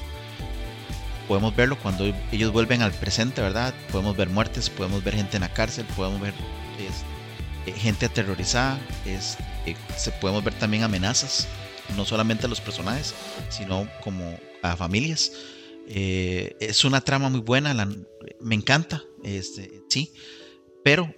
[1.28, 3.72] Podemos verlo cuando ellos vuelven al presente, ¿verdad?
[3.90, 6.34] Podemos ver muertes, podemos ver gente en la cárcel, podemos ver
[6.78, 11.48] es, eh, gente aterrorizada, es, eh, se podemos ver también amenazas,
[11.96, 13.14] no solamente a los personajes,
[13.48, 15.32] sino como a familias.
[15.88, 17.88] Eh, es una trama muy buena, la-
[18.40, 19.02] me encanta.
[19.22, 20.12] este, sí,
[20.82, 21.14] pero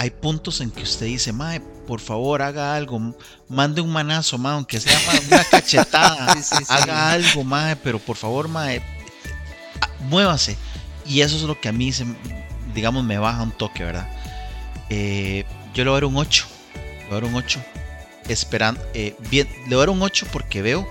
[0.00, 3.14] hay puntos en que usted dice, mae, por favor, haga algo,
[3.50, 6.34] mande un manazo, mae, aunque sea una cachetada,
[6.68, 8.80] haga algo, mae, pero por favor, mae,
[10.08, 10.56] muévase.
[11.04, 12.06] Y eso es lo que a mí, se,
[12.74, 14.10] digamos, me baja un toque, ¿verdad?
[14.88, 15.44] Eh,
[15.74, 17.60] yo le voy a dar un 8, le voy a dar un 8,
[18.28, 20.88] esperando, eh, bien, le voy a dar un 8 porque veo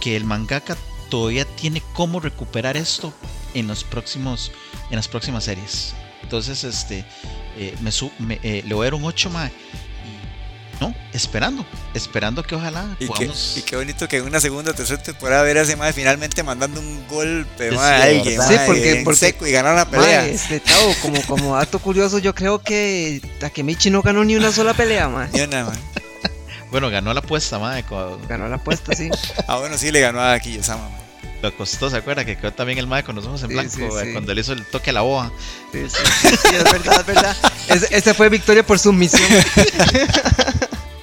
[0.00, 0.74] que el mangaka
[1.10, 3.12] todavía tiene cómo recuperar esto
[3.52, 4.52] en los próximos
[4.88, 5.94] en las próximas series.
[6.22, 7.04] Entonces, este
[7.58, 7.74] eh,
[8.18, 9.50] me, eh, le voy a dar un 8 más.
[10.80, 13.56] No, esperando, esperando que ojalá y podamos...
[13.56, 16.44] y qué bonito que en una segunda o tercera temporada ver a ese mae finalmente
[16.44, 20.26] mandando un golpe a alguien, sí, porque, por seco y ganar la pelea.
[20.28, 20.62] este,
[21.02, 25.28] como, como dato curioso, yo creo que Takemichi no ganó ni una sola pelea, mae.
[25.32, 25.78] Ni una, mae.
[26.70, 27.84] Bueno, ganó la apuesta, mae.
[28.28, 29.08] Ganó la apuesta, sí.
[29.48, 31.07] ah, bueno, sí, le ganó a Kiyosama, mae.
[31.42, 32.24] Lo costó, ¿se acuerda?
[32.24, 34.90] Que quedó también el mae con los ojos en blanco cuando le hizo el toque
[34.90, 35.32] a la boa.
[35.72, 37.36] Sí, sí, es verdad, es verdad.
[37.90, 39.22] esa fue victoria por sumisión.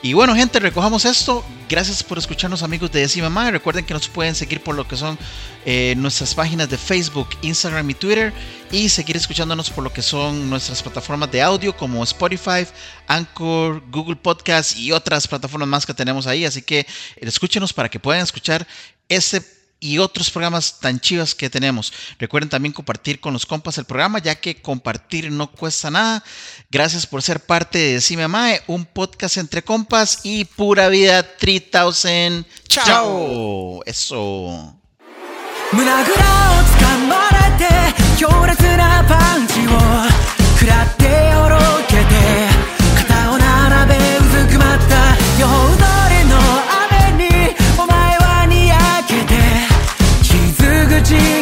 [0.06, 1.44] Y bueno, gente, recojamos esto.
[1.68, 3.50] Gracias por escucharnos, amigos de Decime Mae.
[3.50, 5.18] Recuerden que nos pueden seguir por lo que son
[5.66, 8.32] eh, nuestras páginas de Facebook, Instagram y Twitter.
[8.72, 12.68] Y seguir escuchándonos por lo que son nuestras plataformas de audio como Spotify,
[13.08, 16.46] Anchor, Google Podcast y otras plataformas más que tenemos ahí.
[16.46, 16.86] Así que
[17.16, 18.68] escúchenos para que puedan escuchar
[19.10, 19.42] este
[19.86, 21.94] y otros programas tan chivas que tenemos.
[22.18, 26.24] Recuerden también compartir con los compas el programa, ya que compartir no cuesta nada.
[26.72, 32.48] Gracias por ser parte de Decime Mae, un podcast entre compas y pura vida 3000.
[32.68, 33.84] Chao.
[33.86, 34.76] Eso.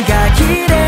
[0.08, 0.83] が綺麗